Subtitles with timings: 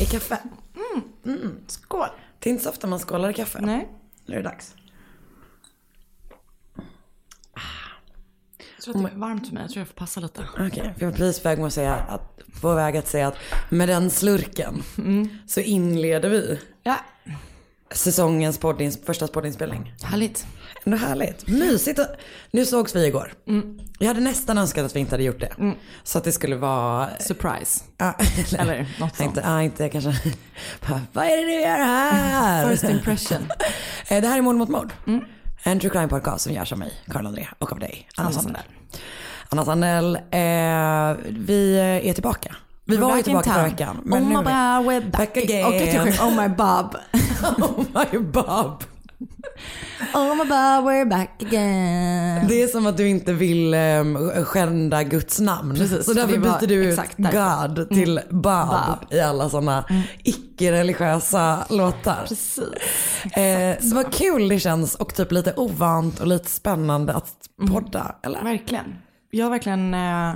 [0.00, 0.38] I kaffe.
[1.66, 2.08] Skål.
[2.38, 3.60] Det är inte så ofta man skålar i kaffe.
[3.60, 3.88] Nej.
[4.26, 4.74] Nu är det dags.
[8.76, 9.62] Jag tror att det är varmt för mig.
[9.62, 10.48] Jag tror jag får passa lite.
[10.54, 13.36] Okej, för jag var precis på väg, att säga att, på väg att säga att
[13.70, 14.82] med den slurken
[15.46, 16.96] så inleder vi Ja,
[17.90, 19.94] säsongens poddins, första poddinspelning.
[20.02, 20.46] härligt.
[20.86, 21.48] Ändå härligt.
[21.48, 22.00] Mysigt.
[22.50, 23.32] Nu sågs vi igår.
[23.98, 25.74] Jag hade nästan önskat att vi inte hade gjort det.
[26.04, 27.08] Så att det skulle vara...
[27.20, 27.84] Surprise.
[27.98, 28.14] Ja,
[28.58, 29.20] Eller något Nej, sånt.
[29.20, 30.14] inte, ja, inte kanske.
[31.12, 32.70] Vad är det du gör här?
[32.70, 33.38] First impression.
[34.08, 34.92] Eh, Det här är Mord mot mord.
[35.62, 38.62] En true crime podcast som görs av mig, Karl André, och av dig, Anna Sandell.
[39.48, 40.20] Anna Sandell, eh,
[41.28, 42.56] vi är tillbaka.
[42.84, 43.96] Vi var ju tillbaka förra veckan.
[44.04, 45.66] oh my nu är god, we're back, back again.
[45.66, 46.96] Och sjöng Oh my Bob.
[47.62, 48.84] oh my Bob.
[50.14, 52.46] Oh my Bob, we're back again.
[52.48, 55.74] Det är som att du inte vill um, skända Guds namn.
[55.74, 57.00] Precis, så därför byter du ut.
[57.16, 59.12] God till Bob, Bob.
[59.12, 59.84] i alla sådana
[60.24, 62.24] icke-religiösa låtar.
[62.28, 62.58] Precis.
[63.36, 67.32] Eh, så vad kul det känns och typ lite ovant och lite spännande att
[67.68, 68.16] podda.
[68.22, 68.42] Eller?
[68.42, 68.94] Verkligen.
[69.30, 70.34] Jag har verkligen eh,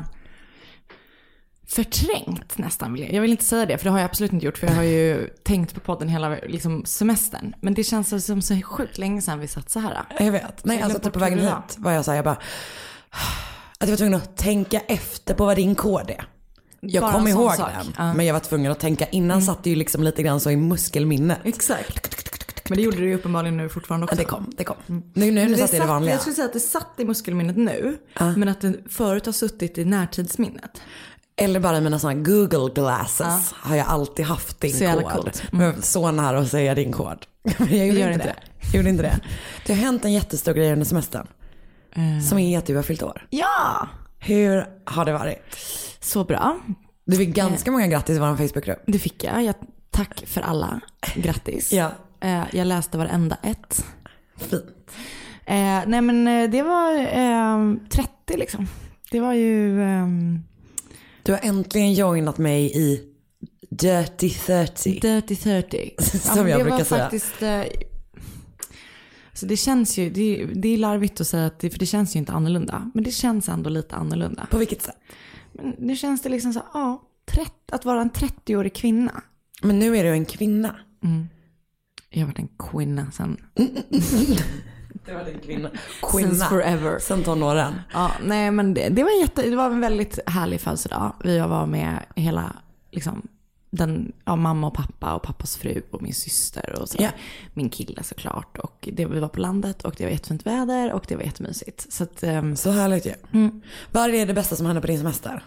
[1.71, 3.13] förträngt nästan vill jag.
[3.13, 4.83] Jag vill inte säga det för det har jag absolut inte gjort för jag har
[4.83, 7.55] ju tänkt på podden hela liksom, semestern.
[7.61, 9.99] Men det känns som så sjukt länge sedan vi satt så här.
[10.19, 10.65] Jag vet.
[10.65, 12.39] Nej, Jag alltså typ på vägen det hit var jag så här, jag bara,
[13.79, 16.25] att jag var tvungen att tänka efter på vad din kod är.
[16.81, 17.71] Jag Bara kom ihåg sak.
[17.79, 18.15] den, Ja.
[18.15, 20.57] men jag var tvungen att tänka innan satt det ju liksom lite grann så i
[20.57, 21.39] muskelminnet.
[21.45, 22.17] Exakt.
[22.69, 24.17] Men det gjorde du ju uppenbarligen nu fortfarande också.
[24.17, 24.77] Ja, det kom, det kom.
[24.87, 26.15] Nu, nu, nu Men satt det i det vanliga.
[26.15, 27.99] Jag skulle säga att det satt i muskelminnet nu,
[28.37, 30.83] men att det förut har suttit i närtidsminnet.
[31.41, 35.31] Eller bara mina sådana Google glasses har jag alltid haft din Så kod.
[35.53, 37.27] jag var så nära att säga din kod.
[37.59, 38.37] Men jag gjorde gör inte det.
[38.67, 39.21] Jag gjorde inte det.
[39.67, 41.27] Det har hänt en jättestor grej under semestern.
[42.29, 43.27] Som är att du har fyllt år.
[43.31, 43.89] Ja!
[44.19, 45.57] Hur har det varit?
[46.01, 46.59] Så bra.
[47.05, 48.83] Du fick ganska många grattis i vår Facebookgrupp.
[48.87, 49.43] Det fick jag.
[49.45, 49.55] jag.
[49.91, 50.81] Tack för alla.
[51.15, 51.73] Grattis.
[51.73, 51.91] Ja.
[52.21, 53.85] Eh, Jag läste varenda ett.
[54.37, 54.91] Fint.
[55.47, 58.67] Eh, nej men eh, det var eh, 30 liksom.
[59.11, 59.83] Det var ju...
[59.83, 60.43] ehm,
[61.23, 63.01] Du har äntligen joinat mig i
[63.71, 65.01] Dirty 30.
[65.01, 65.95] Dirty 30.
[65.99, 67.03] Som men jag brukar var säga.
[67.03, 67.63] Faktiskt, eh,
[69.33, 72.17] så det känns ju, det, det är larvigt att säga att det, för det känns
[72.17, 72.91] ju inte annorlunda.
[72.95, 74.47] Men det känns ändå lite annorlunda.
[74.51, 74.97] På vilket sätt?
[75.53, 79.23] Men nu känns det liksom så, ja, 30, att vara en 30-årig kvinna.
[79.63, 80.77] Men nu är du en kvinna.
[82.11, 83.37] Jag har varit en kvinna sen,
[85.11, 85.71] Du var en kvinna.
[86.13, 86.99] since forever.
[87.01, 87.81] Sen tonåren.
[87.93, 91.13] Ja, nej men det, det, var jätte, det var en väldigt härlig födelsedag.
[91.25, 92.57] Vi var med hela,
[92.91, 93.29] liksom,
[93.71, 96.97] den, ja, mamma och pappa och pappas fru och min syster och så.
[97.01, 97.09] Ja.
[97.55, 98.59] Min kille såklart.
[98.59, 101.93] Och det, vi var på landet och det var jättefint väder och det var jättemysigt.
[101.93, 103.15] Så att, ehm, Så härligt ju.
[103.93, 105.45] Vad är det bästa som hände på din semester?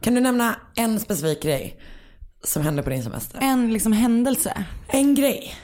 [0.00, 1.80] Kan du nämna en specifik grej
[2.44, 3.38] som hände på din semester?
[3.42, 4.64] en liksom händelse.
[4.88, 5.54] En grej.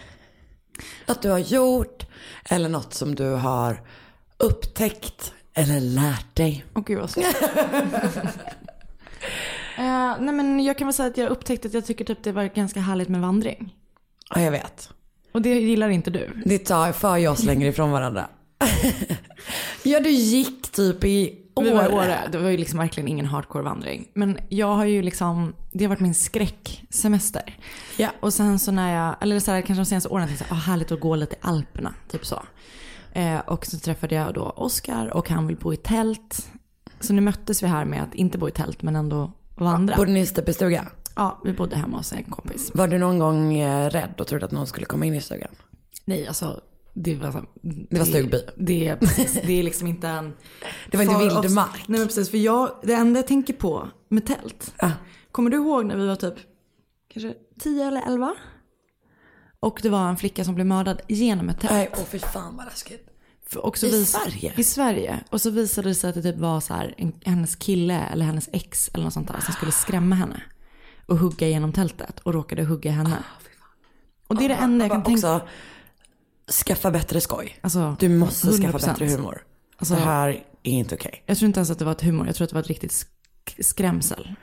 [1.07, 2.07] Något du har gjort
[2.45, 3.81] eller något som du har
[4.37, 6.65] upptäckt eller lärt dig.
[6.75, 7.11] Åh gud vad.
[9.79, 12.33] Eh, nej men jag kan väl säga att jag upptäckte att jag tycker typ det
[12.33, 13.75] var ganska härligt med vandring.
[14.35, 14.91] Ja, jag vet.
[15.33, 16.43] Och det gillar inte du.
[16.45, 18.29] Det tar för jag oss längre ifrån varandra.
[19.83, 21.95] ja, du gick typ i Vi var i Åre.
[21.95, 22.19] Åre.
[22.33, 24.09] Det var ju liksom verkligen ingen hardcore vandring.
[24.15, 27.59] Men jag har ju liksom, det har varit min skräcksemester.
[27.97, 28.09] Ja.
[28.21, 30.61] Och sen så när jag, eller så här, kanske de senaste åren, tänkte jag, ah,
[30.61, 32.43] härligt att gå lite i Alperna, typ så.
[33.13, 36.49] Eh, och så träffade jag då Oskar och han vill bo i tält.
[37.01, 39.97] Så nu möttes vi här med att inte bo i tält men ändå vandra.
[39.97, 40.87] Bodde ni i stuga?
[41.17, 42.71] Ja, vi bodde hemma hos en kompis.
[42.75, 45.51] Var du någon gång eh, rädd och trodde att någon skulle komma in i stugan?
[46.05, 46.61] Nej, alltså
[47.03, 47.45] det var, så,
[47.91, 48.41] Det var stugby.
[48.57, 50.33] Det, precis, det är liksom inte en...
[50.91, 51.89] Det var inte vildmark.
[51.89, 54.75] Nej men precis, för jag, det enda jag tänker på med tält.
[54.77, 54.91] Ah.
[55.33, 56.35] Kommer du ihåg när vi var typ
[57.13, 58.35] kanske 10 eller 11?
[59.61, 61.73] Och det var en flicka som blev mördad genom ett tält.
[61.73, 63.05] Nej, åh fy fan vad läskigt.
[63.83, 64.53] I vis- Sverige?
[64.57, 65.21] I Sverige.
[65.31, 68.25] Och så visade det sig att det typ var så här, en, hennes kille eller
[68.25, 70.43] hennes ex eller något sånt där som skulle skrämma henne.
[71.07, 73.19] Och hugga genom tältet och råkade hugga henne.
[74.27, 75.49] och det är det enda jag kan tänka Också,
[76.53, 77.59] skaffa bättre skoj.
[77.61, 78.87] Alltså, Du måste skaffa 100%.
[78.87, 79.43] bättre humor.
[79.77, 80.29] Alltså- det här
[80.63, 81.23] är inte okej.
[81.27, 82.69] Jag tror inte ens att det var ett humor, jag tror att det var ett
[82.69, 84.35] riktigt sk- skrämsel.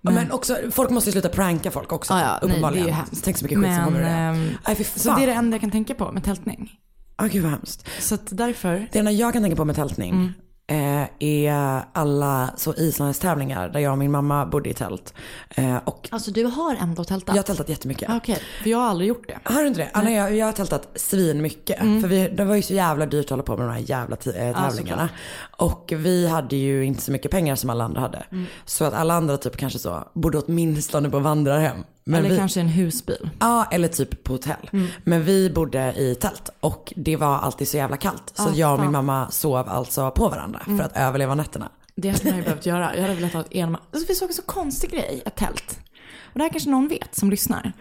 [0.00, 2.12] Ja, Men också, folk måste ju sluta pranka folk också.
[2.14, 2.96] Ja, ja, nej, det är uppenbarligen.
[3.24, 4.10] Tänk så mycket skit som kommer ur det.
[4.10, 4.98] ehm, fy fan.
[5.00, 6.70] Så det är det enda jag kan tänka på med tältning.
[7.16, 7.86] Ah, gud vad hemskt.
[8.00, 10.32] Så att därför, Det enda jag kan tänka på med tältning Mm.
[10.68, 15.14] Eh, är alla så islandstävlingar där jag och min mamma bodde i tält.
[15.50, 17.34] Eh, och alltså du har ändå tältat?
[17.36, 18.10] jag har tältat jättemycket.
[18.10, 19.38] Okej, för jag har aldrig gjort det.
[19.44, 19.90] Har du inte det?
[19.92, 21.80] Anna, jag, jag har tältat svin mycket.
[21.80, 22.00] Mm.
[22.00, 24.16] För vi, det var ju så jävla dyrt att hålla på med de här jävla
[24.16, 25.08] tävlingarna.
[25.56, 28.22] och vi hade ju inte så mycket pengar som alla andra hade.
[28.32, 28.46] Mm.
[28.64, 31.84] Så att alla andra typ kanske så bodde åtminstone på vandrarhem.
[32.08, 33.30] Men eller vi, kanske en husbil.
[33.38, 34.70] Ja, eller typ på hotell.
[34.72, 34.86] Mm.
[35.04, 38.32] Men vi bodde i tält och det var alltid så jävla kallt.
[38.34, 38.88] Så Ah, jag och min.
[38.88, 39.06] Mm.
[39.06, 41.68] mamma sov alltså på varandra för att överleva nätterna.
[41.94, 42.94] Det hade man ju behövt göra.
[42.96, 43.80] Jag hade velat ha ett enman.
[43.92, 45.78] Alltså, finns också en så konstig grej, ett tält.
[46.22, 47.72] Och det här kanske någon vet som lyssnar.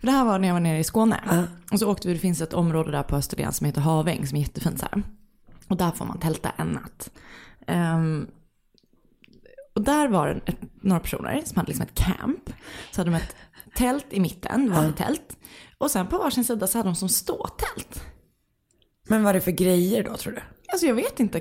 [0.00, 1.46] För det här var när jag var nere i Skåne.
[1.72, 4.36] Och så åkte vi, det finns ett område där på Österlen som heter Haväng som
[4.36, 5.02] är jättefint så här.
[5.68, 7.10] Och där får man tälta en natt.
[7.66, 8.26] Ehm,
[9.74, 12.50] och där var det några personer som hade liksom ett camp.
[12.90, 13.36] Så hade de ett
[13.76, 15.36] tält i mitten, vanligt tält.
[15.78, 18.02] Och sen på varsin sida så hade de som ståtält.
[19.08, 20.40] Men vad är det för grejer då tror du?
[20.72, 21.40] Alltså jag vet inte.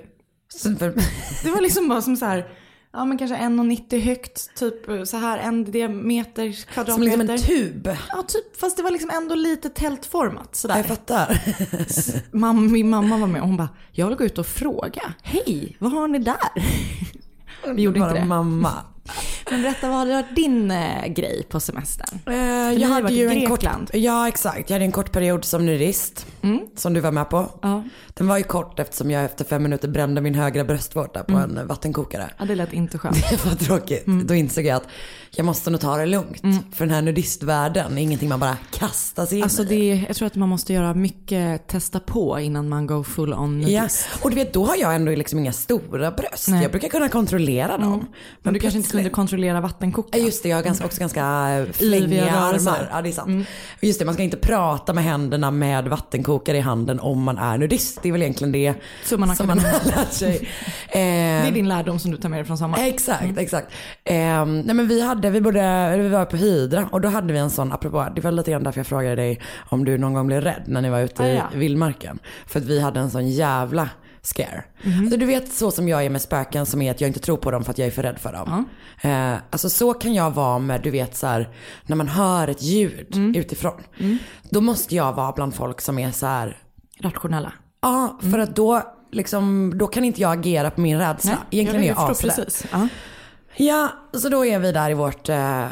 [1.43, 2.49] Det var liksom bara som så här,
[2.93, 7.17] ja men kanske 1,90 högt, typ så här en diameter, som kvadratmeter.
[7.17, 7.37] liksom en
[7.73, 7.97] tub.
[8.09, 10.77] Ja typ, fast det var liksom ändå lite tältformat sådär.
[10.77, 11.41] Jag fattar.
[12.37, 15.13] Mamma, min mamma var med och hon bara, jag vill gå ut och fråga.
[15.23, 16.35] Hej, vad har ni där?
[17.75, 18.25] Vi gjorde inte Bara det.
[18.25, 18.73] mamma.
[19.51, 22.19] Men berätta, vad hade varit din eh, grej på semestern?
[22.27, 22.33] Eh,
[22.81, 23.63] jag har hade ju en kort,
[23.93, 26.25] ja exakt, jag hade en kort period som nudist.
[26.75, 27.49] Som du var med på.
[27.61, 27.83] Ja.
[28.13, 31.67] Den var ju kort eftersom jag efter fem minuter brände min högra bröstvårta på en
[31.67, 32.29] vattenkokare.
[32.39, 33.15] Ja, det lät inte skönt.
[33.29, 34.05] Det var tråkigt.
[34.05, 34.87] Då insåg jag att
[35.35, 36.41] jag måste nog ta det lugnt.
[36.75, 39.65] För den här nudistvärlden är ingenting man bara kastar sig in Alltså i.
[39.65, 43.33] det, är- jag tror att man måste göra mycket testa på innan man går full
[43.33, 44.07] on Ja, nudist.
[44.21, 46.47] och du vet då har jag ändå liksom inga stora bröst.
[46.47, 46.61] Nej.
[46.61, 48.05] Jag brukar kunna kontrollera dem.
[48.41, 49.13] Men du kanske inte kunde plötsligt-
[49.43, 50.25] kontrollera Ja vattenkokaren?
[50.25, 52.89] just det, jag har ganska, också ganska eh, flängiga armar.
[52.91, 53.47] Ja det är sant.
[53.81, 57.57] Just det, man ska inte prata med händerna med vattenkokare i handen om man är
[57.57, 57.99] nudist.
[58.01, 58.73] Det är väl egentligen det
[59.03, 60.49] Så man har som man har lärt sig.
[60.93, 62.85] Det är Eh, din lärdom som du tar med dig från sommaren?
[62.85, 63.67] Exakt, exakt.
[64.03, 67.39] Eh, nej men vi hade, vi, bodde, vi var på Hydra och då hade vi
[67.39, 70.27] en sån, apropå, det var lite grann därför jag frågade dig om du någon gång
[70.27, 71.43] blev rädd när ni var ute Ah, i ja.
[71.55, 72.19] vildmarken.
[72.47, 73.89] För att vi hade en sån jävla
[74.25, 74.63] scare.
[74.83, 75.09] Mhm.
[75.09, 77.37] Så du vet så som jag är med spöken som är att jag inte tror
[77.37, 78.65] på dem för att jag är för rädd för dem.
[79.01, 81.49] Eh, alltså så kan jag vara med, du vet så här,
[81.85, 83.35] när man hör ett ljud Mm.
[83.35, 83.81] utifrån.
[84.49, 86.57] Då måste jag vara bland folk som är så här,
[86.99, 87.53] Rationella?
[87.81, 88.81] ja för att då,
[89.11, 91.37] liksom, då kan inte jag agera på min rädsla.
[91.51, 92.51] Egentligen är jag asrädd.
[93.57, 93.89] Ja.
[94.13, 95.67] Så då är vi där i vårt eh,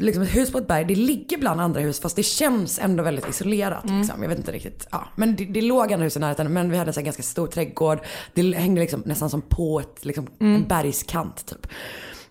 [0.00, 0.84] liksom ett hus på ett berg.
[0.84, 3.84] Det ligger bland andra hus fast det känns ändå väldigt isolerat.
[3.90, 4.22] Liksom.
[4.22, 4.88] Jag vet inte riktigt.
[4.90, 5.08] Ja.
[5.16, 7.98] Men det, det låg andra hus i närheten men vi hade en ganska stor trädgård.
[8.34, 11.66] Det hängde liksom nästan som på ett, liksom, en bergskant typ.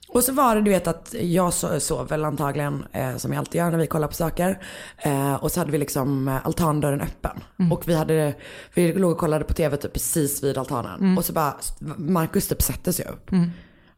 [0.07, 3.39] Och så var det du vet att jag so- sov väl antagligen eh, som jag
[3.39, 4.59] alltid gör när vi kollar på saker.
[4.97, 7.43] Eh, och så hade vi liksom eh, altandörren öppen.
[7.71, 8.33] Och vi hade,
[8.73, 11.17] vi låg och kollade på tv typ precis vid altanen.
[11.17, 11.53] Och så bara,
[11.97, 13.31] Markus typ sätter sig upp.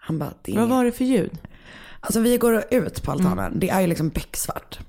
[0.06, 1.38] Han bara, det Vad var det för ljud?
[2.00, 4.80] Alltså vi går ut på altanen, det är ju liksom becksvart.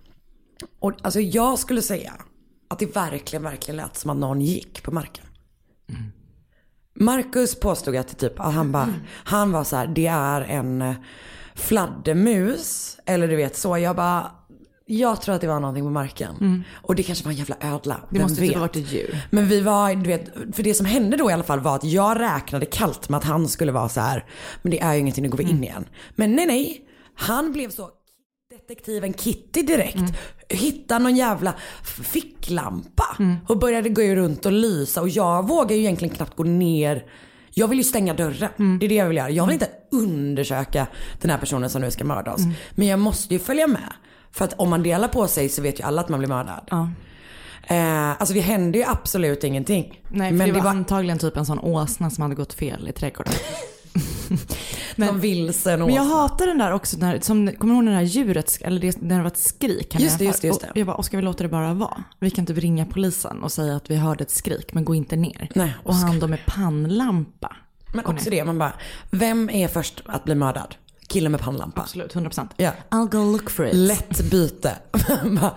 [0.79, 2.13] Och alltså jag skulle säga
[2.69, 5.25] att det verkligen, verkligen lät som att någon gick på marken.
[6.95, 10.95] Marcus påstod att det typ, att han bara, han var så här, det är en
[11.55, 12.99] fladdermus.
[13.07, 14.31] Eller du vet så, jag bara,
[14.89, 16.65] jag tror att det var någonting på marken.
[16.75, 17.95] Och det kanske var en jävla ödla.
[18.11, 18.49] Det vem måste vet?
[18.51, 19.19] typ ha varit ett djur.
[19.31, 21.85] Men vi var, du vet, för det som hände då i alla fall var att
[21.85, 24.25] jag räknade kallt med att han skulle vara så här.
[24.63, 25.85] men det är ju ingenting, nu går vi in igen.
[26.15, 26.81] Men nej nej,
[27.15, 27.91] han blev så
[28.51, 30.13] detektiven Kitty direkt.
[30.49, 31.55] Hittade någon jävla
[32.03, 33.17] ficklampa
[33.49, 37.05] och började gå runt och lysa och jag vågar ju egentligen knappt gå ner.
[37.51, 38.79] Jag vill ju stänga dörren.
[38.79, 39.31] Det är det jag vill göra.
[39.31, 40.87] Jag vill inte undersöka
[41.21, 42.41] den här personen som nu ska mörda oss.
[42.75, 43.93] Men jag måste ju följa med.
[44.33, 46.69] För att om man delar på sig så vet ju alla att man blir mördad.
[46.71, 46.89] Ja.
[47.69, 50.01] Eh, alltså det hände ju absolut ingenting.
[50.09, 52.89] Nej, men det var, det var antagligen typ en sån åsna som hade gått fel
[52.89, 53.33] i trädgården.
[54.97, 56.17] men, vilsen Men jag åsna.
[56.17, 59.03] hatar den där också, när, som, kommer du ihåg när det där djuret, eller det,
[59.03, 60.01] när det var ett skrik?
[60.01, 60.31] Just det, nere?
[60.31, 60.71] just det, just det.
[60.71, 62.05] Och jag bara, Oskar vi låter det bara vara.
[62.21, 65.17] Vi kan typ ringa polisen och säga att vi hörde ett skrik, men gå inte
[65.17, 65.49] ner.
[65.55, 67.57] Nej, och han då med pannlampa.
[67.95, 68.73] Men också det, man bara,
[69.11, 70.75] vem är först att bli mördad?
[71.09, 71.81] Killen med pannlampa.
[71.81, 72.49] Absolut, 100%.
[72.57, 72.71] Ja.
[72.91, 73.75] I'll go look for it.
[73.75, 74.73] Lätt byte.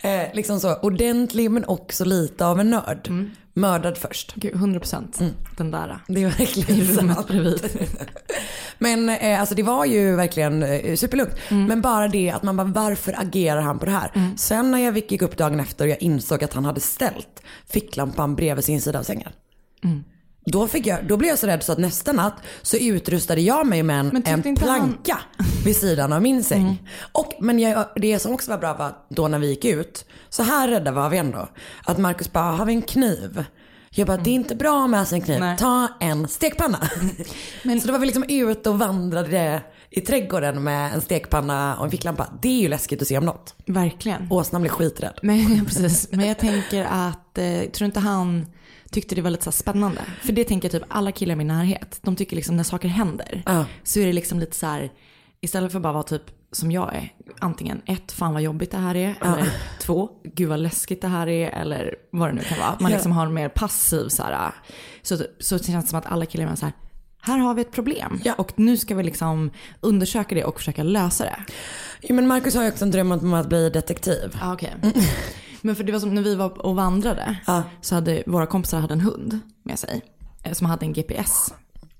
[0.00, 3.08] Eh, liksom så ordentlig men också lite av en nörd.
[3.08, 3.30] Mm.
[3.54, 4.34] Mördad först.
[4.34, 5.98] Gud, 100% den där.
[6.08, 7.28] Det är verkligen I rummet sant.
[7.28, 7.60] bredvid.
[8.78, 11.34] Men eh, alltså det var ju verkligen eh, superlugnt.
[11.48, 11.64] Mm.
[11.66, 14.10] Men bara det att man bara varför agerar han på det här?
[14.36, 18.34] Sen när jag gick upp dagen efter och jag insåg att han hade ställt ficklampan
[18.36, 19.32] bredvid sin sida av sängen.
[20.46, 20.52] Mm.
[20.60, 23.66] Då, fick jag, då blev jag så rädd så att nästa natt så utrustade jag
[23.66, 25.18] mig med en, Men en inte han- planka
[25.64, 26.88] vid sidan av min säng.
[27.12, 30.04] Och, men jag, det som också var bra var att då när vi gick ut,
[30.28, 31.48] så här rädda var vi ändå.
[31.84, 33.44] Att Marcus bara, har vi en kniv?
[33.90, 35.40] Jag bara, det är inte bra att med sig en kniv.
[35.40, 35.58] Nej.
[35.58, 36.78] Ta en stekpanna.
[37.80, 41.90] så då var vi liksom ute och vandrade i trädgården med en stekpanna och en
[41.90, 42.26] ficklampa.
[42.42, 43.54] Det är ju läskigt att se om något.
[43.66, 44.28] Verkligen.
[44.30, 45.18] Åsnan blir skiträdd.
[45.22, 46.08] Men, precis.
[46.10, 48.46] Men jag tänker att, eh, tror inte han
[48.96, 50.00] tyckte det var lite så spännande?
[50.22, 52.88] För det tänker jag typ alla killar i min närhet, de tycker liksom när saker
[52.88, 53.64] händer Ja.
[53.82, 54.90] så är det liksom lite så här,
[55.40, 56.22] istället för att bara vara typ
[56.52, 60.60] som jag är, antingen ett, fan vad jobbigt det här är, eller två, gud vad
[60.60, 62.76] läskigt det här är, eller vad det nu kan vara.
[62.80, 62.96] Man Ja.
[62.96, 64.50] liksom har en mer passiv så här,
[65.02, 66.72] så, så känns det som att alla killar är så här,
[67.20, 68.34] här har vi ett problem Ja.
[68.34, 69.50] och nu ska vi liksom
[69.80, 71.36] undersöka det och försöka lösa det.
[72.02, 74.36] Jo, men Marcus har ju också en dröm om att bli detektiv.
[74.40, 74.74] Ja, okej.
[75.66, 77.62] Men för det var som när vi var och vandrade Ja.
[77.80, 80.02] så hade våra kompisar hade en hund med sig
[80.42, 81.54] eh, som hade en GPS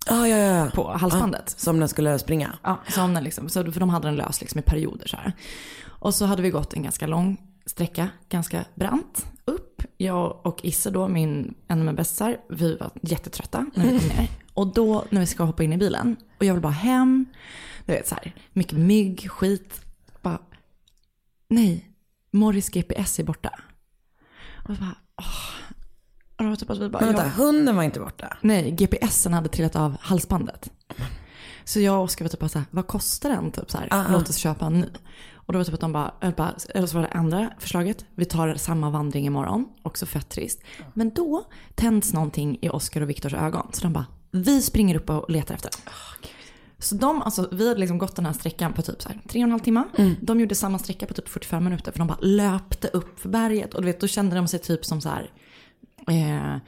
[0.09, 0.71] Ah, ja, ja, ja.
[0.75, 1.55] på halsbandet.
[1.57, 2.59] Som den skulle springa.
[2.63, 5.33] Ja, som den liksom, så, för de hade den lös liksom i perioder så här.
[5.87, 9.83] Och så hade vi gått en ganska lång sträcka, ganska brant upp.
[9.97, 14.09] Jag och Isse då, min, en av mina bästisar, vi var jättetrötta när vi kom
[14.17, 14.29] ner.
[14.55, 17.27] Och då när vi ska hoppa in i bilen och jag vill bara hem,
[17.87, 19.81] du vet så här, mycket mygg, skit.
[20.23, 20.39] Bara,
[21.49, 21.85] nej,
[22.37, 23.51] Morris GPS är borta.
[24.65, 26.51] Och jag bara, åh.
[26.53, 27.31] Och typ att vi bara, Men vänta, ja.
[27.45, 28.37] hunden var inte borta.
[28.41, 30.71] Nej, GPSen hade trillat av halsbandet.
[31.65, 33.51] Så jag och Oskar var typ bara så här, vad kostar den?
[33.51, 34.13] Typ så här, Ah, ah.
[34.13, 34.87] låt oss köpa en ny.
[35.35, 37.51] Och då var det typ att de bara, eller bara, eller så var det andra
[37.59, 40.61] förslaget, vi tar samma vandring imorgon, också fett trist.
[40.95, 43.71] Men då tänds någonting i Oskar och Viktors ögon.
[43.73, 45.93] Så de bara, vi springer upp och letar efter den.
[46.79, 49.41] Så de, alltså, vi hade liksom gått den här sträckan på typ så här, tre
[49.41, 49.85] och en halv timme.
[50.21, 53.75] De gjorde samma sträcka på typ 45 minuter för de bara löpte upp för berget.
[53.75, 55.31] Och du vet, då kände de sig typ som så här,
[56.09, 56.61] eh,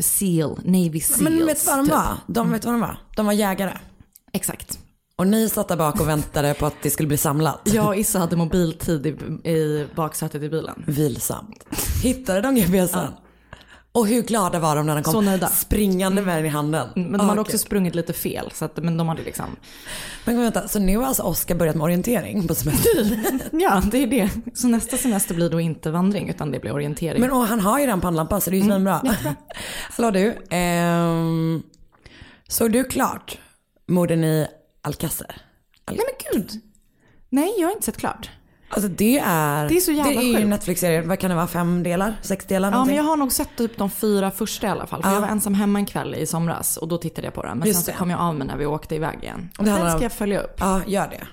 [0.00, 1.20] Seal, Navy Seals.
[1.20, 1.94] Men vet vad de typ.
[1.94, 2.16] var?
[2.26, 2.98] De vet vad de var?
[3.16, 3.72] De var jägare.
[4.32, 4.78] Exakt.
[5.16, 7.60] Och ni satt där bak och väntade på att det skulle bli samlat.
[7.64, 9.10] Jag och Issa hade mobiltid i,
[9.50, 10.84] i baksätet i bilen.
[10.86, 11.64] Vilsamt.
[12.02, 13.12] Hittade de GPSen?
[13.96, 15.28] Och hur glada var de när de kom.
[15.28, 15.40] Mm.
[15.48, 16.88] springande med den i handen?
[16.94, 17.40] Men de Ah, hade okej.
[17.40, 18.50] också sprungit lite fel.
[18.54, 19.44] Så att, men de hade liksom...
[20.24, 23.20] Men vänta, så nu har alltså Oskar börjat med orientering på semester?
[23.52, 24.30] Ja, det är det.
[24.54, 27.20] Så nästa semester blir då inte vandring utan det blir orientering.
[27.20, 29.02] Men och han har ju den pannlampan så det är ju svinbra.
[29.96, 30.38] Hallå du.
[30.50, 31.62] ehm,
[32.48, 33.38] såg du klart
[33.88, 34.46] morden i
[34.82, 35.36] Alcácer?
[35.90, 35.98] Nej
[36.32, 36.50] men gud.
[37.28, 38.30] Nej, jag har inte sett klart.
[38.76, 40.48] Alltså det är, Det är så jävla det är ju sjukt.
[40.48, 42.14] Netflix-serie, vad kan det vara, fem delar?
[42.22, 42.68] Sex delar?
[42.68, 42.96] Ja, någonting?
[42.96, 45.02] men jag har nog sett typ de fyra första i alla fall.
[45.02, 45.14] För Ja.
[45.14, 47.58] jag var ensam hemma en kväll i somras och då tittade jag på den.
[47.58, 49.48] Men Just sen så kom jag av mig när vi åkte iväg igen.
[49.58, 50.56] Och Det handlar ska om- jag följa upp.
[50.60, 51.26] Ja, gör det.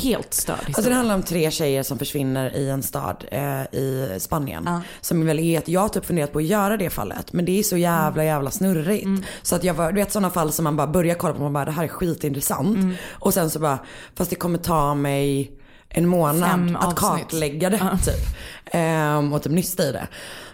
[0.00, 0.96] Helt störd Alltså det historia.
[0.96, 4.62] handlar om tre tjejer som försvinner i en stad eh, i Spanien.
[4.66, 4.80] Ja.
[5.00, 7.32] Som väl är ett, jag har typ funderat på att göra det fallet.
[7.32, 8.26] Men det är så jävla Mm.
[8.34, 9.08] jävla snurrigt.
[9.42, 11.42] Så att jag var, du vet sådana fall som man bara börjar kolla på och
[11.44, 12.76] man bara det här är skitintressant.
[12.76, 12.94] Mm.
[13.12, 13.78] Och sen så bara,
[14.14, 15.52] fast det kommer ta mig
[15.88, 17.98] en månad att kartlägga det Ja.
[17.98, 18.36] typ.
[18.72, 20.08] Ehm, och typ nysta i det.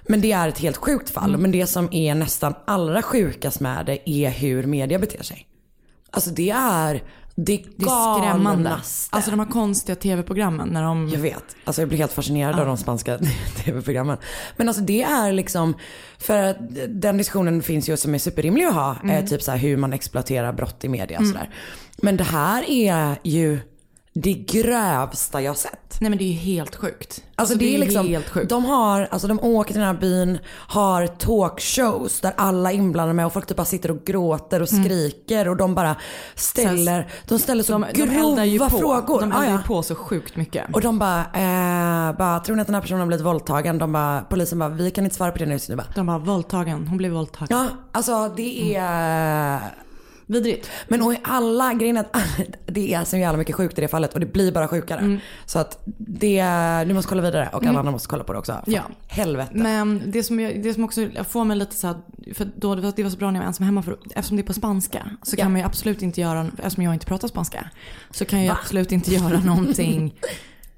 [0.08, 1.28] Men det är ett helt sjukt fall.
[1.28, 1.42] Mm.
[1.42, 5.46] Men det som är nästan allra sjukast med det är hur media beter sig.
[6.10, 7.02] Alltså det är
[7.34, 8.70] det, Det är skrämmande.
[9.10, 11.08] Alltså de här konstiga tv-programmen när de...
[11.08, 11.44] Jag vet.
[11.64, 13.18] Alltså jag blir helt fascinerad av de spanska
[13.64, 14.16] tv-programmen.
[14.56, 15.74] Men alltså det är liksom,
[16.18, 16.56] för
[16.88, 18.96] den diskussionen finns ju som är superrimlig att ha.
[19.10, 21.50] Eh, typ så här hur man exploaterar brott i media och sådär.
[21.96, 23.58] Men det här är ju
[24.14, 25.96] det grövsta jag sett.
[26.00, 27.24] Nej men det är ju helt sjukt.
[27.34, 28.48] Alltså, det, är liksom, helt sjukt.
[28.50, 33.14] de har, alltså de åker till den här byn, har talkshows där alla är inblandade
[33.14, 35.96] med och folk typ bara sitter och gråter och skriker och de bara
[36.34, 38.78] ställer, de ställer så de, de eldar ju grova på.
[38.78, 39.20] frågor.
[39.20, 39.58] De Ah, eldar ja.
[39.58, 40.74] ju på så sjukt mycket.
[40.74, 43.78] Och de bara, eh, bara, tror ni att den här personen har blivit våldtagen?
[43.78, 45.58] De bara, polisen bara, vi kan inte svara på det nu.
[45.58, 47.58] Så de bara, De bara våldtagen, hon blev våldtagen.
[47.58, 49.60] ja, alltså det är,
[50.32, 50.70] Vidrigt.
[50.88, 52.16] Men och alla grejen att
[52.66, 54.98] det är så jävla mycket sjukt i det fallet och det blir bara sjukare.
[55.00, 55.18] Mm.
[55.46, 56.44] Så att det,
[56.86, 58.52] du måste kolla vidare och alla andra måste kolla på det också.
[58.52, 58.82] Fan, Ja.
[59.08, 59.50] Helvete.
[59.54, 61.96] Men det som, jag, det som också får mig lite så här,
[62.34, 64.36] för då, det var- det var så bra när jag var ensam hemma, för eftersom
[64.36, 65.48] det är på spanska så kan Ja.
[65.48, 67.70] man ju absolut inte göra, eftersom jag inte pratar spanska,
[68.10, 70.14] så kan jag ju absolut inte göra någonting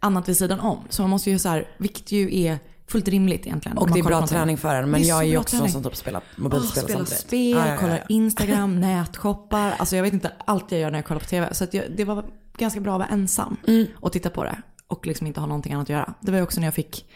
[0.01, 0.79] annat vid sidan om.
[0.89, 3.79] Så man måste ju så här, vilket ju är fullt rimligt egentligen.
[3.79, 4.37] och det är bra någonting.
[4.37, 4.91] träning för en.
[4.91, 5.73] Men är jag är ju också sån träning.
[5.73, 7.21] som typ spelar Åh, mobilspel spela samtidigt.
[7.23, 7.77] spel, Ja, ja, ja.
[7.81, 9.75] kollar Instagram, nätshoppar.
[9.79, 11.55] Alltså jag vet inte allt jag gör när jag kollar på TV.
[11.55, 12.25] Så jag, det var
[12.57, 13.87] ganska bra att vara ensam Mm.
[13.97, 14.63] och titta på det.
[14.87, 16.15] Och liksom inte ha någonting annat att göra.
[16.21, 17.11] Det var ju också när jag fick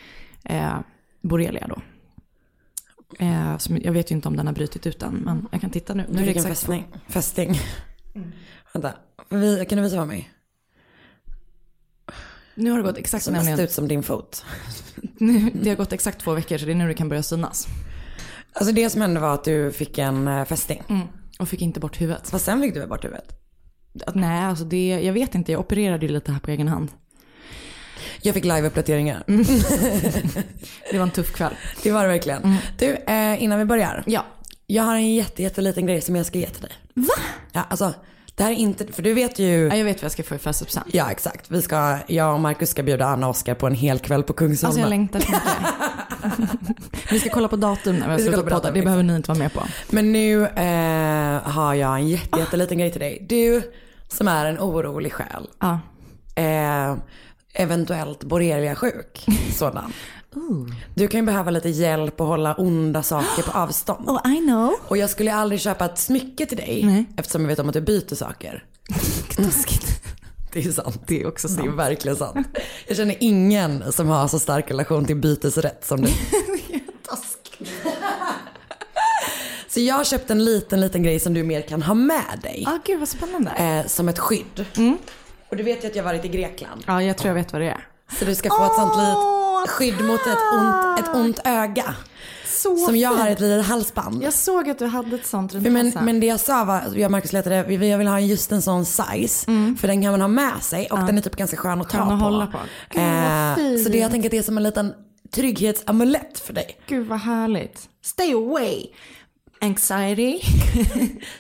[0.45, 0.79] eh,
[1.23, 1.81] borrelia då.
[3.19, 5.71] Eh, som, jag vet ju inte om den har brutit ut än, men jag kan
[5.71, 6.07] titta nu.
[6.09, 6.87] Nu fick en exakt fästing.
[7.09, 7.59] Fästing.
[8.73, 8.93] Vänta,
[9.29, 10.31] vi, kan du visa för mig?
[12.59, 14.45] Nu har det gått exakt Som nämligen, ut som din fot.
[15.19, 17.67] nu, det har gått exakt två veckor så det är nu det kan börja synas.
[18.53, 20.83] Alltså det som hände var att du fick en eh, fästing.
[20.88, 21.07] Mm.
[21.38, 22.31] Och fick inte bort huvudet.
[22.31, 23.33] Fast sen fick du bort huvudet.
[24.07, 25.53] Att, nej, alltså det, jag vet inte.
[25.53, 26.91] Jag opererade ju lite här på egen hand.
[28.23, 29.23] Jag fick live-uppdateringar.
[30.91, 31.55] Det var en tuff kväll.
[31.83, 32.57] Det var det verkligen.
[32.79, 34.03] Du, eh, innan vi börjar.
[34.07, 34.27] Ja.
[34.67, 36.73] Jag har en jätte, jätteliten grej som jag ska ge till dig.
[36.95, 37.15] Va?
[37.53, 37.95] Ja, alltså
[38.38, 39.68] det här är inte, för du vet ju.
[39.68, 40.87] Ja, jag vet vad jag ska få i födelsedagspresent.
[40.92, 41.50] Ja exakt.
[41.50, 44.33] Vi ska, jag och Marcus ska bjuda Anna och Oskar på en hel kväll på
[44.33, 44.66] Kungsholmen.
[44.66, 45.52] Alltså jag längtar så mycket.
[47.11, 48.71] vi ska kolla på datum när vi har slutat podda.
[48.71, 49.62] Det behöver ni inte vara med på.
[49.90, 53.26] Men nu eh, har jag en jätte, jätteliten grej till dig.
[53.28, 53.62] Du
[54.09, 55.49] som är en orolig själ.
[55.59, 55.80] Ja.
[56.35, 56.97] Eh,
[57.52, 59.26] eventuellt borrelia-sjuk.
[59.52, 59.92] Sådan.
[60.94, 64.08] Du kan ju behöva lite hjälp att hålla onda saker på avstånd.
[64.11, 64.75] Oh, I know.
[64.88, 67.04] Och jag skulle aldrig köpa ett smycke till dig Nej.
[67.16, 68.64] eftersom jag vet om att du byter saker.
[69.37, 70.02] Taskigt.
[70.52, 71.00] Det är sant.
[71.06, 71.78] Det är också Det är sant.
[71.78, 72.47] verkligen sant.
[72.87, 76.08] Jag känner ingen som har så stark relation till bytesrätt som du.
[79.68, 82.62] Så jag har köpt en liten, liten grej som du mer kan ha med dig.
[82.66, 83.50] Ja, gud vad spännande.
[83.50, 84.64] Eh, som ett skydd.
[85.50, 86.85] Och du vet ju att jag varit i Grekland.
[86.87, 87.87] Ja, jag tror jag vet vad det är.
[88.18, 91.95] Så du ska få ett sånt litet skydd mot ett ont, ett ont öga.
[92.47, 94.23] Så Som jag har ett litet halsband.
[94.23, 97.05] Jag såg att du hade ett sånt runt Men, men det jag sa var, jag
[97.05, 99.47] och Marcus letade, vi- jag vill ha just en sån size.
[99.81, 101.99] För den kan man ha med sig och den är typ ganska skön att ta
[101.99, 102.15] Kan på.
[102.15, 102.59] att hålla på.
[102.91, 104.93] Gud, Eh, så det jag tänker att det är som en liten
[105.35, 106.81] trygghetsamulett för dig.
[106.87, 107.81] Gud vad härligt.
[108.04, 108.87] Stay away.
[109.60, 110.40] Anxiety.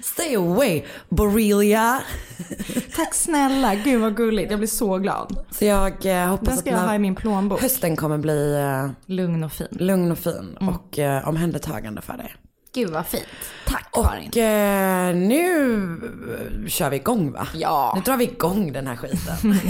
[0.02, 2.00] Stay away, borrelia.
[2.96, 3.74] Tack snälla.
[3.74, 4.50] Gud vad gulligt.
[4.50, 5.44] Jag blir så glad.
[5.50, 7.60] Så jag eh, hoppas Den att ska jag ha i min plånbok.
[7.60, 9.66] hösten kommer bli eh, Lugn och fin.
[9.70, 10.74] lugn och fin Mm.
[10.74, 12.34] och eh, omhändertagande för dig.
[12.74, 13.24] Gud vad fint.
[13.66, 14.28] Tack Karin.
[14.28, 17.46] Och eh, nu kör vi igång va?
[17.54, 17.92] Ja.
[17.96, 19.52] Nu drar vi igång den här skiten.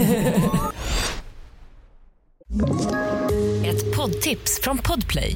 [3.65, 5.35] Ett poddtips från Podplay.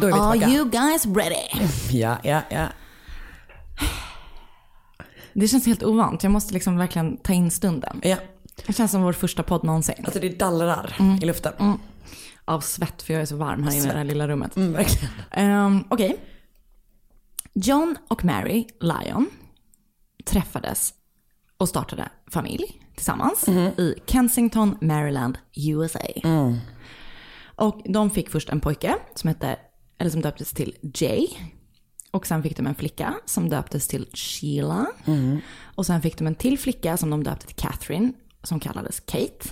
[0.00, 0.78] Då är vi tillbaka.
[0.78, 1.68] guys ready?
[1.90, 2.66] Ja, ja, ja.
[5.32, 6.22] Det känns helt ovant.
[6.22, 8.00] Jag måste liksom verkligen ta in stunden.
[8.02, 8.16] ja.
[8.66, 9.94] Det känns som vår första podd någonsin.
[10.04, 11.52] Alltså det dallrar i luften.
[12.44, 14.56] Av svett för jag är så varm här inne i det här lilla rummet.
[14.56, 15.10] Mm, verkligen.
[15.50, 16.16] Um, Okej.
[17.54, 19.30] John och Mary Lyon
[20.24, 20.94] träffades
[21.56, 26.00] och startade familj tillsammans i Kensington, Maryland, USA.
[27.56, 29.56] Och de fick först en pojke som, hette,
[29.98, 31.26] eller som döptes till Jay.
[32.10, 34.86] Och sen fick de en flicka som döptes till Sheila.
[35.74, 39.48] Och sen fick de en till flicka som de döpte till Catherine, som kallades Kate.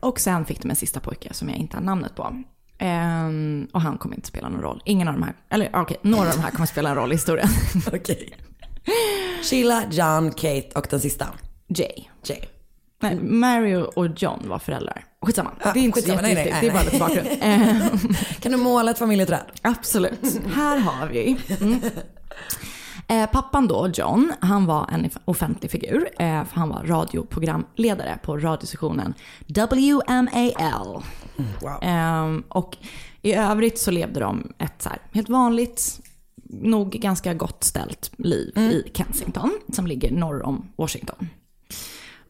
[0.00, 2.42] Och sen fick de en sista pojke som jag inte har namnet på.
[2.78, 4.82] Ehm, och han kommer inte spela någon roll.
[4.84, 7.14] Ingen av de här, eller okej, några av de här kommer spela en roll i
[7.14, 7.48] historien.
[7.86, 8.32] Okej.
[9.42, 11.26] Sheila, John, Kate och den sista.
[11.68, 12.04] Jay.
[12.24, 12.59] Jay.
[13.00, 15.04] Nej, Mary och John var föräldrar.
[15.22, 15.50] Skitsamma.
[15.64, 16.18] Ja, det är inte skitsamma.
[16.18, 17.28] så Nej, nej, Det är bara lite bakgrund.
[17.40, 17.80] Ehm,
[18.40, 19.40] Kan du måla ett familjeträd?
[19.62, 20.40] Absolut.
[20.54, 21.36] Här har vi.
[21.60, 21.80] Mm.
[23.08, 26.08] Eh, pappan då, John, han var en offentlig figur.
[26.18, 29.14] Eh, för han var radioprogramledare på radiostationen
[29.46, 31.02] WMAL.
[31.60, 31.78] Wow.
[31.82, 32.76] Ehm, och
[33.22, 36.00] i övrigt så levde de ett så här, helt vanligt,
[36.44, 41.28] nog ganska gott ställt liv i Kensington, som ligger norr om Washington.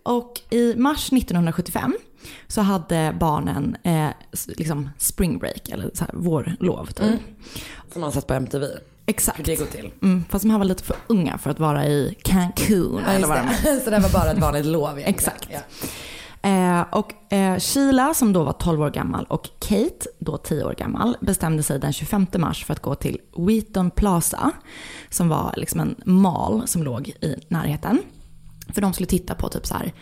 [0.02, 1.96] Och i mars 1975
[2.48, 4.08] så hade barnen eh,
[4.46, 7.00] liksom spring break, eller så här vårlov typ.
[7.00, 7.18] Mm.
[7.92, 8.66] Som man sett på MTV.
[9.06, 9.38] Exakt.
[9.38, 9.90] Hur det går till.
[10.02, 13.02] Mm, fast de här var lite för unga för att vara i Cancun.
[13.06, 13.80] Ja, eller vad det.
[13.84, 15.14] Så det var bara ett vanligt lov egentligen.
[15.14, 15.48] Exakt.
[15.50, 15.60] Ja.
[16.42, 20.74] Eh, och eh, Sheila som då var 12 år gammal och Kate, då 10 år
[20.74, 24.50] gammal, bestämde sig den 25 mars för att gå till Wheaton Plaza,
[25.10, 28.02] som var liksom en mall som låg i närheten.
[28.74, 29.92] För de skulle titta på typ så här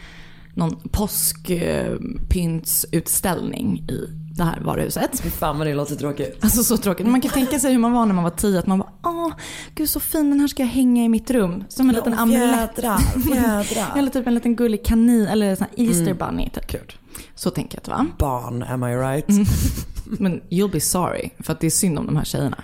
[0.55, 5.21] någon påskpyntsutställning i det här varuhuset.
[5.21, 6.39] Fy fan vad det låter tråkigt.
[6.45, 7.07] Alltså så tråkigt.
[7.07, 8.59] Man kan tänka sig hur man var när man var tio.
[8.59, 9.33] Att man bara, åh,
[9.75, 11.65] gud så fin, den här ska jag hänga i mitt rum.
[11.69, 12.75] Som en liten Åh, amulett.
[12.75, 13.93] fjädrar, fjädrar.
[13.99, 16.17] eller typ en liten gullig kanin eller sån här Easter Mm.
[16.19, 16.51] bunny.
[16.51, 16.93] Typ.
[17.35, 18.07] Så tänker jag att det var.
[18.19, 19.29] Barn, am I right?
[20.05, 22.59] Men you'll be sorry, för att det är synd om de här tjejerna.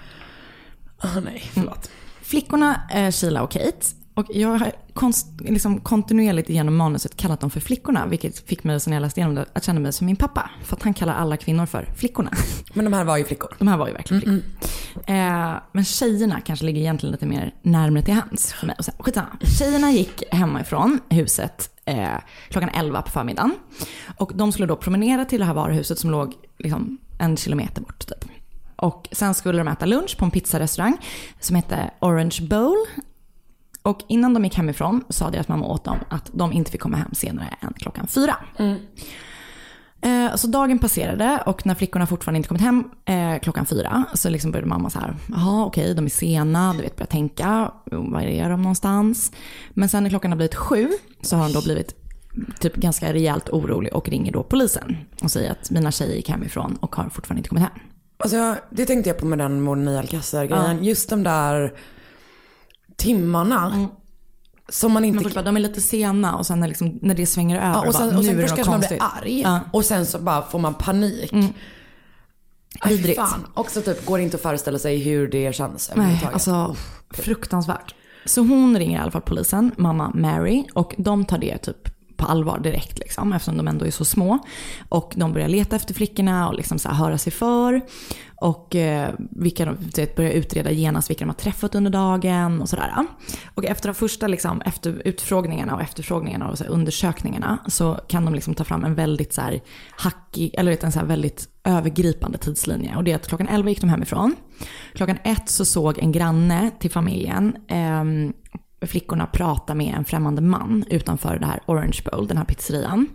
[1.04, 1.90] Åh nej, förlåt.
[2.22, 3.86] Flickorna är Sheila och Kate.
[4.14, 8.07] Och jag har konst, liksom kontinuerligt genom manuset kallat dem för flickorna.
[8.07, 10.50] Vilket fick mig, sen jag läste igenom det, att känna mig som min pappa.
[10.62, 12.31] För att han kallar alla kvinnor för flickorna.
[12.74, 13.55] Men de här var ju flickor.
[13.59, 14.42] De här var ju verkligen flickor.
[15.07, 18.77] Eh, men tjejerna kanske ligger egentligen lite mer närmare till hands för mig.
[18.79, 19.38] Och så, här, skitsamma.
[19.59, 22.09] Tjejerna gick hemifrån huset eh,
[22.48, 23.55] klockan 11 på förmiddagen.
[24.16, 28.07] Och de skulle då promenera till det här varuhuset som låg liksom, en kilometer bort
[28.07, 28.31] typ.
[28.77, 30.96] Och sen skulle de äta lunch på en pizzarestaurang
[31.40, 32.77] som hette Orange Bowl.
[33.84, 36.96] Och innan de gick hemifrån sa deras mamma åt dem att de inte fick komma
[36.96, 38.36] hem senare än klockan fyra.
[40.02, 44.28] Eh, Så dagen passerade och när flickorna fortfarande inte kommit hem eh, klockan fyra så
[44.28, 48.20] liksom började mamma så här, jaha okej de är sena, du vet börja tänka, var
[48.20, 49.32] är de någonstans?
[49.70, 50.88] Men sen när klockan har blivit sju
[51.22, 51.94] så har hon då blivit
[52.60, 56.76] typ ganska rejält orolig och ringer då polisen och säger att mina tjejer gick hemifrån
[56.80, 57.72] och har fortfarande inte kommit hem.
[58.16, 60.84] Alltså, jag- det tänkte jag på med den morden i Alcazar-grejen.
[60.84, 61.74] Just de där
[62.96, 63.88] timmarna.
[64.68, 65.22] Som man inte...
[65.24, 67.87] Först bara, de är lite sena och sen när, liksom, när det svänger över, Ja,
[67.87, 69.40] och sen, bara, och sen nu är först det kanske man blir arg.
[69.40, 69.61] Ja.
[69.72, 71.30] Och sen så bara får man panik.
[71.30, 71.52] Fy
[72.88, 73.20] Vidrigt.
[73.54, 76.76] Också typ går inte att föreställa sig hur det känns Nej, alltså
[77.11, 77.94] fruktansvärt.
[78.24, 81.93] Så hon ringer i alla fall polisen, mamma Mary, och de tar det typ
[82.24, 84.38] på allvar direkt liksom, eftersom de ändå är så små.
[84.88, 87.80] Och de börjar leta efter flickorna och liksom så här höra sig för.
[88.37, 92.68] Och eh, vilka de, vet, börjar utreda genast vilka de har träffat under dagen och
[92.68, 92.92] sådär.
[93.54, 98.24] Och efter de första liksom, efter utfrågningarna och efterfrågningarna och så här, undersökningarna så kan
[98.24, 99.60] de liksom ta fram en väldigt så här
[99.96, 102.96] hackig, eller vet, en så här väldigt övergripande tidslinje.
[102.96, 104.37] Och det är att klockan 11 gick de hemifrån.
[104.94, 108.04] Klockan ett så såg en granne till familjen eh,
[108.86, 113.06] flickorna prata med en främmande man utanför det här Orange Bowl, den här pizzerian.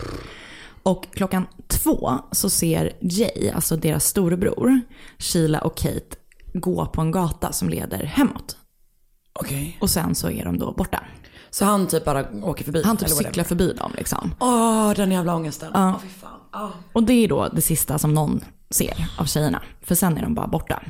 [0.83, 4.81] Och klockan två så ser Jay, alltså deras storebror,
[5.17, 6.15] Sheila och Kate
[6.53, 8.57] gå på en gata som leder hemåt.
[9.33, 9.77] Okej.
[9.81, 11.03] Och sen så är de då borta.
[11.49, 12.83] Så han typ bara åker förbi?
[12.83, 14.35] Han typ cyklar förbi dem liksom.
[14.39, 15.71] Åh, den jävla ångesten.
[15.73, 15.89] Ja.
[15.95, 16.39] Åh, fy fan.
[16.51, 16.69] Ah.
[16.93, 19.61] Och det är då det sista som någon ser av tjejerna.
[19.81, 20.83] För sen är de bara borta.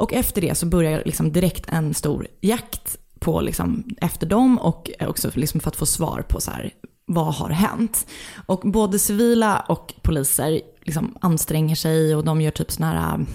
[0.00, 4.90] Och efter det så börjar liksom direkt en stor jakt på liksom efter dem och
[5.00, 6.70] också liksom för att få svar på så här,
[7.06, 8.06] vad har hänt?
[8.46, 13.26] Och både civila och poliser liksom anstränger sig och de gör typ sådana här,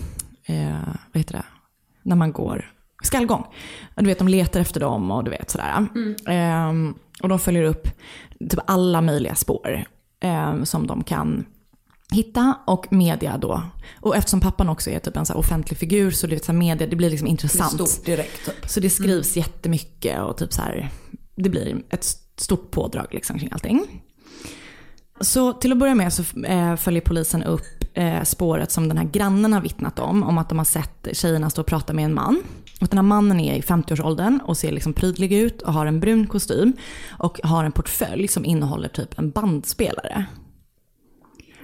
[0.46, 0.80] eh,
[1.12, 1.46] vad heter det,
[2.04, 3.46] när man går skallgång.
[3.96, 5.88] Du vet, de letar efter dem och du vet sådär.
[6.28, 7.88] Ehm, och de följer upp
[8.39, 9.86] typ alla möjliga spår
[10.19, 11.46] ehm, som de kan
[12.13, 13.62] hitta och media då.
[14.02, 16.88] Och eftersom pappan också är typ en så offentlig figur så du vet, så media,
[16.88, 17.78] det blir liksom intressant.
[17.78, 18.69] Det stort direkt, typ.
[18.69, 20.89] Så det skrivs jättemycket och typ så här,
[21.36, 22.06] det blir ett
[22.38, 24.02] stort pådrag liksom kring allting.
[25.21, 29.06] Så till att börja med så eh, följer polisen upp eh, spåret som den här
[29.06, 30.23] grannen har vittnat om.
[30.23, 32.43] Om att de har sett tjejerna stå och prata med en man.
[32.82, 35.99] Och den här mannen är i 50-årsåldern och ser liksom prydlig ut och har en
[35.99, 36.73] brun kostym.
[37.10, 40.26] Och har en portfölj som innehåller typ en bandspelare.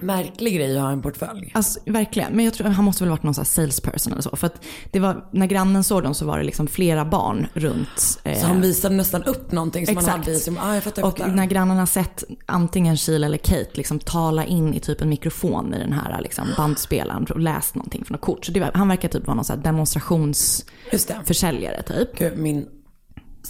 [0.00, 1.50] Märklig grej att ha en portfölj.
[1.54, 4.36] Alltså verkligen, men jag tror han måste väl varit någon sån här salesperson eller så.
[4.36, 8.20] För att det var, när grannen såg dem så var det liksom flera barn runt.
[8.24, 10.16] eh, Så han visade nästan upp någonting som Exakt.
[10.18, 10.58] hade i sin...
[10.58, 14.74] Ah, jag fattar, Och när grannen har sett antingen Sheila eller Kate liksom tala in
[14.74, 18.44] i typ en mikrofon i den här liksom bandspelaren och läst någonting från något kort.
[18.44, 22.18] Så var, han verkar typ vara någon sån demonstrationsförsäljare typ.
[22.18, 22.66] Gud, min,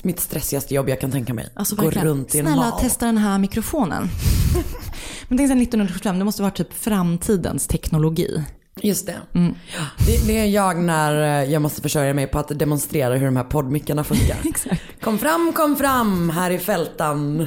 [0.03, 1.49] mitt stressigaste jobb jag kan tänka mig.
[1.57, 2.81] Alltså Gå runt i en snälla mall.
[2.81, 4.09] testa den här mikrofonen.
[5.31, 8.45] Men tänk sen 1975, det måste vara typ framtidens teknologi.
[8.83, 9.17] Just det.
[9.35, 9.55] Mm.
[10.07, 10.27] det.
[10.27, 13.45] Det är jag när eh, jag måste försörja mig på att demonstrera hur de här
[13.45, 14.37] poddmickarna funkar.
[15.01, 17.47] Kom fram, kom fram här i fältan.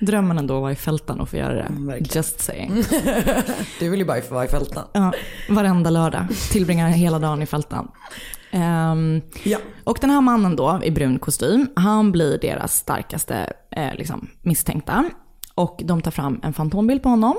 [0.00, 1.60] Drömmen ändå var i fältan och få göra det.
[1.62, 2.84] Mm, Just saying.
[3.80, 4.84] Du vill ju bara vara i fältan.
[4.92, 5.12] Ja,
[5.48, 6.26] varenda lördag.
[6.52, 7.88] Tillbringar hela dagen i fältan.
[8.50, 9.20] Ehm,
[9.84, 15.10] Och den här mannen då i brun kostym, han blir deras starkaste eh, liksom, misstänkta.
[15.54, 17.36] Och de tar fram en fantombild på honom.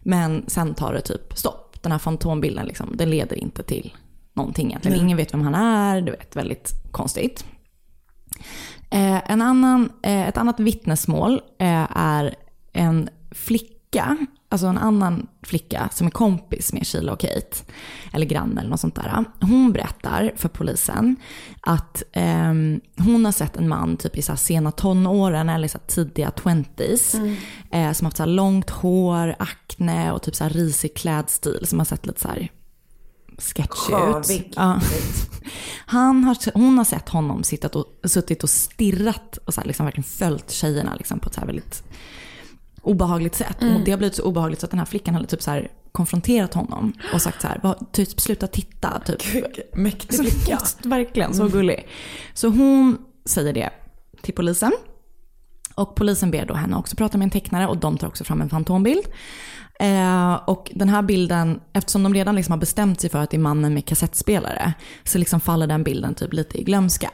[0.00, 1.82] Men sen tar det typ stopp.
[1.82, 3.94] Den här fantombilden liksom, den leder inte till
[4.34, 4.96] någonting egentligen.
[4.96, 5.04] Nej.
[5.04, 7.44] Ingen vet vem han är, du vet, väldigt konstigt.
[8.90, 12.34] Eh, en annan, eh, ett annat vittnesmål eh, är
[12.72, 14.16] en flicka,
[14.48, 17.56] alltså en annan flicka som är kompis med Sheila och Kate,
[18.12, 19.24] eller granne eller något sånt där.
[19.40, 21.16] Hon berättar för polisen
[21.60, 26.30] att ehm, hon har sett en man typ i så sena tonåren eller så tidiga
[26.30, 31.66] twenties eh, som har haft så långt hår, akne och typ så här risig klädstil
[31.66, 32.50] som har sett lite så här
[33.38, 33.92] sketchy
[34.34, 34.52] ut.
[34.56, 34.80] Ja.
[35.86, 40.04] Han har, hon har sett honom sittat och, suttit och stirrat och så liksom verkligen
[40.04, 41.84] följt tjejerna liksom på ett så här väldigt
[42.88, 43.62] obehagligt sätt.
[43.62, 43.76] Mm.
[43.76, 45.60] Och det har blivit så obehagligt så att den här flickan har typ så
[45.92, 49.00] konfronterat honom och sagt så här, "Vad- typ sluta titta.
[49.06, 49.22] Typ.
[49.76, 50.58] Mäktig Så- flicka.
[50.82, 51.52] Verkligen, så Mm.
[51.52, 51.88] gullig.
[52.34, 53.70] Så hon säger det
[54.22, 54.72] till polisen.
[55.74, 58.40] Och polisen ber då henne också prata med en tecknare och de tar också fram
[58.40, 59.02] en fantombild.
[59.80, 63.36] Eh, och den här bilden, eftersom de redan liksom har bestämt sig för att det
[63.36, 64.72] är mannen med kassettspelare,
[65.04, 67.10] så liksom faller den bilden typ lite i glömska.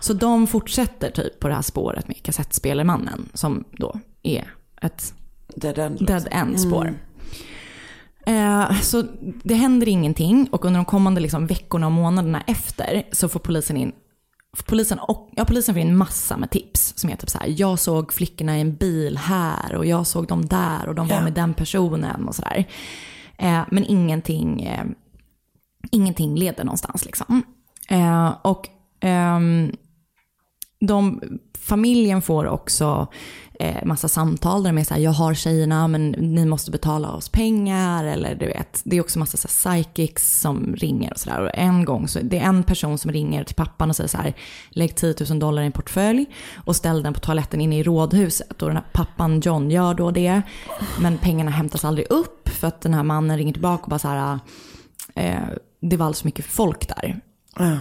[0.00, 5.14] Så de fortsätter typ på det här spåret med kassettspelarmannen, som då är ett
[5.56, 6.00] Dead end.
[6.00, 6.06] liksom.
[6.06, 6.94] dead end spår.
[8.26, 9.04] Eh, så
[9.44, 13.76] det händer ingenting och under de kommande liksom veckorna och månaderna efter så får polisen
[13.76, 13.92] in
[14.66, 17.78] Polisen, och, ja, polisen får in massa med tips som är typ så här, jag
[17.78, 21.22] såg flickorna i en bil här och jag såg dem där och de var Ja.
[21.22, 22.64] med den personen och sådär.
[23.38, 24.84] Eh, men ingenting, eh,
[25.90, 27.42] ingenting leder någonstans liksom.
[28.42, 28.68] Och
[29.00, 29.72] ehm,
[30.80, 31.20] de,
[31.58, 33.06] familjen får också
[33.60, 37.12] eh, massa samtal där de är så här, jag har tjejerna men ni måste betala
[37.12, 38.80] oss pengar eller du vet.
[38.84, 41.40] Det är också massa så här, psychics som ringer och sådär.
[41.40, 44.18] Och en gång så det är en person som ringer till pappan och säger så
[44.18, 44.34] här,
[44.70, 46.26] lägg 10 000 dollar i en portfölj
[46.64, 48.62] och ställ den på toaletten inne i rådhuset.
[48.62, 50.42] Och den här pappan John gör då det.
[51.00, 54.08] Men pengarna hämtas aldrig upp för att den här mannen ringer tillbaka och bara så
[54.08, 54.38] här,
[55.14, 55.34] eh,
[55.80, 57.20] det var alldeles för mycket folk där.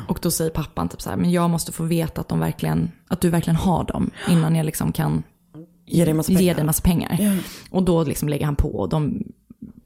[0.08, 2.92] Och då säger pappan typ så här, men jag måste få veta att, de verkligen,
[3.08, 5.24] att du verkligen har dem innan jag liksom kan
[5.92, 6.56] Ge dig massa pengar.
[6.56, 7.18] dig massa pengar.
[7.20, 7.32] Ja.
[7.72, 9.24] Och då liksom lägger han på och de,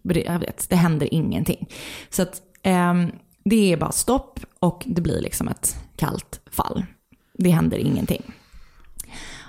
[0.02, 1.68] jag vet, det händer ingenting.
[2.10, 3.12] Så att ehm,
[3.46, 6.86] det är bara stopp och det blir liksom ett kallt fall.
[7.38, 8.24] Det händer ingenting.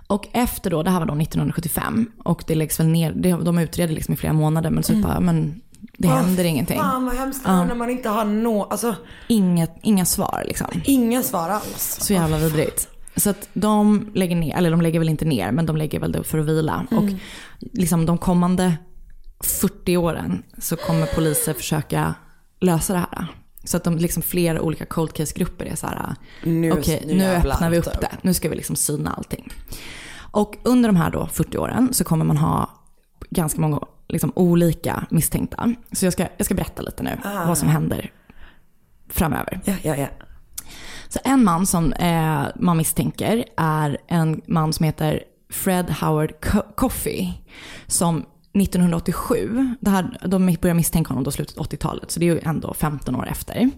[0.07, 3.13] Och efter då, det här var då 1975 och det läggs väl ner,
[3.45, 5.03] de utreder liksom i flera månader men så Mm.
[5.03, 5.61] bara, men
[5.99, 6.79] det Vad händer ingenting.
[6.79, 8.97] Fan vad hemskt är när man inte har nå, alltså
[9.29, 10.67] Inget, inga svar liksom.
[10.85, 11.99] inga svar alls.
[12.01, 12.89] Så jävla vidrigt.
[13.17, 16.13] Så att de lägger ner, eller de lägger väl inte ner, men de lägger väl
[16.13, 16.87] det för att vila.
[16.91, 17.05] Mm.
[17.05, 17.11] Och
[17.73, 18.77] liksom de kommande
[19.41, 22.15] 40 åren så kommer poliser försöka
[22.61, 23.27] lösa det här.
[23.65, 27.25] Så att de liksom flera olika cold case-grupper är så här, Nu- okej nu nu
[27.27, 28.01] öppnar vi upp typ.
[28.01, 29.53] det, nu ska vi liksom syna allting.
[30.31, 32.71] Och under de här då 40 åren så kommer man ha
[33.31, 35.75] ganska många liksom olika misstänkta.
[35.93, 37.45] Så jag ska, jag ska berätta lite nu Ah.
[37.47, 38.13] vad som händer
[39.09, 39.61] framöver.
[39.65, 40.07] Ja, ja, ja.
[41.15, 46.75] Så en man som eh, man misstänker är en man som heter Fred Howard Co-
[46.75, 47.33] Coffey.
[47.87, 48.17] Som
[48.59, 52.41] 1987, det här, de börjar misstänka honom då slutet av 80-talet, så det är ju
[52.43, 53.71] ändå 15 år efter.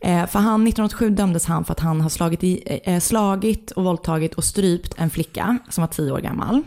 [0.00, 3.84] Eh, för han, 1987 dömdes han för att han har slagit, i, eh, slagit och
[3.84, 6.62] våldtagit och strypt en flicka som var 10 år gammal.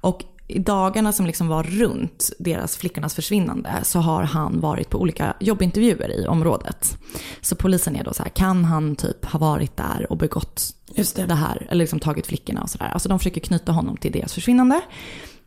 [0.00, 4.98] Och i dagarna som liksom var runt deras flickornas försvinnande så har han varit på
[4.98, 6.98] olika jobbintervjuer i området.
[7.40, 10.62] Så polisen är då så här, kan han typ ha varit där och begått
[10.94, 11.26] Just det.
[11.26, 12.90] det här, eller liksom tagit flickorna och sådär.
[12.92, 14.80] Alltså de försöker knyta honom till deras försvinnande.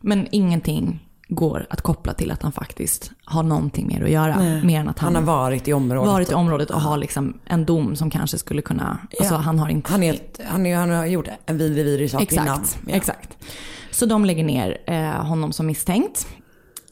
[0.00, 4.36] Men ingenting går att koppla till att han faktiskt har någonting mer att göra.
[4.38, 4.64] Nej.
[4.64, 6.12] Mer än att han, Han har varit i området.
[6.12, 9.68] varit i området och har liksom en dom som kanske skulle kunna, alltså han har
[9.68, 12.64] inte Han, är, han, är, han har gjort en vidrig sak Exakt, innan.
[12.86, 12.94] Ja.
[12.94, 13.36] exakt.
[13.90, 16.26] Så de lägger ner eh, honom som misstänkt.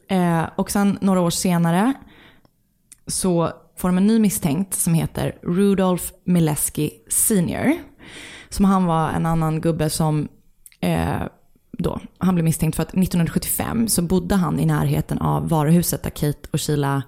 [0.09, 1.93] Eh, och sen några år senare
[3.07, 7.75] så får de en ny misstänkt som heter Rudolf Mileski Senior.
[8.49, 10.29] Som han var en annan gubbe som
[10.81, 11.23] eh,
[11.73, 16.11] då, han blev misstänkt för att 1975 så bodde han i närheten av varuhuset där
[16.11, 17.03] Kate och Sheila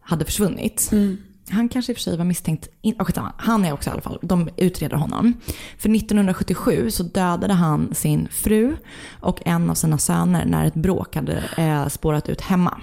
[0.00, 0.88] hade försvunnit.
[0.92, 1.18] Mm.
[1.52, 4.02] Han kanske i och för sig var misstänkt, in, oh, han är också i alla
[4.02, 5.34] fall, de utreder honom.
[5.78, 8.76] För 1977 så dödade han sin fru
[9.20, 12.80] och en av sina söner när ett bråk hade eh, spårat ut hemma.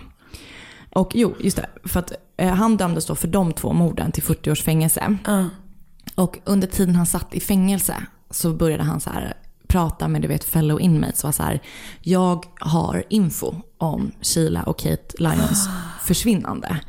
[0.89, 4.23] Och jo, just det, för att eh, han dömdes då för de två morden till
[4.23, 5.17] 40 års fängelse.
[6.15, 7.95] Och under tiden han satt i fängelse
[8.29, 9.33] så började han så här
[9.69, 11.59] prata med du vet fellow inmates var så här,
[12.01, 15.69] jag har info om Sheila och Kate Lyons
[16.03, 16.79] försvinnande.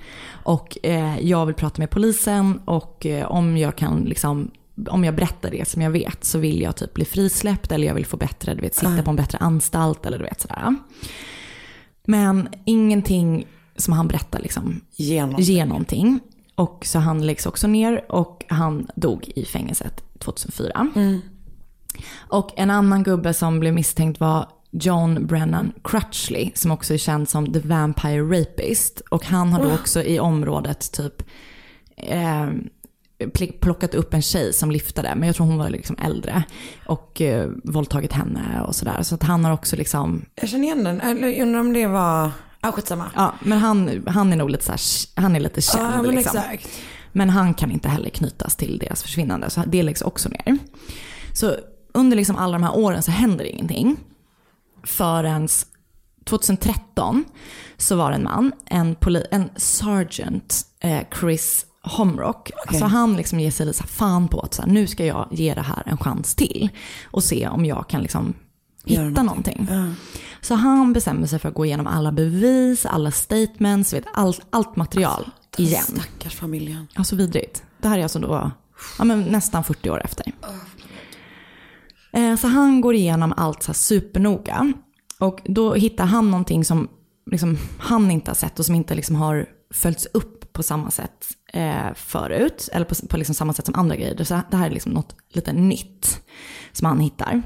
[0.43, 4.51] Och eh, jag vill prata med polisen och eh, om jag kan liksom
[4.91, 7.95] om jag berättar det som jag vet så vill jag typ bli frisläppt eller jag
[7.95, 10.77] vill få bättre, du vet, sitta på en bättre anstalt eller du vet sådär.
[12.05, 14.81] Men ingenting som han berättar liksom
[15.39, 16.21] ger någonting.
[16.55, 20.91] Och så han läggs också ner och han dog i fängelset 2004.
[22.19, 27.29] Och en annan gubbe som blev misstänkt var John Brennan Crutchley som också är känd
[27.29, 29.01] som The Vampire Rapist.
[29.11, 31.23] Och han har då också i området typ
[31.97, 32.49] eh,
[33.19, 36.43] pl- plockat upp en tjej som liftade, men jag tror hon var liksom äldre.
[36.87, 39.03] Och eh, våldtagit henne och sådär.
[39.03, 41.01] Så att han har också liksom, Jag känner igen den.
[41.23, 42.31] Jag undrar om det var...
[42.63, 43.11] Ja, skitsamma.
[43.17, 44.81] ja men han, han är nog lite så här,
[45.23, 46.39] han är lite känd Ja, men liksom.
[46.39, 46.69] exakt.
[47.13, 50.59] Men han kan inte heller knytas till deras försvinnande, så det läggs också ner.
[51.35, 51.55] Så
[51.95, 53.97] under liksom alla de här åren så händer ingenting.
[54.85, 55.49] Förrän
[56.25, 57.25] 2013
[57.77, 62.51] så var det en man, en, poli- en sergeant, eh, Chris Homrock.
[62.79, 65.29] Så han liksom ger sig lite så fan på att så här, nu ska jag
[65.31, 66.69] ge det här en chans till.
[67.05, 68.35] Och se om jag kan liksom
[68.85, 69.67] hitta någonting.
[70.41, 74.77] Så han bestämmer sig för att gå igenom alla bevis, alla statements, vet, all, allt
[74.77, 75.83] material igen.
[75.85, 76.87] Stackars familjen.
[76.95, 77.63] Alltså vidrigt.
[77.81, 78.51] Det här är alltså då
[78.99, 80.33] ja, men nästan 40 år efter.
[80.43, 80.49] Eh,
[82.13, 84.73] Eh, så han går igenom allt så här supernoga.
[85.19, 86.89] Och då hittar han någonting som
[87.31, 91.27] liksom han inte har sett och som inte liksom har följts upp på samma sätt
[91.53, 92.69] eh, förut.
[92.73, 94.25] Eller på, på liksom samma sätt som andra grejer.
[94.25, 96.21] Så det här är liksom något lite nytt
[96.73, 97.43] som han hittar.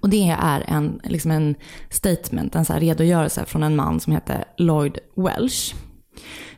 [0.00, 1.54] Och det är en, liksom en
[1.90, 5.74] statement, en så här redogörelse från en man som heter Lloyd Welsh.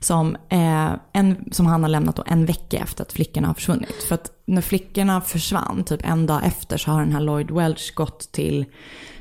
[0.01, 4.03] Som, eh, en, som han har lämnat då en vecka efter att flickorna har försvunnit.
[4.09, 7.94] För att när flickorna försvann, typ en dag efter, så har den här Lloyd Welsh
[7.94, 8.64] gått till,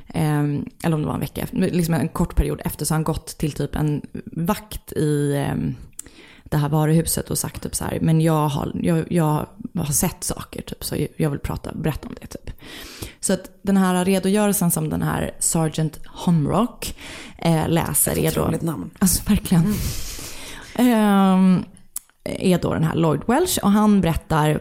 [0.08, 0.44] eh,
[0.84, 3.28] eller om det var en vecka, liksom en kort period efter, så har han gått
[3.28, 5.56] till typ en vakt i eh,
[6.50, 9.48] det här varuhuset och sagt typ så här, men jag har, jag, jag
[9.78, 12.52] har sett saker typ, så jag vill prata, berätta om det typ.
[13.20, 16.96] Så att den här redogörelsen som den här Sergeant Homrock
[17.38, 18.42] eh, läser är då...
[18.42, 18.90] Otroligt namn.
[19.00, 19.74] Alltså verkligen.
[20.78, 21.64] Ehm,
[22.24, 24.60] är då den här Lloyd Welsh och han berättar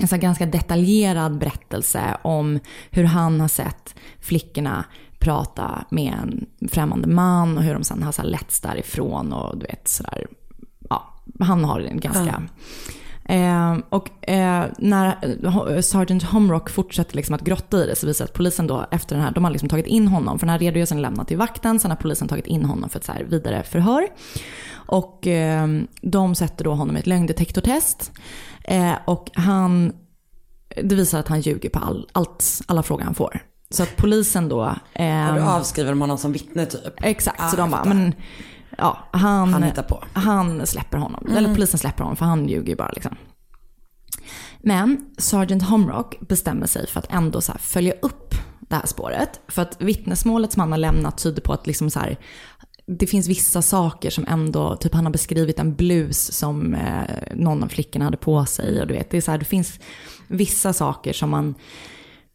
[0.00, 2.58] en så ganska detaljerad berättelse om
[2.90, 4.84] hur han har sett flickorna
[5.18, 9.58] prata med en främmande man och hur de sen har så här letts därifrån och
[9.58, 10.26] du vet sådär.
[10.90, 12.42] Ja, han har en ganska...
[13.24, 15.06] Eh, och eh, när
[15.72, 18.86] eh, Sergeant Homrock fortsätter liksom att grotta i det så visar det att polisen då
[18.90, 21.26] efter den här, de har liksom tagit in honom, för den här redogörelsen är lämnad
[21.26, 24.08] till vakten, sen har polisen tagit in honom för ett så vidare förhör.
[24.88, 25.68] Och eh,
[26.02, 28.12] de sätter då honom i ett lögndetektortest.
[28.64, 29.92] Eh, och han,
[30.82, 33.40] det visar att han ljuger på all, allt, alla frågor han får.
[33.70, 34.62] Så att polisen då...
[34.92, 36.94] Eh, Och du avskriver de honom som vittne typ.
[37.04, 38.14] Exakt, Ah, så de bara, men
[38.78, 40.04] ja, han, Han hittar på.
[40.12, 41.26] han släpper honom.
[41.36, 43.16] Eller polisen släpper honom för han ljuger ju bara liksom.
[44.62, 49.40] Men Sergeant Homrock bestämmer sig för att ändå så följa upp det här spåret.
[49.48, 52.18] För att vittnesmålet som han har lämnat tyder på att liksom så här,
[52.88, 57.62] det finns vissa saker som ändå, typ han har beskrivit en blus som eh, någon
[57.62, 58.80] av flickorna hade på sig.
[58.80, 59.80] Och du vet, det, är så här, det finns
[60.28, 61.54] vissa saker som man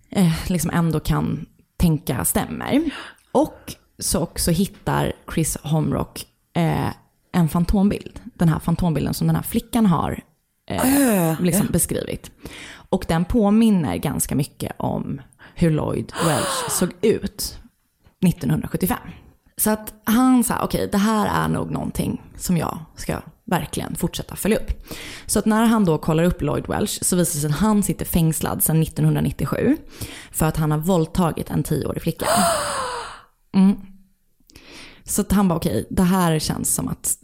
[0.10, 1.46] eh, liksom ändå kan
[1.78, 2.84] tänka stämmer.
[3.32, 6.90] Och så också hittar Chris Homrock eh,
[7.32, 8.20] en fantombild.
[8.24, 10.24] Den här fantombilden som den här flickan har
[10.70, 12.32] eh, liksom beskrivit.
[12.90, 15.22] Och den påminner ganska mycket om
[15.56, 17.60] hur Lloyd Welch såg ut
[18.26, 18.98] 1975.
[19.64, 24.36] Så att han sa, okej det här är nog någonting som jag ska verkligen fortsätta
[24.36, 24.84] följa upp.
[25.26, 27.84] Så att när han då kollar upp Lloyd Welch så visar det sig att han
[27.84, 29.78] sitter fängslad sedan 1997
[30.32, 32.26] för att han har våldtagit en tioårig flicka.
[33.56, 33.76] Mm.
[35.04, 37.18] Så att han bara okej, det här känns som att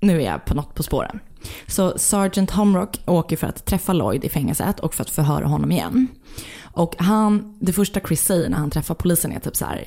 [0.00, 1.20] nu är jag på något på spåren.
[1.66, 5.72] Så Sergeant Homrock åker för att träffa Lloyd i fängelset och för att förhöra honom
[5.72, 6.08] igen.
[6.74, 9.78] Och han, det första Chris säger när han träffar polisen är typ så här: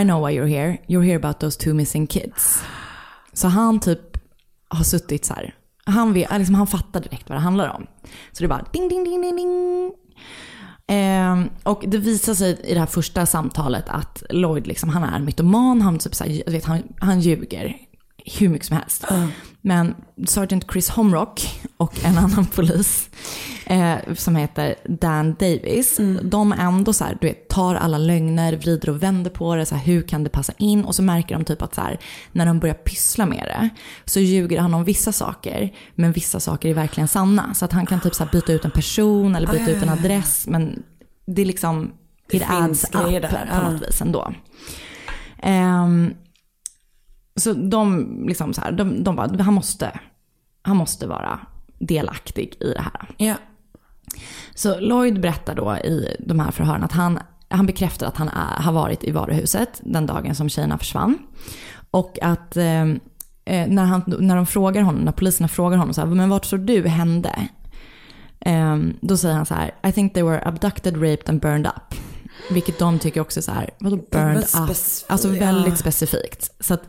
[0.00, 2.62] I know why you're here, you're here about those two missing kids.
[3.32, 4.00] Så han typ
[4.68, 7.86] har suttit så här, han, vet, liksom, han fattar direkt vad det handlar om.
[8.32, 9.92] Så det är bara ding, ding, ding, ding, ding.
[10.86, 15.20] Ehm, och det visar sig i det här första samtalet att Lloyd liksom, han är
[15.20, 17.76] mytoman, han, typ så här, vet, han, han ljuger
[18.38, 19.04] hur mycket som helst.
[19.60, 19.94] Men
[20.26, 23.08] Sergeant Chris Homrock och en annan polis
[23.72, 28.88] eh, som heter Dan Davis, de ändå så här, du vet, tar alla lögner, vrider
[28.88, 30.84] och vänder på det, så här, hur kan det passa in?
[30.84, 31.98] Och så märker de typ att så här,
[32.32, 33.68] när de börjar pyssla med det
[34.04, 37.54] så ljuger han om vissa saker, men vissa saker är verkligen sanna.
[37.54, 39.88] Så att han kan typ så här, byta ut en person eller byta ut en
[39.88, 40.82] adress, men
[41.26, 41.92] det är liksom,
[42.30, 44.32] Det it adds up där, på något vis ändå.
[45.38, 46.14] Ehm,
[47.36, 50.00] så de, liksom så här, de, de bara, han måste,
[50.62, 51.40] han måste vara
[51.78, 53.14] delaktig i det här.
[53.16, 53.34] Ja.
[54.54, 58.62] Så Lloyd berättar då i de här förhören att han, han bekräftar att han är,
[58.62, 61.18] har varit i varuhuset den dagen som tjejerna försvann.
[61.90, 62.82] Och att eh,
[63.44, 66.44] eh, när, han, när de frågar honom, när poliserna frågar honom så här, men vart
[66.44, 67.48] tror du hände?
[68.40, 71.98] Eh, då säger han så här, I think they were abducted, raped and burned up.
[72.50, 74.76] Vilket de tycker också är så här, vadå burned up?
[75.08, 76.50] Alltså väldigt specifikt.
[76.60, 76.82] Så att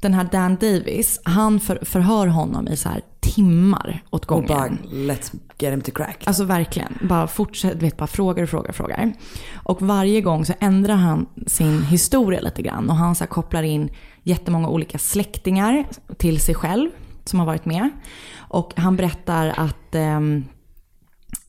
[0.00, 3.00] den här Dan Davis, han för, förhör honom i så här
[3.34, 4.48] timmar åt Och gången.
[4.48, 6.24] bara let's get him to crack.
[6.26, 6.98] Alltså verkligen.
[7.02, 9.12] Bara fortsätt, vet, bara frågar och frågar och frågar.
[9.54, 12.90] Och varje gång så ändrar han sin historia lite grann.
[12.90, 13.90] Och han så kopplar in
[14.22, 15.84] jättemånga olika släktingar
[16.16, 16.90] till sig själv
[17.24, 17.90] som har varit med.
[18.36, 20.44] Och han berättar att ehm,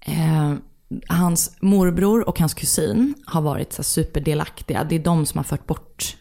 [0.01, 0.53] eh,
[1.07, 4.83] hans morbror och hans kusin har varit så superdelaktiga.
[4.83, 6.17] Det är de som har fört bort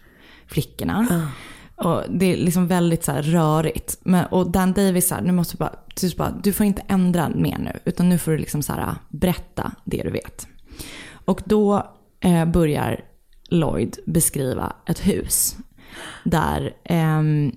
[0.46, 1.28] flickorna.
[1.76, 3.98] Och det är liksom väldigt så här rörigt.
[4.02, 5.76] Men, och Dan Davis, så här, nu måste du bara,
[6.16, 7.72] bara, du får inte ändra mer nu.
[7.84, 10.46] Utan nu får du liksom så här, berätta det du vet.
[11.24, 13.00] Och då eh, börjar
[13.48, 15.56] Lloyd beskriva ett hus.
[16.24, 17.52] Där ehm,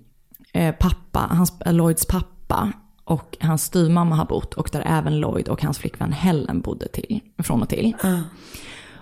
[0.53, 2.71] eh, pappa, hans, eh, Lloyds pappa
[3.03, 4.53] och hans styvmamma har bott.
[4.53, 7.95] Och där även Lloyd och hans flickvän Helen bodde till, från och till.
[8.03, 8.19] Ah.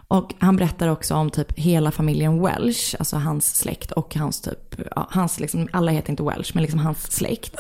[0.10, 4.76] Och han berättar också om typ hela familjen Welsh, alltså hans släkt och hans typ,
[4.96, 7.56] ja, hans liksom, alla heter inte Welsh, men liksom hans släkt.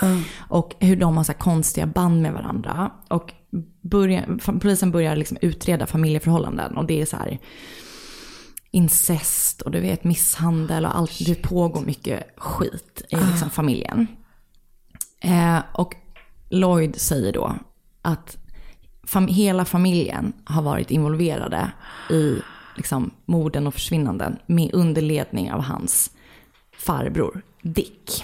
[0.50, 2.92] Och hur de har så konstiga band med varandra.
[3.08, 3.34] Och
[3.82, 7.40] börjar, polisen börjar liksom utreda familjeförhållanden och det är så här
[8.72, 11.26] incest och du vet misshandel och allt.
[11.26, 14.08] Det pågår mycket skit i liksom familjen.
[15.22, 15.96] Eh, och
[16.50, 17.56] Lloyd säger då
[18.02, 18.38] att
[19.08, 21.72] fam- hela familjen har varit involverade
[22.10, 22.38] i
[22.76, 26.12] liksom, morden och försvinnanden med underledning av hans
[26.78, 28.24] farbror Dick.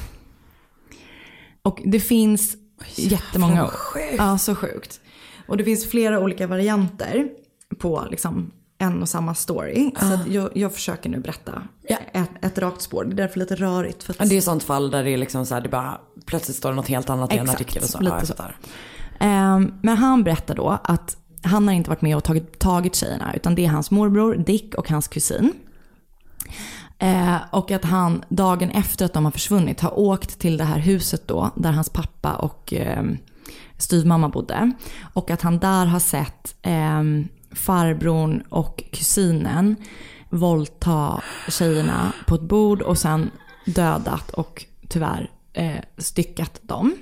[1.61, 2.57] Och det finns
[2.95, 3.67] jättemånga...
[3.67, 4.15] sjukt.
[4.17, 4.99] Ja, så sjukt.
[5.47, 7.27] Och det finns flera olika varianter
[7.79, 9.91] på liksom, en och samma story.
[9.99, 11.97] Så att jag, jag försöker nu berätta Ja.
[12.13, 13.03] ett, ett rakt spår.
[13.03, 14.03] Det är därför lite rörigt.
[14.03, 14.29] För att...
[14.29, 16.75] Det är sånt fall där det är liksom så här, det bara plötsligt står det
[16.75, 17.99] något helt annat i en Exakt, artikel och så.
[17.99, 18.43] lite ja, så.
[19.24, 23.34] Ehm, men han berättar då att han har inte varit med och tagit, tagit tjejerna,
[23.36, 25.53] utan det är hans morbror Dick och hans kusin.
[26.99, 30.80] Eh, och att han dagen efter att de har försvunnit har åkt till det här
[30.80, 33.03] huset då, där hans pappa och eh,
[33.78, 34.71] styvmamma bodde.
[35.13, 37.03] Och att han där har sett eh,
[37.51, 39.76] farbrorn och kusinen
[40.30, 43.32] våldta tjejerna på ett bord och sen
[43.65, 46.95] dödat och tyvärr eh, styckat dem.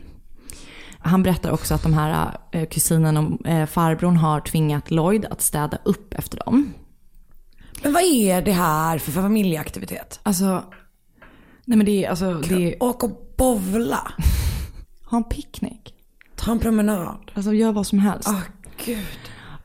[1.04, 5.42] Han berättar också att de här eh, kusinen och eh, farbrorn har tvingat Lloyd att
[5.42, 6.74] städa upp efter dem.
[7.84, 10.20] Men vad är det här för familjeaktivitet?
[10.24, 10.64] Alltså,
[11.66, 14.12] nej men det är alltså, det är, Åka och bovla.
[15.06, 15.94] ha en picknick.
[16.36, 17.32] Ta en promenad.
[17.34, 18.30] Alltså gör vad som helst.
[18.32, 18.42] Åh
[18.86, 19.06] gud.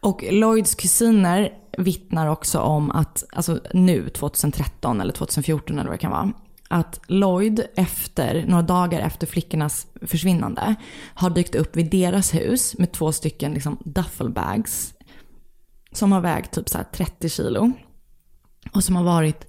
[0.00, 6.02] Och Lloyds kusiner vittnar också om att, alltså nu 2013 eller 2014 eller vad det
[6.02, 6.32] kan vara,
[6.68, 10.74] att Lloyd efter, några dagar efter flickornas försvinnande
[11.14, 14.94] har dykt upp vid deras hus med två stycken liksom duffelbags
[15.92, 17.72] som har vägt typ så här 30 kilo
[18.72, 19.46] och som har varit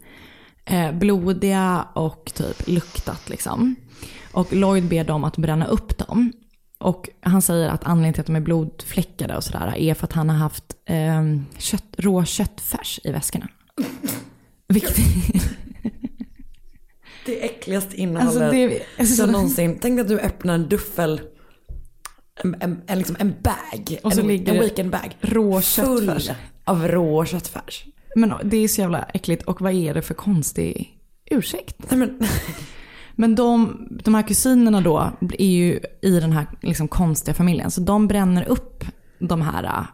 [0.66, 3.76] eh, blodiga och typ luktat liksom.
[4.32, 6.34] Och Lloyd ber dem att bränna upp dem.
[6.80, 10.14] Och han säger att anledningen till att de är blodfläckade och sådär är för att
[10.14, 11.24] han har haft eh,
[11.58, 13.48] kött, rå köttfärs i väskorna.
[14.68, 14.98] Vilket
[17.28, 19.78] det äckligaste innehållet Alltså, det- alltså- jag någonsin.
[19.82, 21.22] Tänk att du öppnar en duffel,
[22.44, 25.18] en, en, en, liksom en bag, Och så en, ligger en weekendbag.
[25.22, 26.12] rå Full
[26.66, 27.86] av rå köttfärs.
[28.16, 30.98] Men det är så jävla äckligt och vad är det för konstig
[31.32, 31.76] ursäkt?
[31.92, 32.20] Nej, men,
[33.16, 37.72] Men de, de här kusinerna då är ju i den här liksom konstiga familjen.
[37.72, 38.84] Så de bränner upp
[39.20, 39.86] de här äh,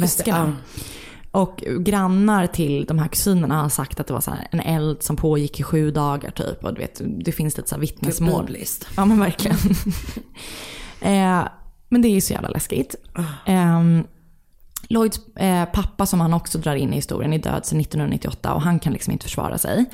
[0.00, 0.56] väskorna.
[1.30, 5.16] Och grannar till de här kusinerna har sagt att det var så en eld som
[5.16, 6.64] pågick i sju dagar typ.
[6.64, 8.46] Och du vet, det finns lite så här vittnesmål.
[8.46, 8.88] bibliskt.
[8.96, 9.56] Ja men verkligen.
[11.00, 11.48] eh,
[11.88, 12.94] men det är ju så jävla läskigt.
[13.46, 13.82] Eh,
[14.90, 18.62] Lloyds eh, pappa som han också drar in i historien är död sedan 1998 och
[18.62, 19.84] han kan liksom inte försvara sig.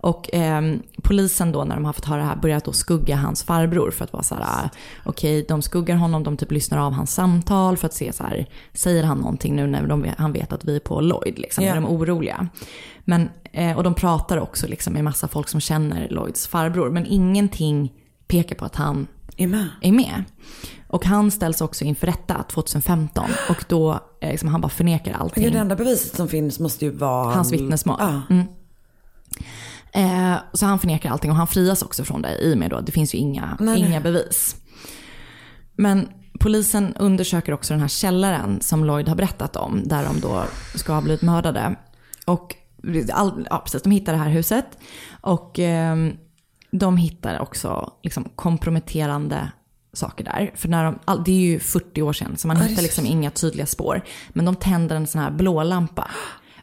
[0.00, 0.62] Och eh,
[1.02, 4.04] polisen då när de har fått höra det här börjar då skugga hans farbror för
[4.04, 4.68] att vara så här, ah,
[5.04, 8.46] okej de skuggar honom, de typ lyssnar av hans samtal för att se så här,
[8.72, 11.70] säger han någonting nu när de, han vet att vi är på Lloyd liksom, Ja.
[11.70, 12.48] är de oroliga.
[13.04, 17.06] Men, eh, och de pratar också liksom med massa folk som känner Lloyds farbror, men
[17.06, 17.92] ingenting
[18.32, 19.06] pekar på att han
[19.36, 19.68] är med.
[19.80, 20.24] är med.
[20.88, 25.52] Och han ställs också inför rätta 2015 och då eh, liksom, han bara förnekar allting.
[25.52, 27.34] Det enda beviset som finns måste ju vara...
[27.34, 27.96] Hans vittnesmål.
[28.00, 28.22] Ja.
[28.30, 28.46] Mm.
[29.92, 32.80] Eh, så han förnekar allting och han frias också från det i och med då
[32.80, 34.00] det finns ju inga, Nej, inga nej.
[34.00, 34.56] bevis.
[35.76, 36.08] Men
[36.40, 40.92] polisen undersöker också den här källaren som Lloyd har berättat om, där de då ska
[40.92, 41.76] ha blivit mördade.
[42.26, 42.56] Och
[43.12, 44.78] all, ja, precis, de hittar det här huset.
[45.20, 45.96] Och eh,
[46.72, 49.52] de hittar också liksom, komprometterande
[49.92, 50.52] saker där.
[50.54, 53.66] För när de, det är ju 40 år sedan, så man hittar liksom inga tydliga
[53.66, 54.04] spår.
[54.28, 56.10] Men de tänder en sån här blå lampa.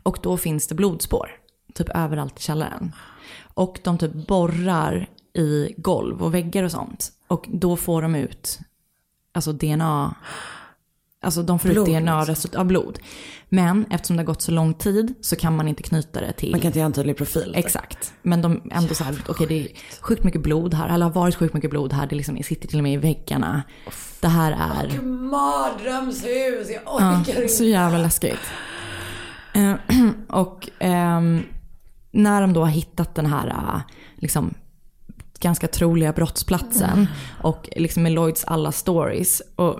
[0.03, 1.31] Och då finns det blodspår.
[1.73, 2.95] Typ överallt i källaren.
[3.53, 7.11] Och de typ borrar i golv och väggar och sånt.
[7.27, 8.59] Och då får de ut
[9.31, 10.15] alltså DNA.
[11.21, 12.99] Alltså de får Blod, ut DNA-resultat av blod.
[13.49, 16.51] Men eftersom det har gått så lång tid så kan man inte knyta det till...
[16.51, 17.53] Man kan inte göra en tydlig profil.
[17.55, 18.13] Exakt.
[18.21, 19.67] Men de ändå så här, okej det är
[20.01, 22.77] sjukt mycket blod här, eller har varit sjukt mycket blod här, det liksom sitter till
[22.77, 23.63] och med i väggarna.
[24.19, 25.01] Det här är...
[25.01, 27.47] Mardrömshus, jag Ja, orkar inte.
[27.47, 28.39] så jävla läskigt.
[29.53, 29.73] Eh,
[30.29, 31.43] och ehm,
[32.11, 33.81] när de då har hittat den här eh,
[34.15, 34.53] liksom,
[35.39, 37.07] ganska troliga brottsplatsen
[37.41, 39.41] och liksom med Lloyds alla stories.
[39.55, 39.79] Och,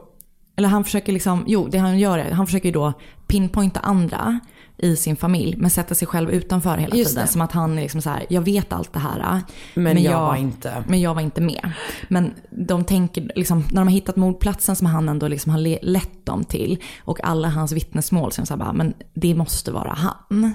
[0.59, 2.93] eller han försöker liksom, jo det han gör är, han försöker då
[3.27, 4.39] pinpointa andra
[4.77, 7.25] i sin familj men sätta sig själv utanför hela Just tiden.
[7.25, 7.31] det.
[7.31, 9.19] Som att han är liksom så här, jag vet allt det här.
[9.19, 9.39] eh,
[9.73, 10.83] Men jag var inte.
[10.87, 11.71] Men jag var inte med.
[12.07, 15.79] Men de tänker, liksom, när de har hittat mordplatsen som han ändå liksom har le-
[15.81, 19.35] lett dem till och alla hans vittnesmål så är de så här bara, men det
[19.35, 20.51] måste vara han.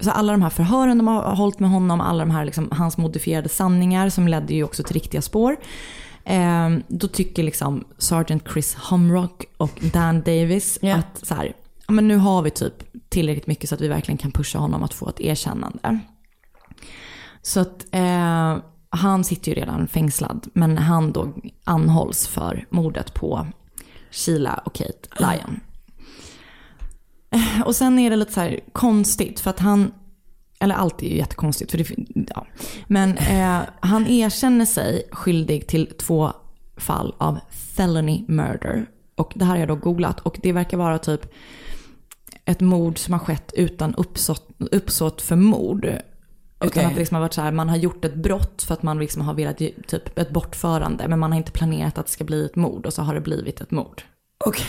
[0.00, 2.96] Så alla de här förhören de har hållit med honom, alla de här liksom, hans
[2.98, 5.56] modifierade sanningar som ledde ju också till riktiga spår.
[6.24, 11.52] Eh, då tycker liksom Sergeant Chris Humrock och Dan Davis att så här,
[11.88, 12.74] men nu har vi typ
[13.08, 15.98] tillräckligt mycket så att vi verkligen kan pusha honom att få ett erkännande.
[17.42, 18.56] Så att eh,
[18.90, 21.32] han sitter ju redan fängslad, men han då
[21.64, 23.46] anhålls för mordet på
[24.10, 25.60] Sheila och Kate Lyon.
[27.30, 29.92] Eh, Och sen är det lite så här konstigt för att han,
[30.60, 31.86] eller allt är ju jättekonstigt, för det,
[32.34, 32.46] ja.
[32.86, 36.32] men eh, han erkänner sig skyldig till två
[36.76, 37.38] fall av
[37.76, 38.86] felony murder.
[39.14, 41.32] Och det här har jag då googlat och det verkar vara typ
[42.44, 45.84] ett mord som har skett utan uppsåt, uppsåt för mord.
[45.84, 46.84] Utan Okej.
[46.84, 48.98] att det liksom har varit så här, man har gjort ett brott för att man
[48.98, 51.08] liksom har velat ge typ ett bortförande.
[51.08, 53.20] Men man har inte planerat att det ska bli ett mord och så har det
[53.20, 54.02] blivit ett mord.
[54.44, 54.66] Okej.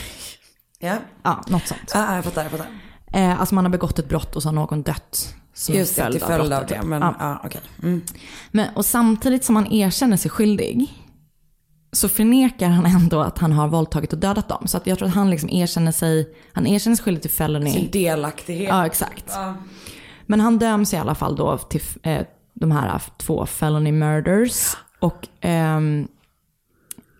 [0.79, 0.97] Ja.
[1.23, 1.91] Ja, något sånt.
[1.93, 2.67] Ja, jag fattar, jag fattar.
[3.13, 5.35] Eh, alltså man har begått ett brott och så har någon dött.
[5.61, 6.75] Som Just det, till följd av brottet, det.
[6.75, 6.83] typ.
[6.83, 7.15] Men Ja.
[7.19, 7.61] ja, okej.
[7.83, 8.01] Mm.
[8.51, 10.93] Men, och samtidigt som han erkänner sig skyldig
[11.91, 14.67] så förnekar han ändå att han har våldtagit och dödat dem.
[14.67, 17.71] Så att jag tror att han liksom erkänner sig, han erkänner sig skyldig till felony.
[17.71, 18.69] Sin delaktighet.
[18.69, 19.25] Ja, exakt.
[19.27, 19.55] Ja.
[20.25, 22.21] Men han döms i alla fall då till eh,
[22.53, 24.77] de här två felony murders.
[24.99, 26.07] Och ehm,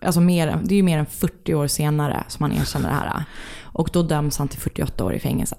[0.01, 3.23] alltså mer, det är ju mer än 40 år senare som han erkänner det här.
[3.61, 5.55] Och då döms han till 48 år i fängelse.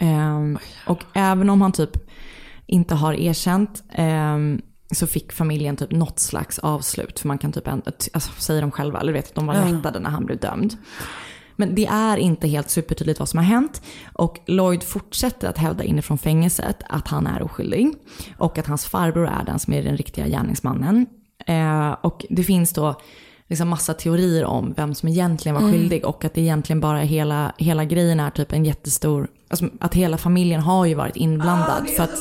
[0.00, 1.90] Ehm, och även om han typ
[2.66, 4.60] inte har erkänt ehm,
[4.94, 7.20] så fick familjen typ något slags avslut.
[7.20, 10.10] För man kan typ, alltså, säger de själva, eller vet att de var lättade när
[10.10, 10.76] han blev dömd.
[11.56, 13.82] Men det är inte helt supertydligt vad som har hänt.
[14.12, 17.92] Och Lloyd fortsätter att hävda inifrån fängelset att han är oskyldig.
[18.38, 21.06] Och att hans farbror är den som är den riktiga gärningsmannen.
[21.46, 23.00] Eh, och det finns då
[23.48, 25.72] liksom massa teorier om vem som egentligen var Mm.
[25.72, 26.04] skyldig.
[26.04, 30.18] Och att det egentligen bara hela, hela grejen är typ en jättestor, alltså att hela
[30.18, 31.88] familjen har ju varit inblandad.
[31.96, 32.10] för att,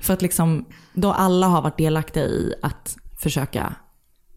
[0.00, 3.74] för att liksom, då alla har varit delaktiga i att försöka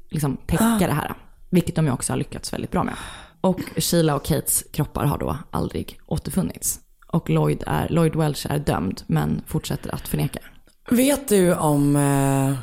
[0.10, 1.14] liksom täcka det här.
[1.50, 2.94] Vilket de ju också har lyckats väldigt bra med.
[3.42, 6.80] Och Sheila och Kates kroppar har då aldrig återfunnits.
[7.08, 10.40] Och Lloyd, är, Lloyd Welch är dömd men fortsätter att förneka.
[10.90, 12.54] Vet du om eh,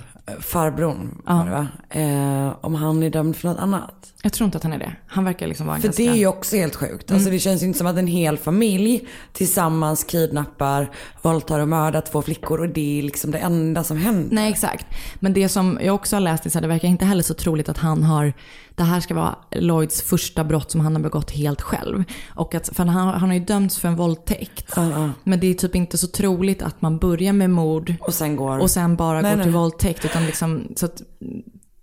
[0.40, 1.68] farbrorn, var det va?
[1.90, 4.12] Eh, om han är dömd för något annat?
[4.22, 4.92] Jag tror inte att han är det.
[5.06, 6.02] Han verkar liksom vara en För ganska...
[6.02, 7.10] det är ju också helt sjukt.
[7.10, 10.90] Alltså det känns ju inte som att en hel familj tillsammans kidnappar,
[11.22, 14.34] våldtar och mördar två flickor och det är liksom det enda som händer.
[14.34, 14.86] Nej exakt.
[15.14, 17.68] Men det som jag också har läst är här, det verkar inte heller så troligt
[17.68, 18.32] att han har,
[18.76, 22.04] det här ska vara Lloyds första brott som han har begått helt själv.
[22.28, 24.76] Och att, för han, han har ju dömts för en våldtäkt.
[25.24, 28.58] Men det är typ inte så troligt att man börjar med mord och sen, går...
[28.58, 29.60] och sen bara Nej, går till nej.
[29.60, 30.04] våldtäkt.
[30.04, 31.02] Utan liksom, så att,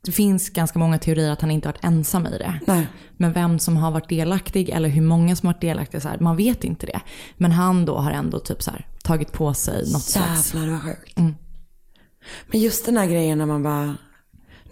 [0.04, 2.60] det finns ganska många teorier att han inte varit ensam i det.
[2.68, 2.88] Nej.
[3.18, 6.20] Men vem som har varit delaktig eller hur många som har varit delaktiga, så här,
[6.20, 7.02] man vet inte det.
[7.38, 10.54] Men han då har ändå typ så här, tagit på sig något slags...
[10.54, 11.18] Jävlar vad sjukt.
[11.18, 11.36] Mm.
[12.48, 13.96] Men just den här grejen när man bara,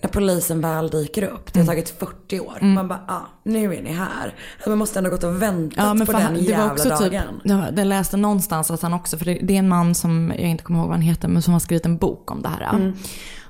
[0.01, 1.75] när polisen väl dyker upp, det har Mm.
[1.75, 2.57] tagit 40 år.
[2.61, 4.33] Man bara, ah, nu är ni här.
[4.67, 7.41] Man måste ändå gått och väntat Ja, på för den jävla var också typ, dagen.
[7.43, 10.49] jag, jag läste någonstans att han också, för det, det är en man som, jag
[10.49, 12.75] inte kommer ihåg vad han heter, men som har skrivit en bok om det här.
[12.75, 12.93] Mm.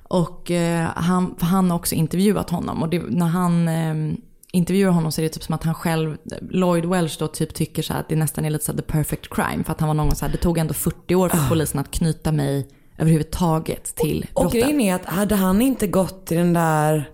[0.03, 4.17] Och eh, han, han har också intervjuat honom och det, när han eh,
[4.51, 6.17] intervjuar honom så är det typ som att han själv,
[6.49, 9.63] Lloyd Welch då typ tycker så att det nästan är lite så the perfect crime.
[9.63, 11.91] För att han var någon så här, det tog ändå 40 år för polisen att
[11.91, 12.67] knyta mig
[12.99, 14.61] överhuvudtaget till Och brottet.
[14.61, 17.09] grejen är att hade han inte gått till den där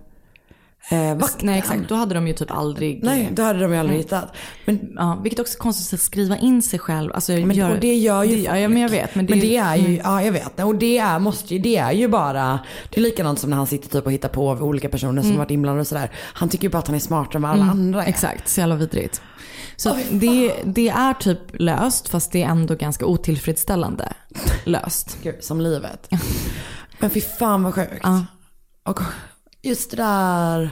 [0.90, 1.46] eh, vakten.
[1.46, 3.04] Nej exakt, då hade de ju typ aldrig...
[3.04, 4.32] Nej, då hade de ju aldrig hittat.
[4.64, 7.12] Men, Ja, vilket också är konstigt att skriva in sig själv.
[7.12, 9.14] Alltså, men, gör, och det gör ju det, ja, ja, men jag vet.
[9.14, 10.00] Men det, men det är ju, mm.
[10.04, 10.60] ja jag vet.
[10.60, 12.58] Och det är, måste ju, det är ju bara,
[12.90, 15.38] det är likadant som när han sitter typ och hittar på olika personer som Mm.
[15.38, 16.10] varit inblandade och sådär.
[16.14, 18.08] Han tycker ju bara att han är smartare än vad alla Mm, andra är.
[18.08, 19.20] Exakt, så jävla vidrigt.
[19.76, 24.12] Så Oj, det, det är typ löst fast det är ändå ganska otillfredsställande
[24.64, 25.18] löst.
[25.22, 26.08] Gud, som livet.
[26.98, 28.00] Men fy fan vad sjukt.
[28.02, 28.26] Ja.
[28.84, 29.00] Och
[29.62, 30.70] just det där,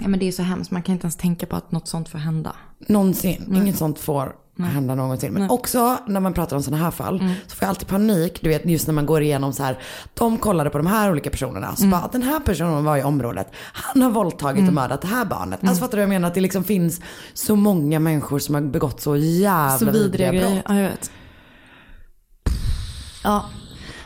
[0.00, 2.08] Ja, men det är så hemskt, man kan inte ens tänka på att något sånt
[2.08, 2.56] får hända.
[2.78, 4.32] någonsin, inget sånt får
[4.64, 5.32] hända någonsin.
[5.32, 7.32] Men också när man pratar om sådana här fall Mm.
[7.46, 9.78] så får jag alltid panik, du vet just när man går igenom så här,
[10.14, 11.76] de kollade på de här olika personerna, Mm.
[11.76, 15.24] så bara den här personen var i området, han har våldtagit och mördat det här
[15.24, 15.62] barnet.
[15.62, 15.68] Mm.
[15.70, 16.28] Alltså fattar du vad jag menar?
[16.28, 17.00] Att det liksom finns
[17.34, 20.42] så många människor som har begått så jävla Så vidriga brott.
[20.42, 20.62] grejer.
[20.68, 21.10] Ja, jag vet.
[23.24, 23.44] Ja,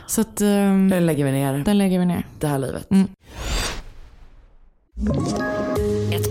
[0.07, 2.25] så att um, Den lägger vi ner, den lägger vi ner.
[2.39, 2.87] det här livet.
[6.11, 6.30] Ett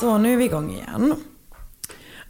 [0.00, 1.14] Så nu är vi igång igen.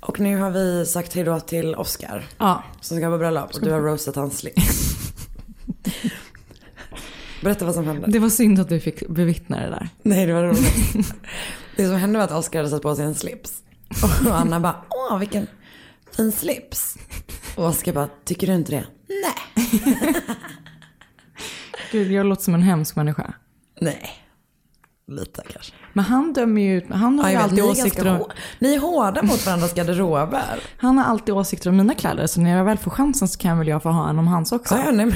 [0.00, 2.26] Och nu har vi sagt hejdå till Oscar.
[2.38, 2.64] Ja.
[2.80, 4.94] Som ska på bröllop och du har roastat hans slips.
[7.42, 8.06] Berätta vad som hände.
[8.06, 9.88] Det var synd att du fick bevittna det där.
[10.02, 11.14] Nej det var roligt.
[11.76, 13.62] det som hände var att Oscar hade satt på sig en slips.
[14.26, 15.46] Och Anna bara, åh vilken
[16.16, 16.96] fin slips.
[17.56, 18.84] Och Oscar bara, tycker du inte det?
[19.08, 19.82] Nej.
[21.92, 23.34] Gud, jag låter som en hemsk människa.
[23.80, 24.17] Nej.
[25.08, 25.72] Lite kanske.
[25.92, 28.32] Men han dömer ju ut, han har Ja, ju vet, alltid ni, åsikter om, hår-
[28.58, 30.60] ni är hårda mot varandras garderober.
[30.78, 32.26] han har alltid åsikter om mina kläder.
[32.26, 34.52] Så när jag väl får chansen så kan väl jag få ha en om hans
[34.52, 34.74] också.
[34.74, 35.14] Ja, nej, men,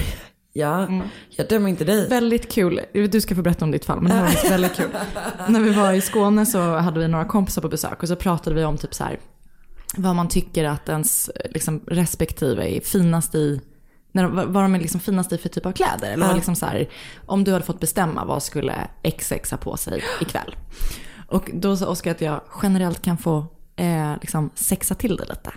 [0.52, 0.88] ja
[1.30, 2.08] jag dömer inte dig.
[2.08, 2.80] Väldigt kul.
[2.92, 4.88] Du ska få berätta om ditt fall, men det var väldigt kul.
[5.48, 8.56] När vi var i Skåne så hade vi några kompisar på besök och så pratade
[8.56, 9.18] vi om typ så här,
[9.96, 13.60] vad man tycker att ens liksom, respektive är finast i,
[14.12, 16.10] när, de- vad de är liksom finast i för typ av kläder.
[16.12, 16.34] Eller Ja.
[16.34, 16.88] liksom så här,
[17.26, 20.56] om du hade fått bestämma vad skulle XX ha på sig ikväll.
[21.28, 23.46] Och då sa Oskar att jag generellt kan få
[23.76, 25.52] eh, liksom sexa till det lite.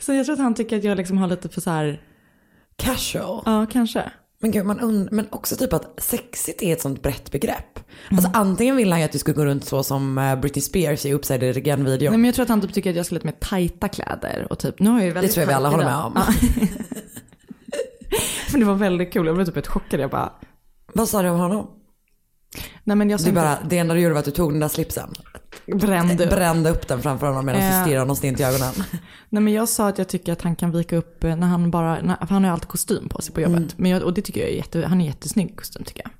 [0.00, 2.02] Så jag tror att han tycker att jag liksom har lite för så här,
[2.76, 3.42] Casual.
[3.46, 4.10] ja kanske.
[4.42, 7.78] Men gud, man und- men också typ att sexigt är ett sånt brett begrepp.
[8.10, 11.06] Alltså antingen vill han ju att du ska gå runt så som eh, Britney Spears
[11.06, 12.10] i Upside Down Again-videon.
[12.10, 14.46] Nej, men jag tror att han typ tycker att jag ska lite mer tajta kläder.
[14.50, 16.18] Och typ, nu har jag ju väldigt Det tror jag vi alla håller med om.
[18.52, 20.00] Men det var väldigt kul, jag blev typ ett chockad.
[20.00, 20.32] Jag bara,
[20.94, 21.70] Vad sa du om honom?
[22.84, 24.60] nej men jag Du inte- bara, det enda du gjorde var att du tog den
[24.60, 25.10] där slipsen.
[25.66, 26.30] Brände upp.
[26.30, 27.76] Brände upp den framför honom medan Eh.
[27.78, 28.72] du stirrade honom stint i ögonen.
[29.28, 31.70] Nej men jag sa att jag tycker att han kan vika upp eh, när han
[31.70, 33.56] bara, när, för han har ju alltid kostym på sig på jobbet.
[33.58, 33.68] Mm.
[33.76, 36.12] Men jag, och det tycker jag är jätte, han är jättesnygg kostym tycker jag.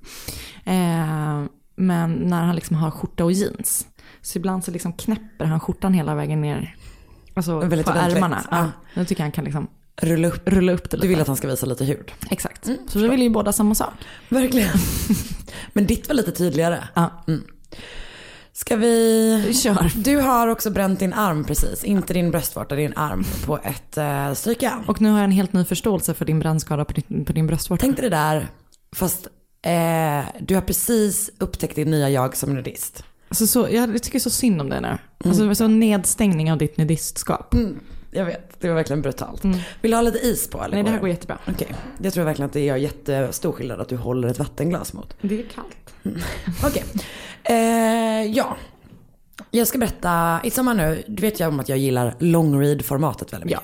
[0.74, 1.44] Eh,
[1.76, 3.86] men när han liksom har skjorta och jeans.
[4.22, 6.76] Så ibland så liksom knäpper han skjortan hela vägen ner.
[7.34, 8.16] Alltså Väldigt på ordentligt.
[8.16, 8.44] ärmarna.
[8.50, 8.56] Ja.
[8.58, 8.70] Ja.
[8.94, 9.68] Jag tycker han kan liksom
[10.02, 10.48] Rulla upp.
[10.48, 11.06] rulla upp det lite.
[11.06, 12.12] Du vill att han ska visa lite hud.
[12.30, 12.68] Exakt.
[12.88, 13.92] så vi vill ju båda samma sak.
[14.28, 14.70] Verkligen.
[15.72, 16.84] Men ditt var lite tydligare.
[16.94, 17.24] Ja.
[18.60, 19.52] Ska vi...
[19.62, 19.92] Kör.
[19.94, 21.84] Du har också bränt din arm precis.
[21.84, 24.84] Inte din bröstvårta, din arm på ett uh, strykjärn.
[24.86, 27.46] Och nu har jag en helt ny förståelse för din brännskada på din, på din
[27.46, 27.80] bröstvårta.
[27.80, 28.48] Tänk dig det där,
[28.96, 29.26] fast
[29.62, 33.04] eh, du har precis upptäckt din nya jag som nudist.
[33.28, 34.98] Alltså så, jag tycker så synd om det nu.
[35.24, 37.54] Alltså så nedstängning av ditt nudistskap.
[38.10, 39.44] Jag vet, det var verkligen brutalt.
[39.80, 40.74] Vill du ha lite is på eller?
[40.74, 41.38] Nej det här går jättebra.
[41.48, 45.16] Okej, jag tror verkligen att det gör jättestor skillnad att du håller ett vattenglas mot.
[45.20, 45.94] Det är kallt.
[46.64, 46.84] Okej,
[47.44, 48.56] eh, ja.
[49.50, 52.84] Jag ska berätta, i sommar nu, du vet jag om att jag gillar long read
[52.84, 53.62] formatet väldigt mycket.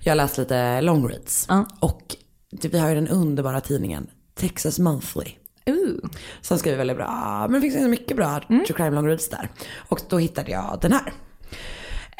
[0.00, 1.46] Jag har läst lite long reads.
[1.48, 1.66] Ja.
[1.80, 2.16] Och
[2.62, 5.30] vi har ju den underbara tidningen Texas Monthly.
[5.66, 6.10] Ooh.
[6.40, 8.64] Som skriver väldigt bra, men det finns ganska mycket bra Mm.
[8.64, 9.48] true crime long reads där.
[9.76, 11.12] Och då hittade jag den här.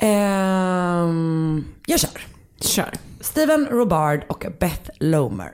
[0.05, 2.11] Ehm, jag kör.
[2.61, 2.91] Kör.
[3.21, 5.53] Steven Robard och Beth Lomer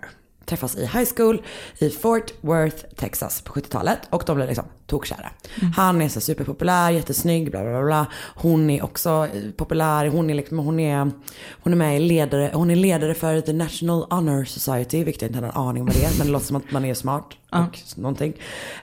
[0.49, 1.43] träffas i high school
[1.79, 3.99] i Fort Worth, Texas på 70-talet.
[4.11, 5.31] Och de blir liksom tokkära.
[5.77, 8.07] Han är så superpopulär, jättesnygg, bla bla bla.
[8.35, 11.11] Hon är också eh, populär, hon är, liksom, hon är,
[11.51, 15.29] hon är med i ledare, hon är ledare för The National Honor Society, vilket jag
[15.29, 16.19] inte har en aning om vad det är.
[16.19, 18.33] Men det låter som att man är smart och någonting.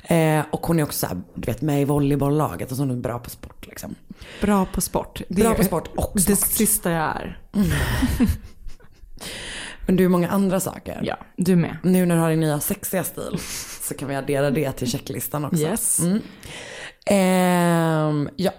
[0.03, 2.87] Eh, och hon är också så här, du vet, med i volleybolllaget och så är
[2.87, 3.95] hon bra på sport liksom.
[4.41, 5.21] Bra på sport.
[5.27, 6.39] Det Bra på sport och Det smart.
[6.51, 7.39] sista jag är.
[9.85, 10.99] Men du är många andra saker.
[11.03, 11.77] Ja, du med.
[11.83, 13.37] Nu när du har din nya sexiga stil
[13.81, 15.61] så kan vi addera det till checklistan också.
[15.61, 15.99] Yes.
[15.99, 16.21] Mm.
[17.05, 18.51] Ehm, ja.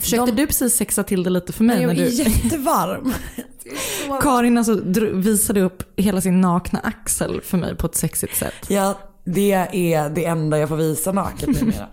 [0.00, 1.82] Försökte De- du precis sexa till det lite för mig?
[1.82, 2.14] Jag när är du...
[2.14, 3.12] jättevarm.
[4.22, 4.80] Karin alltså
[5.12, 8.54] visade upp hela sin nakna axel för mig på ett sexigt sätt.
[8.68, 11.88] Ja, det är det enda jag får visa naket numera.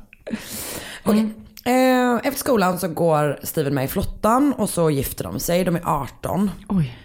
[1.03, 1.29] Okej.
[1.65, 5.63] Eh, efter skolan så går Steven med i flottan och så gifter de sig.
[5.63, 6.51] De är 18.
[6.69, 6.97] Oj.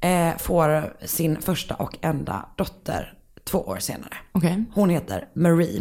[0.00, 3.12] Eh, får sin första och enda dotter
[3.44, 4.14] två år senare.
[4.32, 4.64] Okej.
[4.74, 5.80] Hon heter Marie.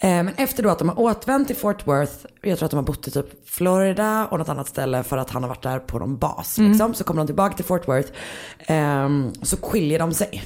[0.00, 2.12] Eh, men efter då att de har återvänt till Fort Worth,
[2.42, 5.30] jag tror att de har bott i typ Florida och något annat ställe för att
[5.30, 6.58] han har varit där på någon bas.
[6.58, 6.70] Mm.
[6.70, 6.94] Liksom.
[6.94, 8.12] Så kommer de tillbaka till Fort Worth.
[8.58, 10.42] ehm, så skiljer de sig.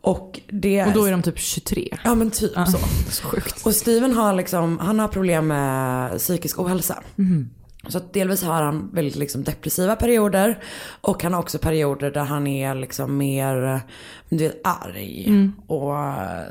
[0.00, 1.96] Och, det, Och då är de typ 23.
[2.04, 2.78] Ja men typ Ja, så.
[3.10, 3.66] så sjukt.
[3.66, 7.02] Och Steven har liksom, han har problem med psykisk ohälsa.
[7.16, 7.50] Mhm.
[7.88, 10.62] Så att delvis har han väldigt liksom depressiva perioder.
[11.00, 13.80] Och han har också perioder där han är liksom mer,
[14.28, 15.24] du vet, arg.
[15.26, 15.52] Mm.
[15.66, 15.94] Och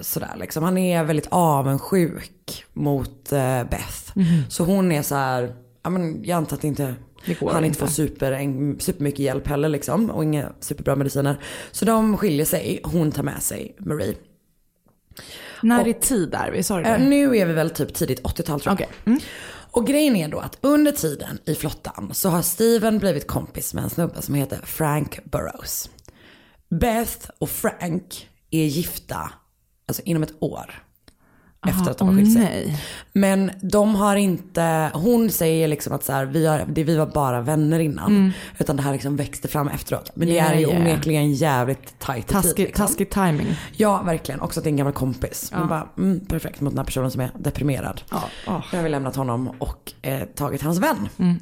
[0.01, 0.63] sådär liksom.
[0.63, 4.11] Han är väldigt avundsjuk mot eh, Beth.
[4.13, 4.43] Mhm.
[4.49, 6.95] Så hon är så här, ja men jag antar att det inte,
[7.51, 10.09] han inte får super, supermycket hjälp heller liksom.
[10.09, 11.37] Och inga superbra mediciner.
[11.71, 14.15] Så de skiljer sig, hon tar med sig Marie.
[15.61, 16.63] När i tid är vi?
[16.63, 16.97] Sa du det?
[16.97, 18.89] nu är vi väl typ tidigt 80-tal tror jag.
[19.05, 19.19] Mm.
[19.75, 23.83] Och grejen är då att under tiden i flottan så har Steven blivit kompis med
[23.83, 25.89] en snubbe som heter Frank Burroughs.
[26.69, 29.31] Beth och Frank är gifta
[29.87, 30.84] alltså inom ett år.
[31.67, 32.41] Efter Aha, att de har skilt sig.
[32.43, 32.79] nej.
[33.13, 37.05] Men de har inte, hon säger liksom att så här, vi, har, det, vi var
[37.05, 38.07] bara vänner innan.
[38.11, 38.31] Mm.
[38.59, 40.11] Utan det här liksom växte fram efteråt.
[40.15, 40.69] Men det Ja, är ju ja.
[40.77, 42.33] onekligen jävligt tajt i tid.
[42.35, 42.85] Taskig, liksom.
[42.87, 43.55] taskig timing.
[43.71, 44.41] Ja, verkligen.
[44.41, 45.49] Också att det är en gammal kompis.
[45.51, 45.59] Ja.
[45.59, 48.01] Man bara, mm, perfekt mot den här personen som är deprimerad.
[48.11, 48.63] Ja.
[48.71, 51.09] Jag har lämnat honom och eh, tagit hans vän.
[51.19, 51.37] Mm.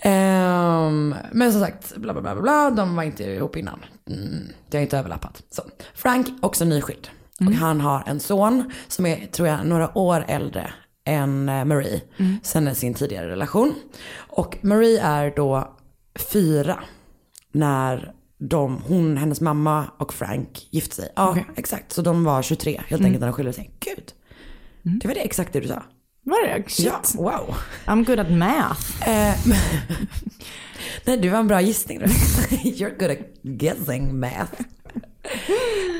[0.00, 3.78] Ehm, men som sagt, bla bla bla, bla de var inte ihop innan.
[4.10, 5.42] Mm, det har inte överlappat.
[5.50, 5.62] Så.
[5.94, 7.08] Frank, också nyskild.
[7.48, 10.72] Och han har en son som är, tror jag, några år äldre
[11.04, 12.00] än eh, Marie.
[12.18, 12.36] Mm.
[12.42, 13.74] Sen sin tidigare relation.
[14.16, 15.76] Och Marie är då
[16.32, 16.80] fyra
[17.52, 21.12] när de, hon, hennes mamma och Frank gifte sig.
[21.16, 21.46] Ja, Okej.
[21.56, 21.92] exakt.
[21.92, 23.04] Så de var 23 helt Mm.
[23.06, 23.70] enkelt när de skilde sig.
[23.80, 24.12] Gud.
[24.82, 25.82] Det var det exakt det du sa.
[26.24, 26.70] Var det?
[26.70, 26.86] Shit.
[26.86, 27.54] Ja, wow.
[27.86, 29.08] I'm good at math.
[29.08, 29.34] Eh,
[31.04, 31.98] Nej, du var en bra gissning.
[31.98, 32.04] då.
[32.64, 34.52] You're good at guessing math.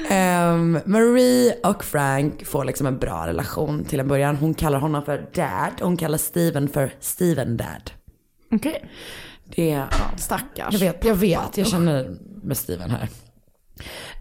[0.09, 4.37] Ehm, Marie och Frank får liksom en bra relation till en början.
[4.37, 7.91] Hon kallar honom för dad och hon kallar Steven för Steven dad.
[8.53, 8.91] Okej.
[9.45, 10.73] Det är, ja, Stackars.
[10.73, 13.09] jag vet, jag vet, jag känner med Steven här.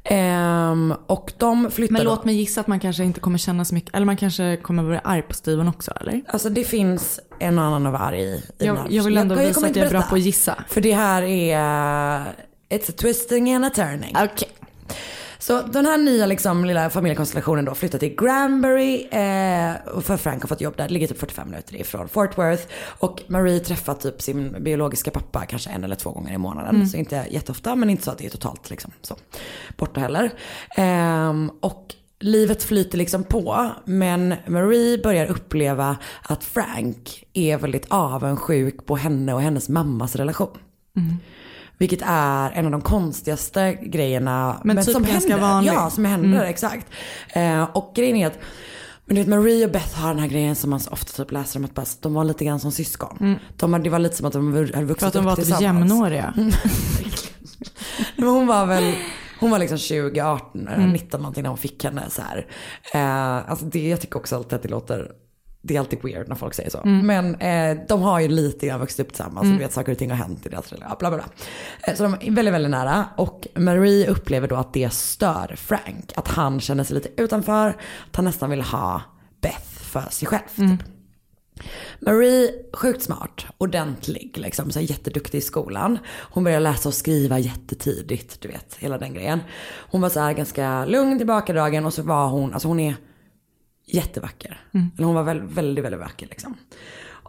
[0.04, 3.76] Ehm, och de flyttar Men låt mig gissa att man kanske inte kommer känna så
[3.76, 6.22] mycket, eller man kanske kommer bli arg på Steven också eller?
[6.28, 8.44] Alltså det finns en och annan att vara arg i.
[8.60, 10.64] i Jag, jag vill ändå kommer visa inte att jag är bra på att gissa.
[10.70, 11.60] För det här är,
[12.70, 14.16] it's a twisting and a turning.
[14.24, 14.50] Okej.
[15.40, 19.04] Så den här nya liksom, lilla familjekonstellationen då flyttar till Granbury.
[19.04, 20.88] Eh, för Frank har fått jobb där.
[20.88, 22.64] Det ligger typ 45 minuter ifrån Fort Worth.
[22.84, 26.76] Och Marie träffar typ sin biologiska pappa kanske en eller två gånger i månaden.
[26.76, 26.88] Mm.
[26.88, 29.16] Så inte jätteofta men inte så att det är totalt liksom så
[29.78, 30.32] borta heller.
[30.76, 33.70] Ehm, och livet flyter liksom på.
[33.86, 40.58] Men Marie börjar uppleva att Frank är väldigt avundsjuk på henne och hennes mammas relation.
[40.98, 41.18] Mm.
[41.82, 44.62] Vilket är en av de konstigaste grejerna.
[44.64, 45.38] Men typ ganska händer.
[45.38, 45.74] vanligt.
[45.74, 46.50] Ja, som händer, Mm.
[46.50, 46.88] exakt.
[47.30, 48.40] Eh, och grejen är att
[49.06, 51.32] men du vet, Marie och Beth har den här grejen som man så ofta typ
[51.32, 53.18] läser om att bara, de var lite grann som syskon.
[53.20, 53.40] Mm.
[53.58, 55.46] De, det var lite som att de hade vuxit För att de upp var typ
[55.46, 55.90] tillsammans.
[55.92, 56.34] jämnåriga.
[58.16, 58.94] Men hon var väl,
[59.40, 60.90] hon var liksom 20, 18, eller Mm.
[60.94, 62.46] 19 någonting när hon fick henne så här.
[62.94, 65.12] Eh, alltså det, jag tycker också alltid att det låter,
[65.62, 66.78] det är alltid weird när folk säger så.
[66.78, 67.08] Mm.
[67.08, 69.54] Men eh, de har ju lite grann vuxit upp tillsammans Mm.
[69.54, 70.96] och du vet saker och ting har hänt i deras relation.
[71.00, 71.26] Bla, bla, bla.
[71.88, 73.06] Eh, så de är väldigt, väldigt nära.
[73.18, 76.12] Och Marie upplever då att det stör Frank.
[76.16, 77.70] Att han känner sig lite utanför.
[78.10, 79.02] Att han nästan vill ha
[79.42, 80.42] Beth för sig själv.
[80.58, 80.78] Mm.
[80.78, 80.88] Typ.
[82.00, 85.98] Marie, sjukt smart, ordentlig, liksom, så här, jätteduktig i skolan.
[86.20, 89.40] Hon började läsa och skriva jättetidigt, du vet, hela den grejen.
[89.92, 92.96] Hon var så här ganska lugn, tillbakadragen och så var hon, alltså hon är
[93.86, 94.62] jättevacker.
[94.74, 94.92] Mm.
[94.98, 96.58] Hon var väl, väldigt, väldigt vacker liksom.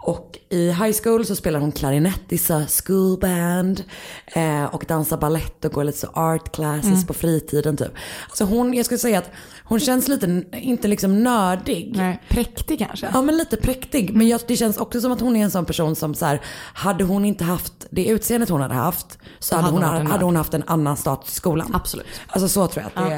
[0.05, 3.85] Och i high school så spelar hon klarinett i så school band.
[4.27, 7.03] Eh, och dansar ballett och går lite så art classes Mm.
[7.07, 7.93] på fritiden typ.
[8.29, 9.31] Alltså hon, jag skulle säga att
[9.65, 11.93] hon känns lite, inte liksom nördig.
[11.97, 13.11] Nej, präktig kanske.
[13.15, 14.15] Ja men lite präktig.
[14.17, 16.41] Men jag, det känns också som att hon är en sån person som så här,
[16.75, 20.55] hade hon inte haft det utseendet hon hade haft så hade, hon, hade hon haft
[20.55, 21.71] en annan status i skolan.
[21.75, 22.07] Absolut.
[22.27, 23.11] Alltså så tror jag att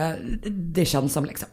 [0.42, 1.48] det, det känns som liksom.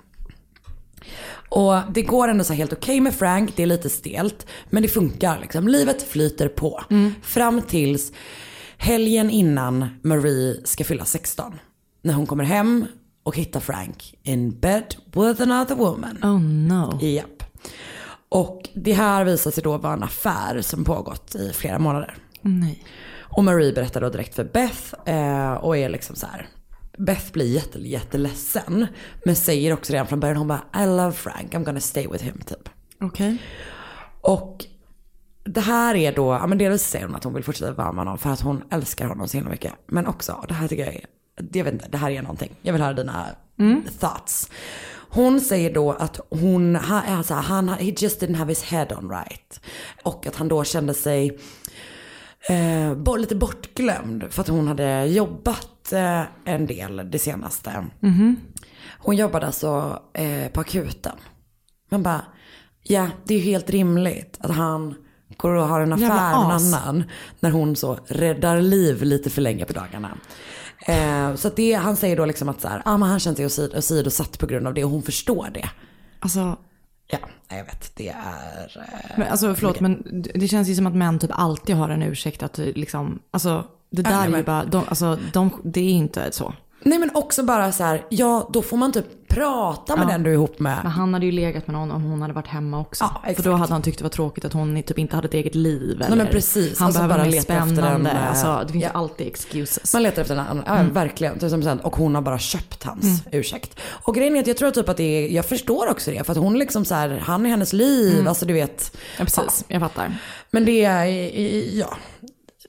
[1.51, 4.47] Och det går ändå så helt okej med Frank, det är lite stelt.
[4.69, 5.67] Men det funkar liksom.
[5.67, 6.81] Livet flyter på.
[7.21, 8.11] Fram tills
[8.77, 11.59] helgen innan Marie ska fylla 16.
[12.01, 12.85] när hon kommer hem
[13.23, 16.17] och hittar Frank in bed with another woman.
[16.23, 16.99] Oh no.
[17.01, 17.43] Japp.
[18.29, 22.15] Och det här visar sig då vara en affär som pågått i flera månader.
[22.41, 22.83] Nej.
[23.19, 26.47] Och Marie berättar då direkt för Beth eh, och är liksom så här.
[26.97, 28.87] Beth blir jätte, jätteledsen.
[29.25, 32.23] Men säger också redan från början, hon bara I love Frank, I'm gonna stay with
[32.23, 32.69] him typ.
[33.01, 33.37] Okej.
[34.21, 34.65] Och
[35.43, 38.05] det här är då, ja men delvis säger hon att hon vill fortsätta vara med
[38.05, 39.73] honom för att hon älskar honom så himla mycket.
[39.87, 41.05] Men också, det här tycker jag är,
[41.53, 42.55] jag vet inte, det här är någonting.
[42.61, 43.25] Jag vill höra dina
[43.99, 44.49] thoughts.
[45.13, 49.59] Hon säger då att hon, alltså, han, he just didn't have his head on right.
[50.03, 51.39] Och att han då kände sig
[52.49, 57.85] eh, lite bortglömd för att hon hade jobbat eh, en del det senaste.
[58.99, 61.15] Hon jobbade alltså eh, på akuten.
[61.91, 62.21] Man bara,
[62.83, 64.95] ja det är ju helt rimligt att han
[65.37, 67.03] går och har en affär med annan.
[67.39, 70.17] När hon så räddar liv lite för länge på dagarna.
[70.87, 73.45] Eh, så det, han säger då liksom att så här, ah, men han känner sig
[73.45, 75.69] åsid- åsidosatt på grund av det och hon förstår det.
[76.19, 76.57] Alltså,
[77.13, 77.19] Ja,
[77.49, 77.95] jag vet.
[77.95, 78.77] Det är...
[78.77, 80.03] Eh, men, alltså förlåt men
[80.35, 84.01] det känns ju som att män typ alltid har en ursäkt att liksom, alltså det
[84.01, 86.53] där är ju bara, de, alltså de, det är inte så.
[86.83, 90.09] Nej men också bara så här, ja då får man typ prata med Ja.
[90.11, 90.77] den du är ihop med.
[90.83, 93.03] Men han hade ju legat med någon om hon hade varit hemma också.
[93.03, 93.43] Ja, exakt.
[93.43, 95.55] För då hade han tyckt det var tråkigt att hon typ inte hade ett eget
[95.55, 95.95] liv.
[95.99, 96.79] Nej, Eller men precis.
[96.79, 98.09] Han Alltså, behöver bara leta efter spännande.
[98.09, 98.89] en, eh, alltså, det finns ja.
[98.89, 99.93] ju alltid excuses.
[99.93, 100.93] Man letar efter en annan, ja, Mm.
[100.93, 101.79] verkligen.
[101.79, 103.79] Och hon har bara köpt hans ursäkt.
[104.03, 106.23] Och grejen är att jag tror typ att det är, jag förstår också det.
[106.25, 108.27] För att hon liksom så här, han är hennes liv, Mm.
[108.27, 108.97] alltså du vet.
[109.19, 109.65] Ja, precis.
[109.67, 110.17] Jag fattar.
[110.51, 111.05] Men det är,
[111.77, 111.87] ja,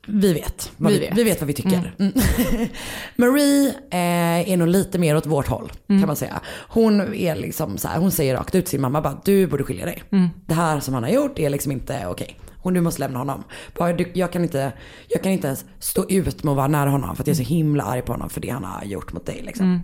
[0.06, 0.72] vi vet.
[0.76, 1.18] Vad Vi vi, vet.
[1.18, 1.94] vi vet vad vi tycker.
[1.98, 2.12] Mm.
[3.16, 6.00] Marie eh, är nog lite mer åt vårt håll Mm.
[6.02, 6.40] kan man säga.
[6.68, 9.64] Hon är liksom så här, hon säger rakt ut till sin mamma bara, du borde
[9.64, 10.02] skilja dig.
[10.12, 10.28] Mm.
[10.46, 12.38] Det här som han har gjort är liksom inte okej.
[12.56, 13.44] Hon, du måste lämna honom.
[13.78, 14.72] Bara, du, jag, kan inte,
[15.08, 17.44] jag kan inte ens stå ut med att vara nära honom för att jag är
[17.44, 19.42] så himla arg på honom för det han har gjort mot dig.
[19.46, 19.82] Liksom.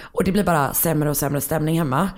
[0.00, 2.10] Och det blir bara sämre och sämre stämning hemma.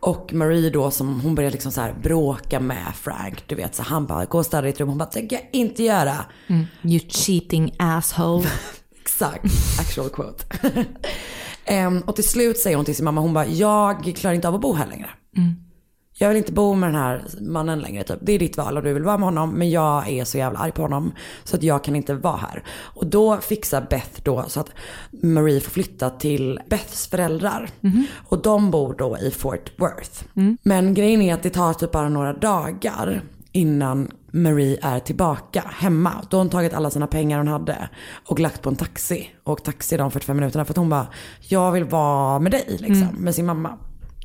[0.00, 3.44] Och Marie då som hon börjar liksom så här bråka med Frank.
[3.46, 4.88] Du vet så han bara går och städar i ett rum.
[4.88, 6.16] Hon bara tänker jag inte göra.
[6.46, 6.66] Mm.
[6.82, 8.48] You cheating asshole.
[9.00, 9.44] Exakt,
[9.80, 10.44] actual quote.
[11.64, 14.54] Ehm, och till slut säger hon till sin mamma, hon bara, jag klarar inte av
[14.54, 15.10] att bo här längre.
[15.36, 15.54] Mm.
[16.22, 18.18] Jag vill inte bo med den här mannen längre typ.
[18.22, 19.50] Det är ditt val om du vill vara med honom.
[19.50, 21.12] Men jag är så jävla arg på honom.
[21.44, 22.64] Så att jag kan inte vara här.
[22.68, 24.70] Och då fixar Beth då så att
[25.22, 27.70] Marie får flytta till Beths föräldrar.
[28.28, 30.24] Och de bor då i Fort Worth.
[30.62, 36.12] Men grejen är att det tar typ bara några dagar innan Marie är tillbaka hemma.
[36.30, 37.88] Då har hon tagit alla sina pengar hon hade
[38.26, 39.30] och lagt på en taxi.
[39.44, 41.06] Och taxi de 45 minuterna för att hon bara,
[41.40, 43.78] jag vill vara med dig liksom, med sin mamma.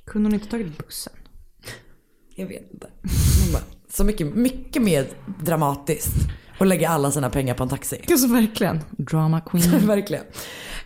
[0.05, 1.13] Kunde hon inte tagit bussen?
[2.35, 2.87] Jag vet inte.
[3.53, 5.07] Bara, så mycket, mycket mer
[5.43, 6.13] dramatiskt.
[6.57, 8.01] att lägga alla sina pengar på en taxi.
[8.11, 8.79] Alltså verkligen.
[8.91, 9.87] Drama queen.
[9.87, 10.23] verkligen.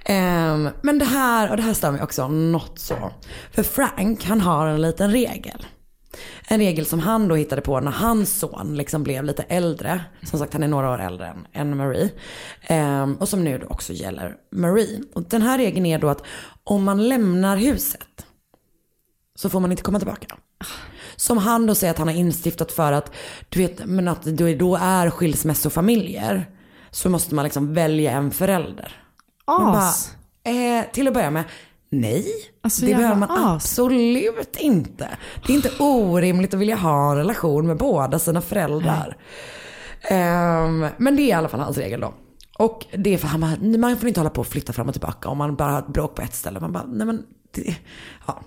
[0.06, 3.12] Ehm, men det här, och det här stör mig också något så.
[3.52, 5.66] För Frank, han har en liten regel.
[6.47, 10.02] En regel som han då hittade på när hans son liksom blev lite äldre.
[10.24, 12.10] Som sagt han är några år äldre än, än Marie.
[12.62, 15.02] Ehm, och som nu då också gäller Marie.
[15.14, 16.24] Och den här regeln är då att
[16.64, 18.26] om man lämnar huset
[19.36, 20.36] så får man inte komma tillbaka.
[21.20, 23.12] Som han då säger att han har instiftat för att,
[23.50, 26.50] du vet, men att då, då är skilsmässofamiljer.
[26.92, 29.04] Så måste man liksom välja en förälder.
[29.46, 30.16] As.
[30.44, 31.44] Bara, eh, till att börja med,
[31.90, 32.26] nej.
[32.62, 33.40] Alltså, det behöver man as.
[33.40, 35.10] absolut inte.
[35.48, 39.18] Det är inte orimligt att vilja ha en relation med båda sina föräldrar.
[40.02, 42.14] Ehm, men det är i alla fall hans regel då.
[42.58, 44.94] Och det är för han bara, man får inte hålla på och flytta fram och
[44.94, 46.60] tillbaka om man bara har ett bråk på ett ställe.
[46.60, 47.76] Man bara, nej men, det,
[48.28, 48.42] ja.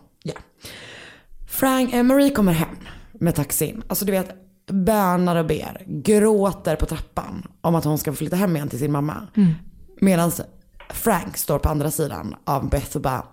[1.52, 2.76] Frank, Marie kommer hem
[3.12, 3.82] med taxin.
[3.88, 4.30] Alltså du vet,
[4.66, 8.92] bönar och ber, gråter på trappan om att hon ska flytta hem igen till sin
[8.92, 9.28] mamma.
[10.00, 10.32] Medan
[10.90, 13.26] Frank står på andra sidan av Beth och bara,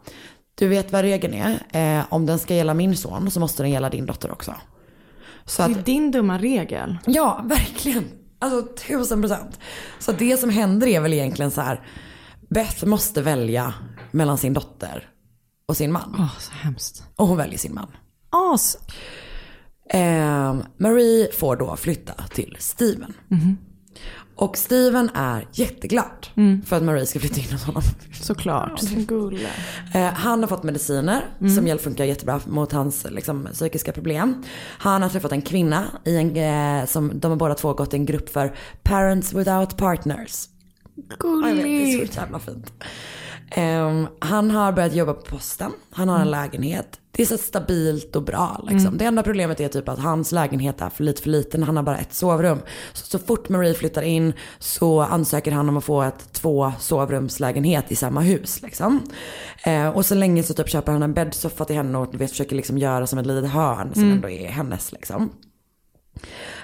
[0.56, 3.72] du vet vad regeln är, eh, om den ska gälla min son så måste den
[3.72, 4.56] gälla din dotter också.
[5.46, 6.98] Så Det är din dumma regel.
[7.06, 8.06] Ja, verkligen.
[8.40, 9.60] Alltså tusen procent.
[10.00, 11.82] Så det som händer är väl egentligen så här.
[12.50, 13.74] Beth måste välja
[14.12, 15.10] mellan sin dotter
[15.66, 16.16] och sin man.
[16.20, 17.04] Åh, så hemskt.
[17.16, 17.88] Och hon väljer sin man.
[18.30, 18.78] As.
[19.90, 23.14] Ehm, Marie får då flytta till Steven.
[24.36, 26.28] Och Steven är jätteglad
[26.66, 27.82] för att Marie ska flytta in hos honom.
[28.22, 28.80] Såklart.
[29.94, 31.26] Eh, han har fått mediciner
[31.56, 34.44] som hjälp funkar jättebra mot hans liksom, psykiska problem.
[34.80, 36.36] Han har träffat en kvinna i en,
[36.82, 40.50] eh, som de har båda två gått i en grupp för Parents Without Partners.
[41.56, 41.70] Vet, det
[42.02, 42.74] är så jävla fint.
[43.52, 45.72] Ehm, han har börjat jobba på posten.
[45.92, 47.00] Han har en lägenhet.
[47.12, 48.88] Det är så stabilt och bra liksom.
[48.88, 48.98] Mm.
[48.98, 51.64] Det enda problemet är typ att hans lägenhet är för lite för liten.
[51.64, 52.60] Han har bara ett sovrum.
[52.94, 57.92] Så, så fort Marie flyttar in så ansöker han om att få ett två sovrumslägenhet
[57.92, 59.00] i samma hus liksom.
[59.64, 62.56] Eh, och så länge så typ köper han en bäddsoffa till henne och vet, försöker
[62.56, 64.16] liksom göra som ett litet hörn som Mm.
[64.16, 65.30] ändå är hennes liksom.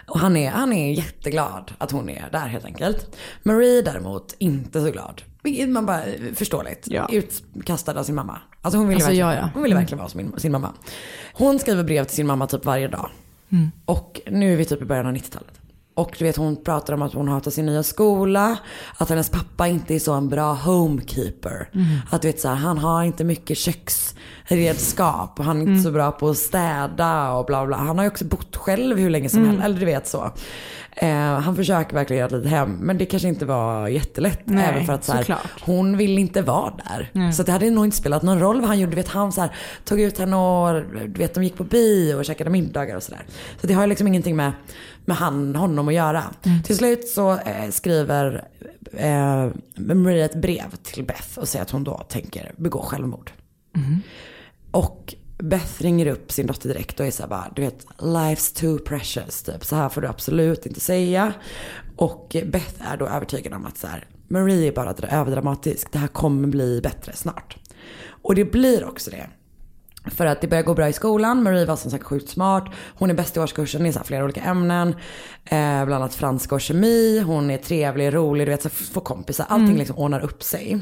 [0.08, 3.16] Och han är, han är jätteglad att hon är där helt enkelt.
[3.44, 5.22] Marie däremot inte så glad.
[5.44, 6.04] Vilket man bara
[6.36, 6.88] förståeligt.
[7.12, 8.40] Utkastad av sin mamma.
[8.62, 9.50] Alltså hon ville Alltså, verkligen, ja, ja.
[9.54, 9.82] Hon ville Mm.
[9.84, 10.74] verkligen vara som min, sin mamma.
[11.34, 13.10] Hon skriver brev till sin mamma typ varje dag.
[13.52, 13.72] Mm.
[13.86, 15.60] Och nu är vi typ i början av 90-talet.
[15.98, 18.58] Och du vet hon pratar om att hon hatar sin nya skola.
[18.98, 21.70] Att hennes pappa inte är så en bra homekeeper.
[21.74, 21.86] Mm.
[22.12, 23.58] Att du vet så här, han har inte mycket
[24.48, 25.40] köksredskap.
[25.40, 25.84] Och han är inte Mm.
[25.84, 27.78] så bra på att städa och bla bla.
[27.78, 29.50] Han har ju också bott själv hur länge som Mm.
[29.52, 29.66] helst.
[29.66, 30.32] Eller du vet så.
[30.98, 32.72] Eh, han försöker verkligen göra ett litet hem.
[32.82, 34.42] Men det kanske inte var jättelätt.
[34.46, 37.10] Nej, även för att så här, hon vill inte vara där.
[37.14, 37.34] Nej.
[37.34, 38.92] Så det hade nog inte spelat någon roll vad han gjorde.
[38.92, 42.16] Du vet han så här, tog ut henne och du vet, de gick på bio
[42.16, 43.24] och käkade middagar och sådär.
[43.62, 44.52] Så det har ju liksom ingenting med,
[45.06, 46.24] med han, honom att göra.
[46.64, 48.48] Till slut så eh, skriver
[48.94, 53.32] eh, Maria ett brev till Beth och säger att hon då tänker begå självmord.
[54.72, 58.78] Och Beth ringer upp sin dotter direkt och är såhär bara, du vet, life's too
[58.80, 59.44] precious.
[59.44, 59.66] Typ.
[59.66, 61.34] Så här får du absolut inte säga.
[61.96, 65.92] Och Beth är då övertygad om att så här, Marie är bara dra- överdramatisk.
[65.92, 67.58] Det här kommer bli bättre snart.
[68.08, 69.28] Och det blir också det.
[70.08, 71.44] För att det börjar gå bra i skolan.
[71.44, 72.66] Marie var som sagt sjukt smart.
[72.96, 74.88] Hon är bäst i årskursen i så flera olika ämnen.
[75.46, 77.20] Eh, bland annat franska och kemi.
[77.20, 79.46] Hon är trevlig, rolig, du vet, så får kompisar.
[79.50, 79.78] Allting Mm.
[79.78, 80.80] liksom ordnar upp sig.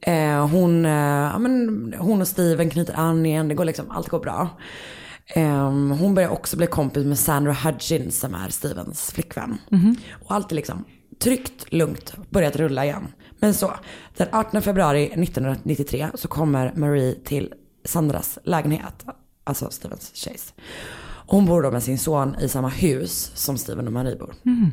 [0.00, 0.92] Eh, hon, eh,
[1.32, 3.48] ja, men, hon och Steven knyter an igen.
[3.48, 4.48] Det går liksom, allt går bra.
[5.34, 9.58] Eh, hon börjar också bli kompis med Sandra Hudgens som är Stevens flickvän.
[9.70, 9.96] Mhm.
[10.24, 10.84] Och allt är liksom
[11.22, 13.08] tryggt, lugnt, börjat rulla igen.
[13.40, 13.72] Men så,
[14.16, 17.52] den 18 februari 1993 så kommer Marie till
[17.86, 19.04] Sandras lägenhet,
[19.44, 20.54] alltså Stevens tjejs.
[21.26, 24.34] Hon bor då med sin son i samma hus som Steven och Marie bor.
[24.44, 24.70] Mm.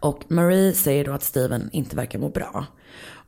[0.00, 2.66] Och Marie säger då att Steven inte verkar må bra.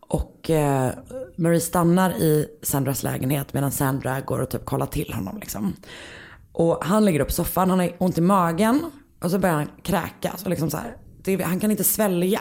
[0.00, 0.90] Och eh,
[1.36, 5.76] Marie stannar i Sandras lägenhet medan Sandra går och typ kollar till honom liksom.
[6.52, 9.70] Och han ligger upp på soffan, han har ont i magen och så börjar han
[9.82, 10.42] kräkas.
[10.44, 12.40] Och liksom så här, det, han kan inte svälja.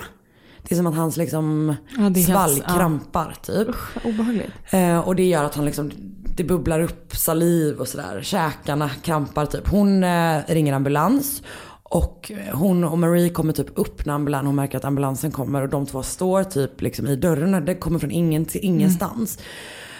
[0.63, 3.75] Det är som att hans liksom Ja, svalg krampar typ.
[4.03, 4.51] Obehagligt.
[4.71, 5.91] Eh, och det gör att han liksom,
[6.37, 8.21] det bubblar upp saliv och sådär.
[8.21, 9.67] Käkarna krampar typ.
[9.67, 11.43] Hon eh, ringer ambulans.
[11.83, 15.69] Och hon och Marie kommer typ upp när ambulansen, hon märker att ambulansen kommer och
[15.69, 17.65] de två står typ liksom i dörren.
[17.65, 19.39] Det kommer från ingen till ingenstans.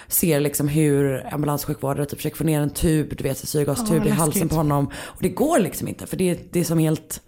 [0.07, 4.09] Ser liksom hur ambulanssjukvårdare typ försöker få ner en tub, du vet syrgastub Åh, i
[4.09, 4.89] halsen på honom.
[4.95, 7.21] Och det går liksom inte för det, det är som helt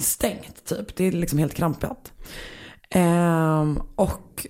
[0.00, 0.96] stängt typ.
[0.96, 2.12] Det är liksom helt krampigt.
[2.90, 4.46] Ehm, och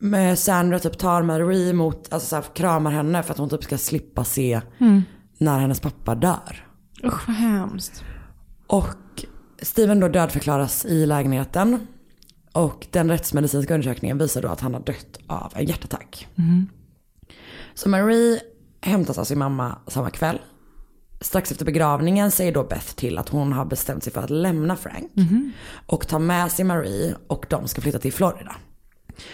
[0.00, 3.64] med Sandra typ tar Marie emot, alltså så här, kramar henne för att hon typ
[3.64, 5.02] ska slippa se Mm.
[5.38, 6.66] när hennes pappa dör.
[7.04, 8.04] Usch vad hemskt.
[8.66, 9.24] Och
[9.62, 11.86] Steven då dödförklaras i lägenheten.
[12.52, 16.28] Och den rättsmedicinska undersökningen visar då att han har dött av en hjärtattack.
[16.38, 16.66] Mm.
[17.74, 18.40] Så Marie
[18.80, 20.40] hämtas av sin mamma samma kväll.
[21.20, 24.76] Strax efter begravningen säger då Beth till att hon har bestämt sig för att lämna
[24.76, 25.10] Frank.
[25.14, 25.52] Mhm.
[25.86, 28.56] Och ta med sig Marie och de ska flytta till Florida.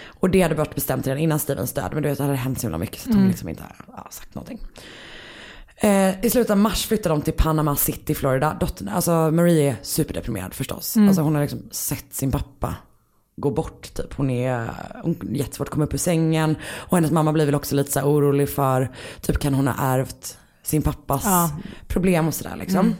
[0.07, 1.91] Och det hade varit bestämt redan innan Stevens död.
[1.93, 3.31] Men du vet det hade hänt så himla mycket så att hon Mm.
[3.31, 3.63] liksom inte
[3.93, 4.59] har sagt någonting.
[5.77, 8.57] Eh, I slutet av mars flyttar de till Panama City, Florida.
[8.61, 10.97] Dottern, alltså Marie är superdeprimerad förstås.
[10.97, 11.09] Mm.
[11.09, 12.75] Alltså hon har liksom sett sin pappa
[13.37, 14.15] gå bort typ.
[14.15, 14.71] Hon är
[15.03, 16.57] hon är jättesvårt att komma upp ur sängen.
[16.75, 20.39] Och hennes mamma blir väl också lite så orolig för, typ kan hon ha ärvt
[20.63, 21.51] sin pappas Ja.
[21.89, 22.95] problem och sådär liksom.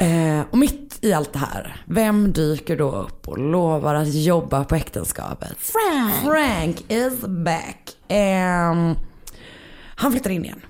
[0.00, 4.64] Eh, och mitt i allt det här, vem dyker då upp och lovar att jobba
[4.64, 5.56] på äktenskapet?
[5.58, 6.14] Frank!
[6.24, 7.96] Frank is back.
[8.08, 8.94] Ehm,
[9.94, 10.60] han flyttar in igen.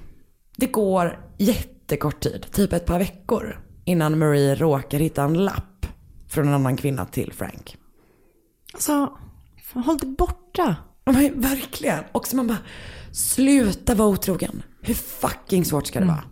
[0.57, 5.87] Det går jättekort tid, typ ett par veckor, innan Marie råkar hitta en lapp
[6.29, 7.77] från en annan kvinna till Frank.
[8.73, 9.13] Alltså,
[9.75, 10.77] håll dig borta.
[11.05, 12.05] Men verkligen.
[12.13, 12.59] Och så man bara,
[13.13, 14.63] sluta vara otrogen.
[14.83, 16.25] Hur fucking svårt ska det vara?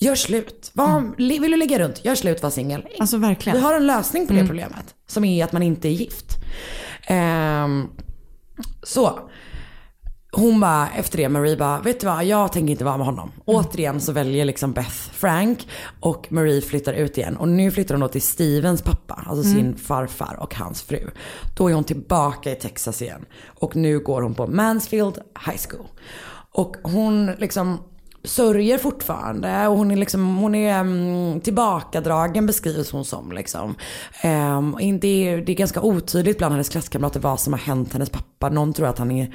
[0.00, 0.70] Gör slut.
[0.74, 2.04] Var, Vill du ligga runt?
[2.04, 2.86] Gör slut, var singel.
[2.98, 3.56] Alltså verkligen.
[3.58, 4.48] Vi har en lösning på det Mm.
[4.48, 4.94] problemet.
[5.06, 6.36] Som är att man inte är gift.
[7.06, 7.88] Ehm,
[8.82, 9.20] så.
[10.32, 13.30] Hon bara, efter det, Marie bara, vet du vad, jag tänker inte vara med honom.
[13.44, 15.68] Återigen så väljer liksom Beth Frank
[16.00, 17.36] och Marie flyttar ut igen.
[17.36, 19.58] Och nu flyttar hon då till Stevens pappa, alltså Mm.
[19.62, 21.10] sin farfar och hans fru.
[21.56, 23.24] Då är hon tillbaka i Texas igen.
[23.46, 25.86] Och nu går hon på Mansfield High School.
[26.52, 27.78] Och hon liksom
[28.24, 33.74] sörjer fortfarande och hon är liksom, hon är um, tillbakadragen beskrivs hon som liksom.
[34.24, 38.10] Um, det, är, det är ganska otydligt bland hennes klasskamrater vad som har hänt hennes
[38.10, 38.48] pappa.
[38.48, 39.34] Någon tror att han är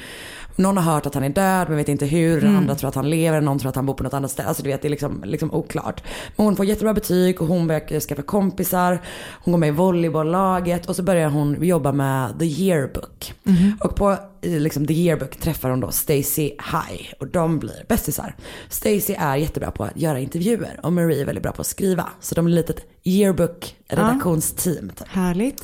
[0.58, 2.44] någon har hört att han är död men vet inte hur.
[2.44, 2.58] Mm.
[2.58, 3.42] Andra tror att han lever.
[3.42, 4.48] Någon tror att han bor på något annat ställe.
[4.48, 6.04] Alltså du vet det är liksom, liksom oklart.
[6.36, 9.02] Men hon får jättebra betyg och hon börjar skaffa kompisar.
[9.44, 13.34] Hon går med i volleybolllaget och så börjar hon jobba med The Yearbook.
[13.80, 18.36] Och på i liksom The Yearbook träffar hon då Stacy High och de blir bästisar.
[18.70, 22.10] Stacy är jättebra på att göra intervjuer och Marie är väldigt bra på att skriva.
[22.20, 24.90] Så de är ett litet Yearbook redaktionsteam.
[24.90, 25.08] Typ.
[25.08, 25.64] Härligt.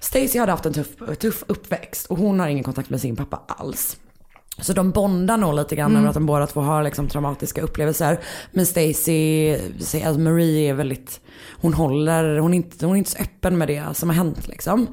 [0.00, 0.88] Stacy hade haft en tuff,
[1.18, 3.96] tuff uppväxt och hon har ingen kontakt med sin pappa alls.
[4.58, 6.00] Så de bondar nog lite grann Mm.
[6.00, 8.18] över att de båda två har liksom traumatiska upplevelser.
[8.52, 9.52] Men Stacy,
[10.04, 11.20] att Marie är väldigt,
[11.60, 14.48] hon håller, hon är, inte, hon är inte så öppen med det som har hänt
[14.48, 14.86] liksom.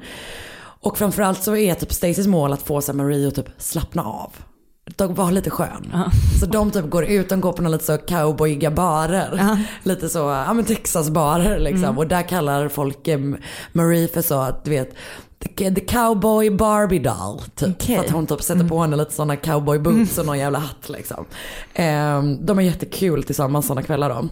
[0.82, 4.32] Och framförallt så är typ Stacys mål att få så Marie att typ slappna av.
[4.96, 5.94] De var lite skön.
[6.40, 9.58] Så de typ går ut, de går på några lite så cowboyiga barer.
[9.82, 11.84] Lite så, ja men Texas-barer liksom.
[11.84, 11.98] Mm.
[11.98, 13.20] Och där kallar folk eh,
[13.72, 14.94] Marie för så att du vet
[15.38, 17.40] The, the cowboy Barbie doll.
[17.54, 17.82] Typ.
[17.82, 20.88] För att hon typ sätter på henne lite sådana cowboy boots och någon jävla hatt
[20.88, 21.24] liksom.
[21.74, 24.28] Ehm, de är jättekul tillsammans sådana kvällar då.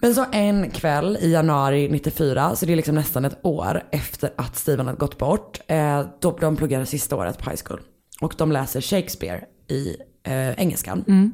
[0.00, 4.32] Men så en kväll i januari 94, så det är liksom nästan ett år efter
[4.36, 5.60] att Steven hade gått bort.
[5.66, 7.80] Eh, då de pluggar sista året på high school.
[8.20, 11.32] Och de läser Shakespeare i eh, engelskan.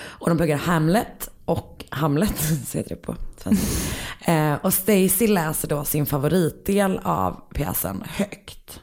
[0.00, 3.14] Och de pluggar Hamlet och Hamlet, så heter det på.
[4.32, 8.80] Eh, och Stacy läser då sin favoritdel av pjäsen högt.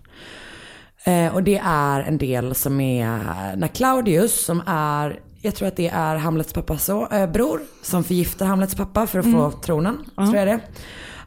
[1.04, 5.76] Eh, och det är en del som är när Claudius som är, jag tror att
[5.76, 9.60] det är Hamlets pappas så, eh, bror som förgiftar Hamlets pappa för att få Mm.
[9.62, 9.98] tronen.
[10.18, 10.24] Ja.
[10.26, 10.60] Tror jag det.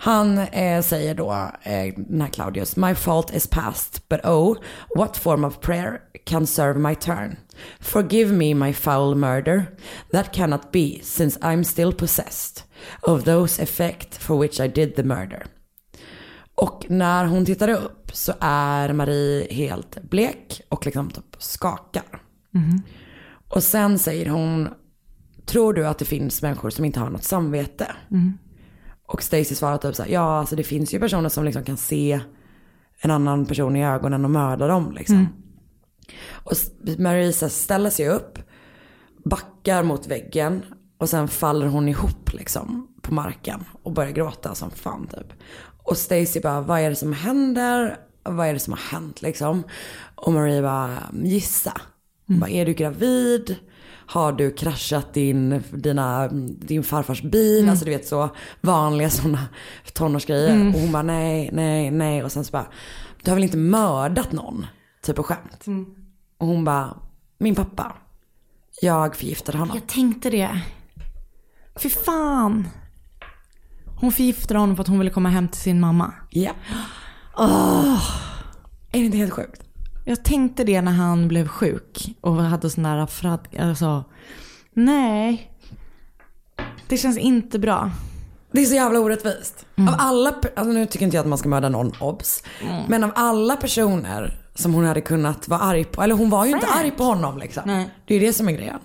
[0.00, 4.56] Han eh, säger då, eh, den här Claudius, My fault is past, but oh,
[4.96, 7.36] what form of prayer can serve my turn?
[7.80, 9.66] Forgive me my foul murder.
[10.12, 12.64] That cannot be, since I'm still possessed
[13.00, 15.46] of those effect for which I did the murder.
[16.54, 22.22] Och när hon tittar upp så är Marie helt blek och liksom typ skakar.
[23.48, 24.68] Och sen säger hon,
[25.46, 27.92] tror du att det finns människor som inte har något samvete?
[29.06, 31.76] Och Stacy svarar typ så här, ja alltså det finns ju personer som liksom kan
[31.76, 32.20] se
[33.00, 35.16] en annan person i ögonen och mörda dem liksom.
[35.16, 35.28] Mm.
[36.32, 36.52] Och
[36.88, 38.38] här ställer sig upp,
[39.24, 40.62] backar mot väggen
[40.98, 45.32] och sen faller hon ihop liksom på marken och börjar gråta som fan typ.
[45.82, 47.96] Och Stacy bara, vad är det som händer?
[48.22, 49.62] Vad är det som har hänt liksom?
[50.14, 51.80] Och Marie bara, gissa.
[52.28, 53.56] Hon Bara, är du gravid?
[54.06, 57.58] Har du kraschat din, dina, din farfars bil?
[57.58, 57.70] Mm.
[57.70, 58.28] Alltså du vet så
[58.60, 59.48] vanliga sådana
[59.92, 60.54] tonårsgrejer.
[60.54, 60.74] Mm.
[60.74, 62.24] Och hon bara nej, nej, nej.
[62.24, 62.66] Och sen så bara,
[63.22, 64.66] du har väl inte mördat någon?
[65.02, 65.66] Typ på skämt.
[66.38, 66.96] Och hon bara,
[67.38, 67.96] min pappa.
[68.82, 69.76] Jag förgiftade honom.
[69.76, 70.60] Jag tänkte det.
[71.76, 72.68] Fy fan.
[74.00, 76.12] Hon förgiftade honom för att hon ville komma hem till sin mamma.
[76.30, 76.50] Ja.
[77.36, 78.10] Åh.
[78.92, 79.67] Är det inte helt sjukt?
[80.08, 83.48] Jag tänkte det när han blev sjuk och hade sån där frad...
[83.58, 84.04] Alltså,
[84.72, 85.52] nej.
[86.88, 87.90] Det känns inte bra.
[88.52, 89.66] Det är så jävla orättvist.
[89.76, 92.42] Av alla, alltså nu tycker inte jag att man ska mörda någon, obs.
[92.62, 92.82] Mm.
[92.88, 96.52] Men av alla personer som hon hade kunnat vara arg på, eller hon var ju
[96.52, 96.80] inte Frank.
[96.80, 97.62] arg på honom liksom.
[97.66, 97.90] Nej.
[98.06, 98.80] Det är ju det som är grejen.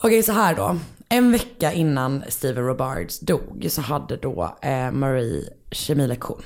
[0.00, 0.76] Okej så här då.
[1.08, 6.42] En vecka innan Steven Robards dog så hade då eh, Marie kemilektion.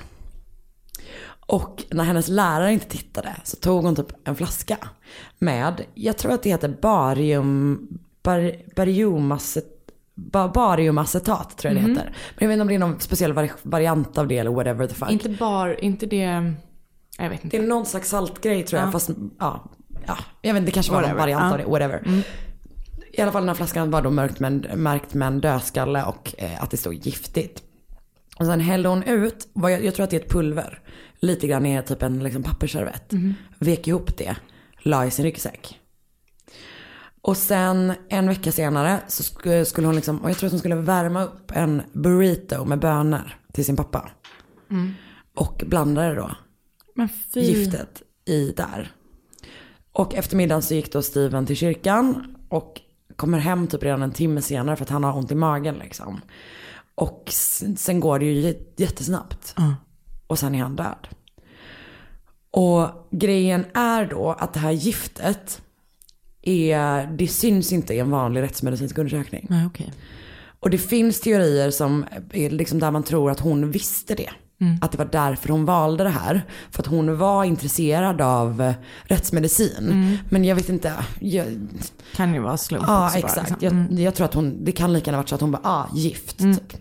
[1.47, 4.76] Och när hennes lärare inte tittade så tog hon typ en flaska
[5.38, 7.88] med, jag tror att det heter barium,
[8.22, 9.70] bar, bariumacetat,
[10.14, 11.97] ba, bariumacetat tror jag det Mhm.
[11.97, 12.11] heter.
[12.36, 14.86] Men jag vet inte om det är någon speciell vari, variant av det eller whatever
[14.86, 15.11] the fuck.
[15.11, 16.53] Inte bar, inte det...
[17.18, 17.57] Jag vet inte.
[17.57, 18.88] Det är någon slags saltgrej tror jag.
[18.88, 18.92] Ja.
[18.92, 19.70] Fast ja,
[20.07, 21.22] ja, jag vet inte, det kanske var någon Whatever.
[21.34, 21.53] variant Ja.
[21.53, 21.86] av det.
[21.86, 22.22] Whatever.
[23.12, 26.34] I alla fall den här flaskan var då mörkt med märkt med en dödskalle och
[26.38, 27.62] eh, att det stod giftigt.
[28.38, 30.80] Och sen hällde hon ut, jag, jag tror att det är ett pulver.
[31.24, 33.12] Lite grann i typ en liksom, pappersservett.
[33.12, 33.34] Mhm.
[33.58, 34.36] Vek ihop det,
[34.82, 35.80] la i sin ryggsäck.
[37.20, 40.59] Och sen en vecka senare så sk- skulle hon liksom, och jag tror att hon
[40.59, 44.10] skulle värma upp en burrito med bönor till sin pappa.
[44.70, 44.92] Mm.
[45.34, 46.30] Och blandade då
[46.94, 47.40] Men fy.
[47.40, 48.92] giftet i där.
[49.92, 52.80] Och efter middagen så gick då Steven till kyrkan och
[53.16, 56.20] kommer hem typ redan en timme senare för att han har ont i magen liksom.
[56.94, 57.24] Och
[57.76, 59.55] sen går det ju jättesnabbt.
[60.26, 61.09] Och sen är han död.
[62.51, 65.62] Och grejen är då att det här giftet
[66.42, 69.46] är, det syns inte i en vanlig rättsmedicinsk undersökning.
[69.51, 69.92] Nej, okej.
[70.60, 74.30] Och det finns teorier som är liksom där man tror att hon visste det.
[74.60, 74.78] Mm.
[74.82, 76.42] Att det var därför hon valde det här.
[76.70, 78.74] För att hon var intresserad av
[79.05, 79.76] rättsmedicin.
[79.90, 80.16] Mm.
[80.30, 80.92] Men jag vet inte.
[81.20, 81.46] Jag,
[82.14, 83.51] Kan ju vara slump Ja, också bara, exakt.
[83.51, 83.56] liksom.
[83.60, 83.98] Jag, Mm.
[84.02, 86.40] jag tror att hon, det kan lika gärna varit så att hon bara, ah, gift.
[86.40, 86.56] Mm.
[86.56, 86.72] Typ.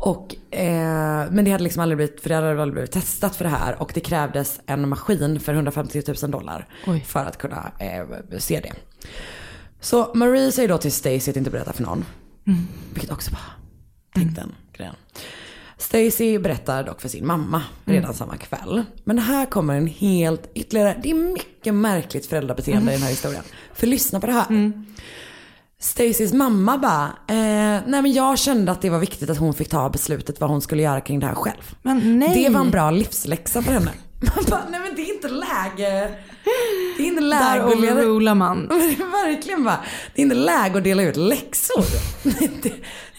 [0.00, 3.44] Och, eh, men det hade liksom aldrig blivit, för det hade aldrig blivit testat för
[3.44, 3.82] det här.
[3.82, 6.68] Och det krävdes en maskin för 150 000 dollar.
[6.86, 7.04] Oj.
[7.06, 8.72] För att kunna eh, se det.
[9.80, 12.04] Så Marie säger då till Stacy att inte berätta för någon.
[12.46, 12.60] Mm.
[12.94, 13.52] Vilket också bara,
[14.14, 14.94] tänk den grejen.
[15.78, 18.14] Stacy berättar dock för sin mamma redan Mm.
[18.16, 18.84] samma kväll.
[19.04, 23.42] Men här kommer en helt ytterligare, det är mycket märkligt föräldrabeteende i den här historien.
[23.74, 24.46] För lyssna på det här.
[25.80, 29.68] Stacys mamma bara, eh, nej men jag kände att det var viktigt att hon fick
[29.68, 31.74] ta beslutet vad hon skulle göra kring det här själv.
[31.82, 32.44] Men nej.
[32.44, 33.90] Det var en bra livsläxa för henne.
[34.20, 36.10] Man bara, nej men det är inte läge.
[36.96, 38.68] Det är inte Där läge att dela overrular man.
[39.26, 39.80] Verkligen bara,
[40.14, 41.84] det är inte läge att dela ut läxor.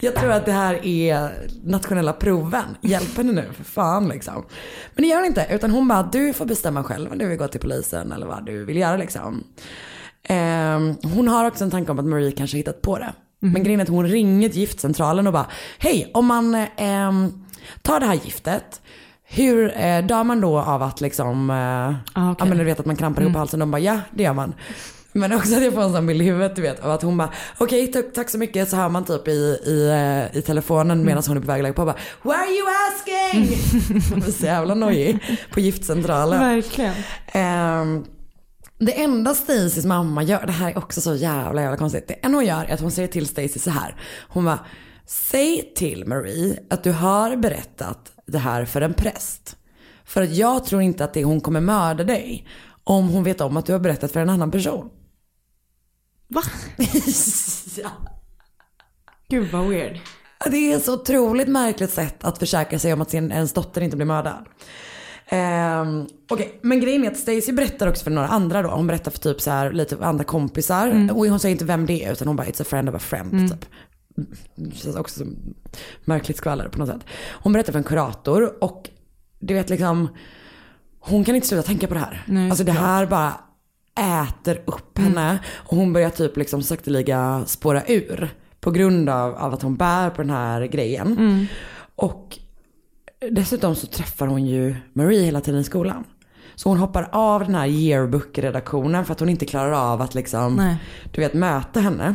[0.00, 1.30] Jag tror att det här är
[1.64, 2.76] nationella proven.
[2.80, 4.44] Hjälp henne nu för fan liksom.
[4.94, 5.46] Men det gör hon inte.
[5.50, 8.46] Utan hon bara, du får bestämma själv om du vill gå till polisen eller vad
[8.46, 9.44] du vill göra liksom.
[10.28, 13.12] Ehm, hon har också en tanke om att Marie kanske hittat på det.
[13.42, 15.46] Men grejen är att hon ringer till giftcentralen och bara,
[15.78, 17.32] hej om man ehm,
[17.82, 18.80] tar det här giftet,
[19.24, 21.56] hur eh, dör man då av att liksom, eh,
[22.22, 22.36] Ah, okej.
[22.38, 23.60] ja men du vet att man krampar ihop halsen.
[23.60, 24.54] De bara, ja det gör man.
[25.12, 26.80] Men också att jag får en sån bild i huvudet du vet.
[26.80, 28.68] Av att hon bara, okej tack, tack så mycket.
[28.68, 29.30] Så hör man typ i,
[29.66, 29.88] i,
[30.32, 31.84] eh, i telefonen medan hon är på väg att lägga på.
[31.84, 33.58] Bara, Why are you asking?
[34.10, 35.18] Hon är så jävla nojig
[35.52, 36.40] på giftcentralen.
[36.40, 36.94] Verkligen.
[37.26, 38.04] Ehm,
[38.80, 42.08] det enda Stacys mamma gör, det här är också så jävla jävla konstigt.
[42.08, 43.96] Det enda hon gör är att hon säger till Stacy så här.
[44.28, 44.66] Hon bara,
[45.06, 49.56] säg till Marie att du har berättat det här för en präst.
[50.04, 52.48] För att jag tror inte att det hon kommer mörda dig
[52.84, 54.90] om hon vet om att du har berättat för en annan person.
[56.28, 56.42] Va?
[57.76, 57.90] ja.
[59.28, 60.00] Gud vad weird.
[60.50, 63.80] Det är ett så otroligt märkligt sätt att försäkra sig om att sin, ens dotter
[63.80, 64.46] inte blir mördad.
[65.32, 68.68] Um, Okej, men grejen är att Stacey berättar också för några andra då.
[68.68, 70.88] Hon berättar för typ så här lite andra kompisar.
[70.88, 71.16] Mm.
[71.16, 72.98] Och hon säger inte vem det är utan hon bara it's a friend of a
[72.98, 73.48] friend Mm.
[73.48, 73.64] typ.
[74.54, 75.36] Det känns också som
[76.04, 77.04] märkligt skvaller på något sätt.
[77.42, 78.90] Hon berättar för en kurator och
[79.38, 80.08] du vet liksom
[81.00, 82.22] hon kan inte sluta tänka på det här.
[82.26, 82.86] Nej, alltså det såklart.
[82.88, 83.34] här bara
[84.22, 85.16] äter upp Mm.
[85.16, 85.38] henne.
[85.54, 88.30] Och hon börjar typ liksom sakteliga spåra ur.
[88.60, 91.06] På grund av, av att hon bär på den här grejen.
[91.18, 91.46] Mm.
[91.96, 92.38] Och
[93.30, 96.04] dessutom så träffar hon ju Marie hela tiden i skolan.
[96.54, 100.56] Så hon hoppar av den här yearbook-redaktionen för att hon inte klarar av att liksom,
[100.56, 100.76] Nej.
[101.12, 102.14] du vet, möta henne.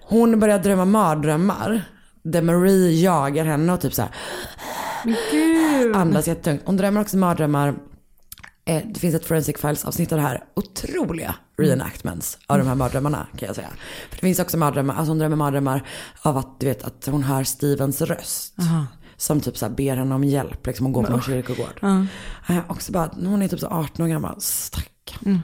[0.00, 1.82] Hon börjar drömma mardrömmar.
[2.22, 4.10] Där Marie jagar henne och typ så här
[5.04, 5.96] Men gud.
[5.96, 6.62] andas jättetungt.
[6.64, 7.74] Hon drömmer också mardrömmar.
[8.64, 12.74] Eh, det finns ett Forensic Files avsnitt av det här otroliga reenactments av de här
[12.74, 13.68] mardrömmarna kan jag säga.
[14.08, 15.82] För det finns också mardrömmar, alltså hon drömmer mardrömmar
[16.22, 18.54] av att du vet att hon hör Stevens röst.
[18.60, 18.86] Aha.
[19.20, 21.78] Som typ så här ber henne om hjälp, liksom hon går på en kyrkogård.
[21.80, 22.06] Ja.
[22.48, 25.20] Eh, också bara, hon är typ så 18 år gammal, stackarn.
[25.26, 25.40] Mm.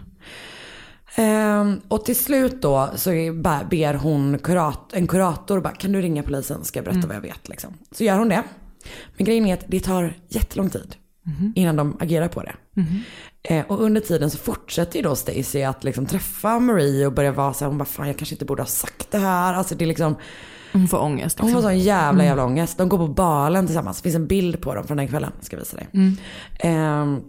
[1.14, 3.10] Ehm, och till slut då så
[3.70, 7.08] ber hon kurat, en kurator bara, kan du ringa polisen ska jag berätta Mm.
[7.08, 7.74] vad jag vet liksom.
[7.92, 8.42] Så gör hon det.
[9.16, 10.96] Men grejen är att det tar jättelång tid
[11.54, 12.54] innan de agerar på det.
[12.74, 13.00] Mhm.
[13.42, 17.32] Eh, och under tiden så fortsätter ju då Stacey att liksom träffa Marie och börja
[17.32, 19.54] vara så här, hon bara fan jag kanske inte borde ha sagt det här.
[19.54, 20.16] Alltså det är liksom,
[20.78, 21.38] Hon får ångest.
[21.40, 21.70] hon får Liksom.
[21.72, 22.26] sån jävla Mm.
[22.26, 22.78] jävla ångest.
[22.78, 23.96] De går på balen tillsammans.
[23.96, 25.32] Det finns en bild på dem från den kvällen.
[25.40, 25.88] Ska jag visa dig.
[25.94, 26.16] Mm.
[26.60, 27.20] Ehm,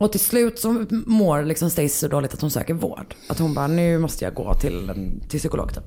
[0.00, 3.14] och till slut så mår liksom Stacey så dåligt att hon söker vård.
[3.28, 4.92] Att hon bara, nu måste jag gå till,
[5.28, 5.84] till psykolog typ.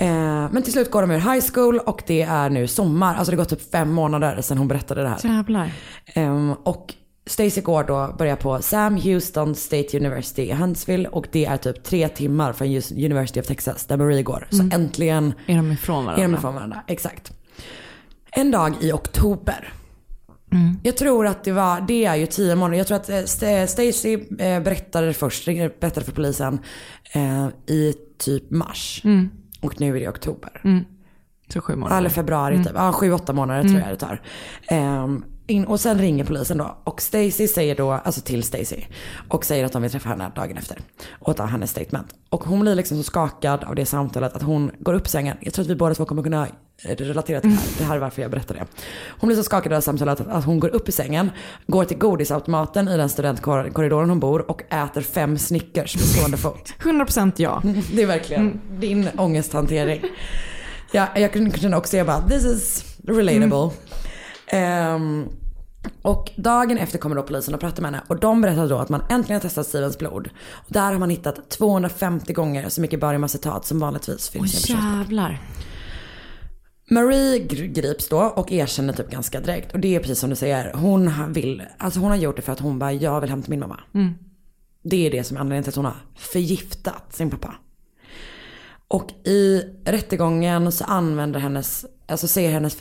[0.00, 3.14] Ehm, men till slut går de ur high school och det är nu sommar.
[3.14, 5.18] Alltså det går typ fem månader sedan hon berättade det här.
[5.36, 5.72] Jävlar.
[6.14, 6.94] Ehm, och
[7.28, 11.84] Stacey går då, börjar på Sam Houston State University i Huntsville och det är typ
[11.84, 12.68] tre timmar från
[13.04, 14.46] University of Texas där Marie går.
[14.50, 14.80] Så Mm.
[14.82, 16.24] äntligen Är de ifrån varandra?
[16.24, 16.82] är de ifrån varandra.
[16.86, 17.32] Exakt.
[18.30, 19.72] En dag i oktober.
[20.52, 20.76] Mm.
[20.82, 22.78] Jag tror att det var, det är ju tio månader.
[22.78, 26.58] Jag tror att eh, St- Stacey eh, berättade först, berättade för polisen
[27.12, 29.00] eh, i typ mars.
[29.04, 29.28] Mm.
[29.60, 30.60] Och nu är det oktober.
[30.64, 30.84] Mm.
[31.52, 31.98] Så sju månader.
[31.98, 32.64] Eller februari Mm.
[32.66, 32.74] typ.
[32.76, 33.72] Ja, sju, åtta månader Mm.
[33.72, 34.22] tror jag det tar.
[34.68, 36.76] Ehm, in, och sen ringer polisen då.
[36.84, 38.76] Och Stacy säger då, alltså till Stacy.
[39.28, 40.78] Och säger att de vill träffa henne dagen efter.
[41.18, 42.14] Och ta hennes statement.
[42.30, 45.36] Och hon blir liksom så skakad av det samtalet att hon går upp i sängen.
[45.40, 46.48] Jag tror att vi båda två kommer kunna
[46.82, 47.68] eh, relatera till det här.
[47.78, 48.66] Det här är varför jag berättar det.
[49.20, 51.30] Hon blir så skakad av samtalet att, hon går upp i sängen.
[51.66, 54.50] Går till godisautomaten i den studentkorridoren hon bor.
[54.50, 56.74] Och äter fem Snickers på stående fot.
[56.78, 57.62] 100% ja.
[57.94, 60.02] Det är verkligen din ångesthantering.
[60.92, 63.70] Ja, jag kunde känna också, jag bara, this is relatable.
[64.46, 65.28] Ehm,
[66.02, 68.88] och dagen efter kommer då polisen och pratar med henne och de berättar då att
[68.88, 70.30] man äntligen har testat Stevens blod.
[70.52, 74.98] Och där har man hittat 250 gånger så mycket bariumacetat som vanligtvis finns i en
[74.98, 75.40] jävlar.
[76.90, 79.72] Marie gr- grips då och erkänner typ ganska direkt.
[79.72, 82.52] Och det är precis som du säger, hon vill, alltså hon har gjort det för
[82.52, 83.80] att hon bara, jag vill till min mamma.
[83.94, 84.14] Mm.
[84.82, 87.54] Det är det som är anledningen till att hon har förgiftat sin pappa.
[88.88, 92.76] Och i rättegången så använder hennes, alltså säger hennes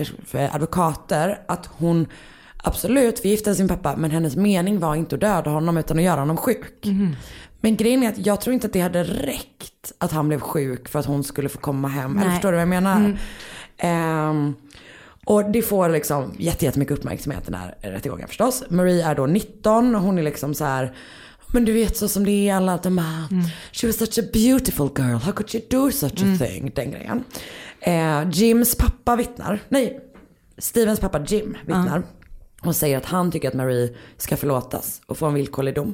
[0.52, 2.08] advokater att hon
[2.64, 6.20] absolut förgiftade sin pappa men hennes mening var inte att döda honom utan att göra
[6.20, 6.86] honom sjuk.
[6.86, 7.16] Mhm.
[7.62, 10.90] Men grejen är att jag tror inte att det hade räckt att han blev sjuk
[10.90, 12.12] för att hon skulle få komma hem.
[12.18, 12.36] Eller Nej.
[12.36, 12.98] förstår du vad jag menar?
[12.98, 13.18] Mm.
[13.78, 14.54] Ehm,
[15.26, 18.64] och det får liksom jätte- jättemycket uppmärksamhet den här rättegången förstås.
[18.70, 20.96] Marie är då 19, hon är liksom så här.
[21.48, 23.28] Men du vet så som det är alla de här,
[23.72, 26.38] she was such a beautiful girl, how could she do such a Mm.
[26.40, 26.72] thing?
[26.76, 27.24] Den grejen.
[27.80, 30.00] Eh, Jims pappa vittnar, nej,
[30.58, 32.04] Stevens pappa Jim vittnar.
[32.64, 35.94] Och säger att han tycker att Marie ska förlåtas och få en villkorlig dom.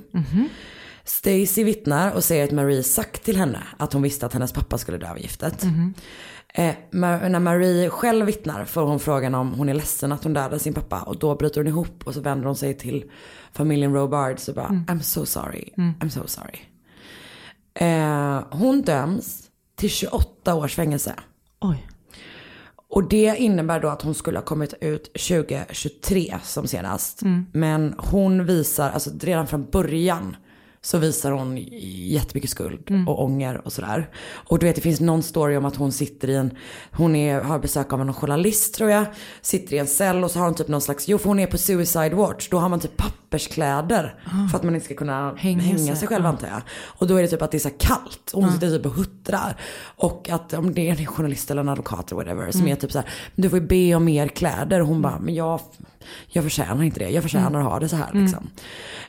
[1.04, 4.78] Stacy vittnar och säger att Marie sagt till henne att hon visste att hennes pappa
[4.78, 5.64] skulle dö av giftet.
[6.56, 10.34] Eh, Ma- när Marie själv vittnar får hon frågan om hon är ledsen att hon
[10.34, 13.04] dödade sin pappa och då bryter hon ihop och så vänder hon sig till
[13.54, 16.60] familjen Robards och bara I'm so sorry, I'm so sorry.
[17.74, 21.14] Eh, hon döms till 28 års fängelse.
[21.62, 21.88] Oj.
[22.94, 27.22] Och det innebär då att hon skulle ha kommit ut 2023 som senast.
[27.22, 27.46] Mm.
[27.54, 30.36] Men hon visar, alltså redan från början
[30.86, 31.58] så visar hon
[32.08, 33.08] jättemycket skuld Mm.
[33.08, 34.10] och ånger och sådär.
[34.34, 36.52] Och du vet det finns någon story om att hon sitter i en,
[36.92, 39.06] hon är, har besök av en journalist tror jag,
[39.42, 41.48] sitter i en cell och så har hon typ någon slags, jo för hon är
[41.48, 44.16] på suicide watch, då har man typ papperskläder
[44.52, 46.30] för att man inte ska kunna hänga, Hänga sig, själv ja.
[46.30, 46.62] antar jag.
[46.86, 48.54] Och då är det typ att det är så kallt och hon Ja.
[48.54, 49.58] sitter typ och huttrar.
[49.96, 52.72] Och att om det är en journalist eller en advokat eller whatever som Mm.
[52.72, 54.82] är typ så här, du får ju be om mer kläder.
[54.82, 55.60] Och hon bara, men jag,
[56.28, 57.10] jag förtjänar inte det.
[57.10, 57.62] Jag förtjänar Mm.
[57.66, 58.24] att ha det så här Mm.
[58.24, 58.50] liksom.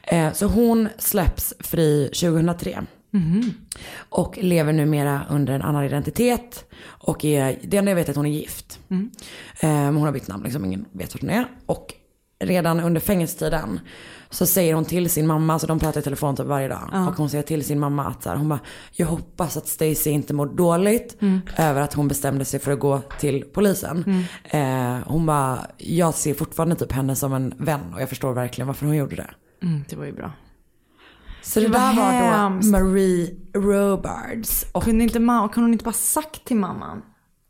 [0.06, 2.82] Eh, så hon släpps fri 2003.
[3.10, 3.54] Mhm.
[3.96, 6.64] Och lever numera under en annan identitet.
[6.84, 8.78] Och är, det enda jag vet är att hon är gift.
[8.90, 9.10] Mm.
[9.60, 11.46] Eh, hon har bytt namn, liksom, ingen vet vart hon är.
[11.66, 11.94] Och
[12.44, 13.80] redan under fängelsetiden
[14.30, 16.88] så säger hon till sin mamma, så de pratar i telefon typ varje dag.
[16.92, 17.08] Ja.
[17.08, 18.60] Och hon säger till sin mamma att så här, hon bara,
[18.92, 21.40] jag hoppas att Stacy inte mår dåligt Mm.
[21.58, 24.04] över att hon bestämde sig för att gå till polisen.
[24.06, 24.96] Mm.
[24.98, 28.66] Eh, hon bara, jag ser fortfarande typ henne som en vän och jag förstår verkligen
[28.66, 29.30] varför hon gjorde det.
[29.62, 30.32] Mm, det var ju bra.
[31.42, 32.70] Så det, Det var där var då hemskt.
[32.70, 34.66] Marie Robards.
[34.72, 37.02] Och Kunde, inte ma- kunde hon inte bara sagt till mamman?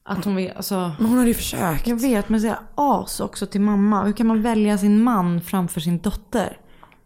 [0.07, 0.93] Att hon vill, alltså.
[0.99, 1.87] Men hon hade ju försökt.
[1.87, 4.05] Jag vet, men säga as också till mamma.
[4.05, 6.59] Hur kan man välja sin man framför sin dotter?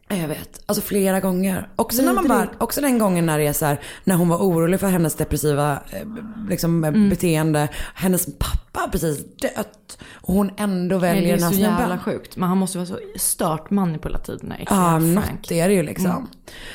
[0.08, 0.60] Jag vet.
[0.66, 1.68] Alltså flera gånger.
[1.76, 2.28] Också, när man Vidrigt.
[2.58, 5.14] bara, också den gången när det är så här, när hon var orolig för hennes
[5.14, 6.06] depressiva eh,
[6.48, 7.08] liksom, eh, Mm.
[7.08, 7.68] beteende.
[7.94, 9.98] Hennes pappa har precis dött.
[10.14, 11.78] Och hon ändå Nej, väljer det är den här så snubben.
[11.80, 12.36] jävla sjukt.
[12.36, 16.06] Men han måste vara så stört manipulativ den här Ja, något är det ju liksom.
[16.10, 16.26] Mm.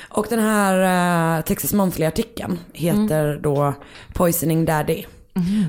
[0.09, 3.41] Och den här uh, Texas Monthly-artikeln heter Mm.
[3.41, 3.73] då
[4.13, 5.03] Poisoning Daddy.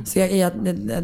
[0.04, 0.52] Så jag, jag,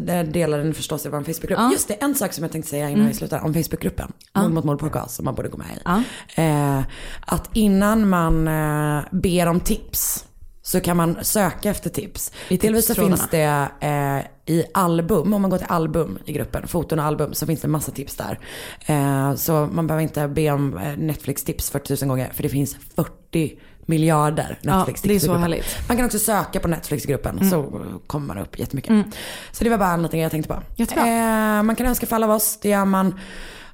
[0.07, 1.59] jag, delar den förstås i vår Facebookgrupp.
[1.59, 1.71] Ja.
[1.71, 3.07] Just det, en sak som jag tänkte säga innan Mm.
[3.07, 4.11] vi slutar om Facebookgruppen.
[4.33, 4.41] Ja.
[4.41, 5.79] Mord mot mord podcast som man borde gå med i.
[5.85, 6.03] Ja.
[6.43, 6.83] Eh,
[7.21, 10.25] att innan man eh, ber om tips
[10.63, 12.31] så kan man söka efter tips.
[12.49, 16.99] Delvis så finns det eh, i album, om man går till album i gruppen, foton
[16.99, 18.39] och album, så finns det massa tips där.
[18.85, 22.75] Eh, så man behöver inte be om eh, Netflix-tips 40 000 gånger, för det finns
[22.95, 23.59] 40
[23.91, 25.07] miljarder Ja, Netflix-tips.
[25.09, 25.87] det är så härligt.
[25.87, 27.49] Man kan också söka på Netflix-gruppen Mm.
[27.49, 27.63] så
[28.07, 28.89] kommer man upp jättemycket.
[28.89, 29.11] Mm.
[29.51, 30.61] Så det var bara en liten grej jag tänkte på.
[30.75, 31.07] Jättebra.
[31.07, 33.19] Eh, man kan önska för alla av oss, det gör man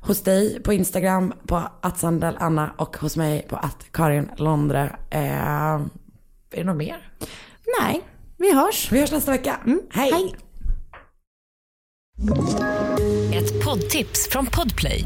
[0.02, 4.96] hos dig på Instagram på att Anna och hos mig på att Karin Londre.
[5.10, 5.86] Eh, är
[6.52, 7.12] det något mer?
[7.82, 8.02] Nej,
[8.38, 8.92] vi hörs.
[8.92, 9.58] Vi hörs nästa vecka.
[9.92, 10.12] Hej.
[10.14, 10.36] Hej.
[13.34, 15.06] Ett poddtips från Podplay.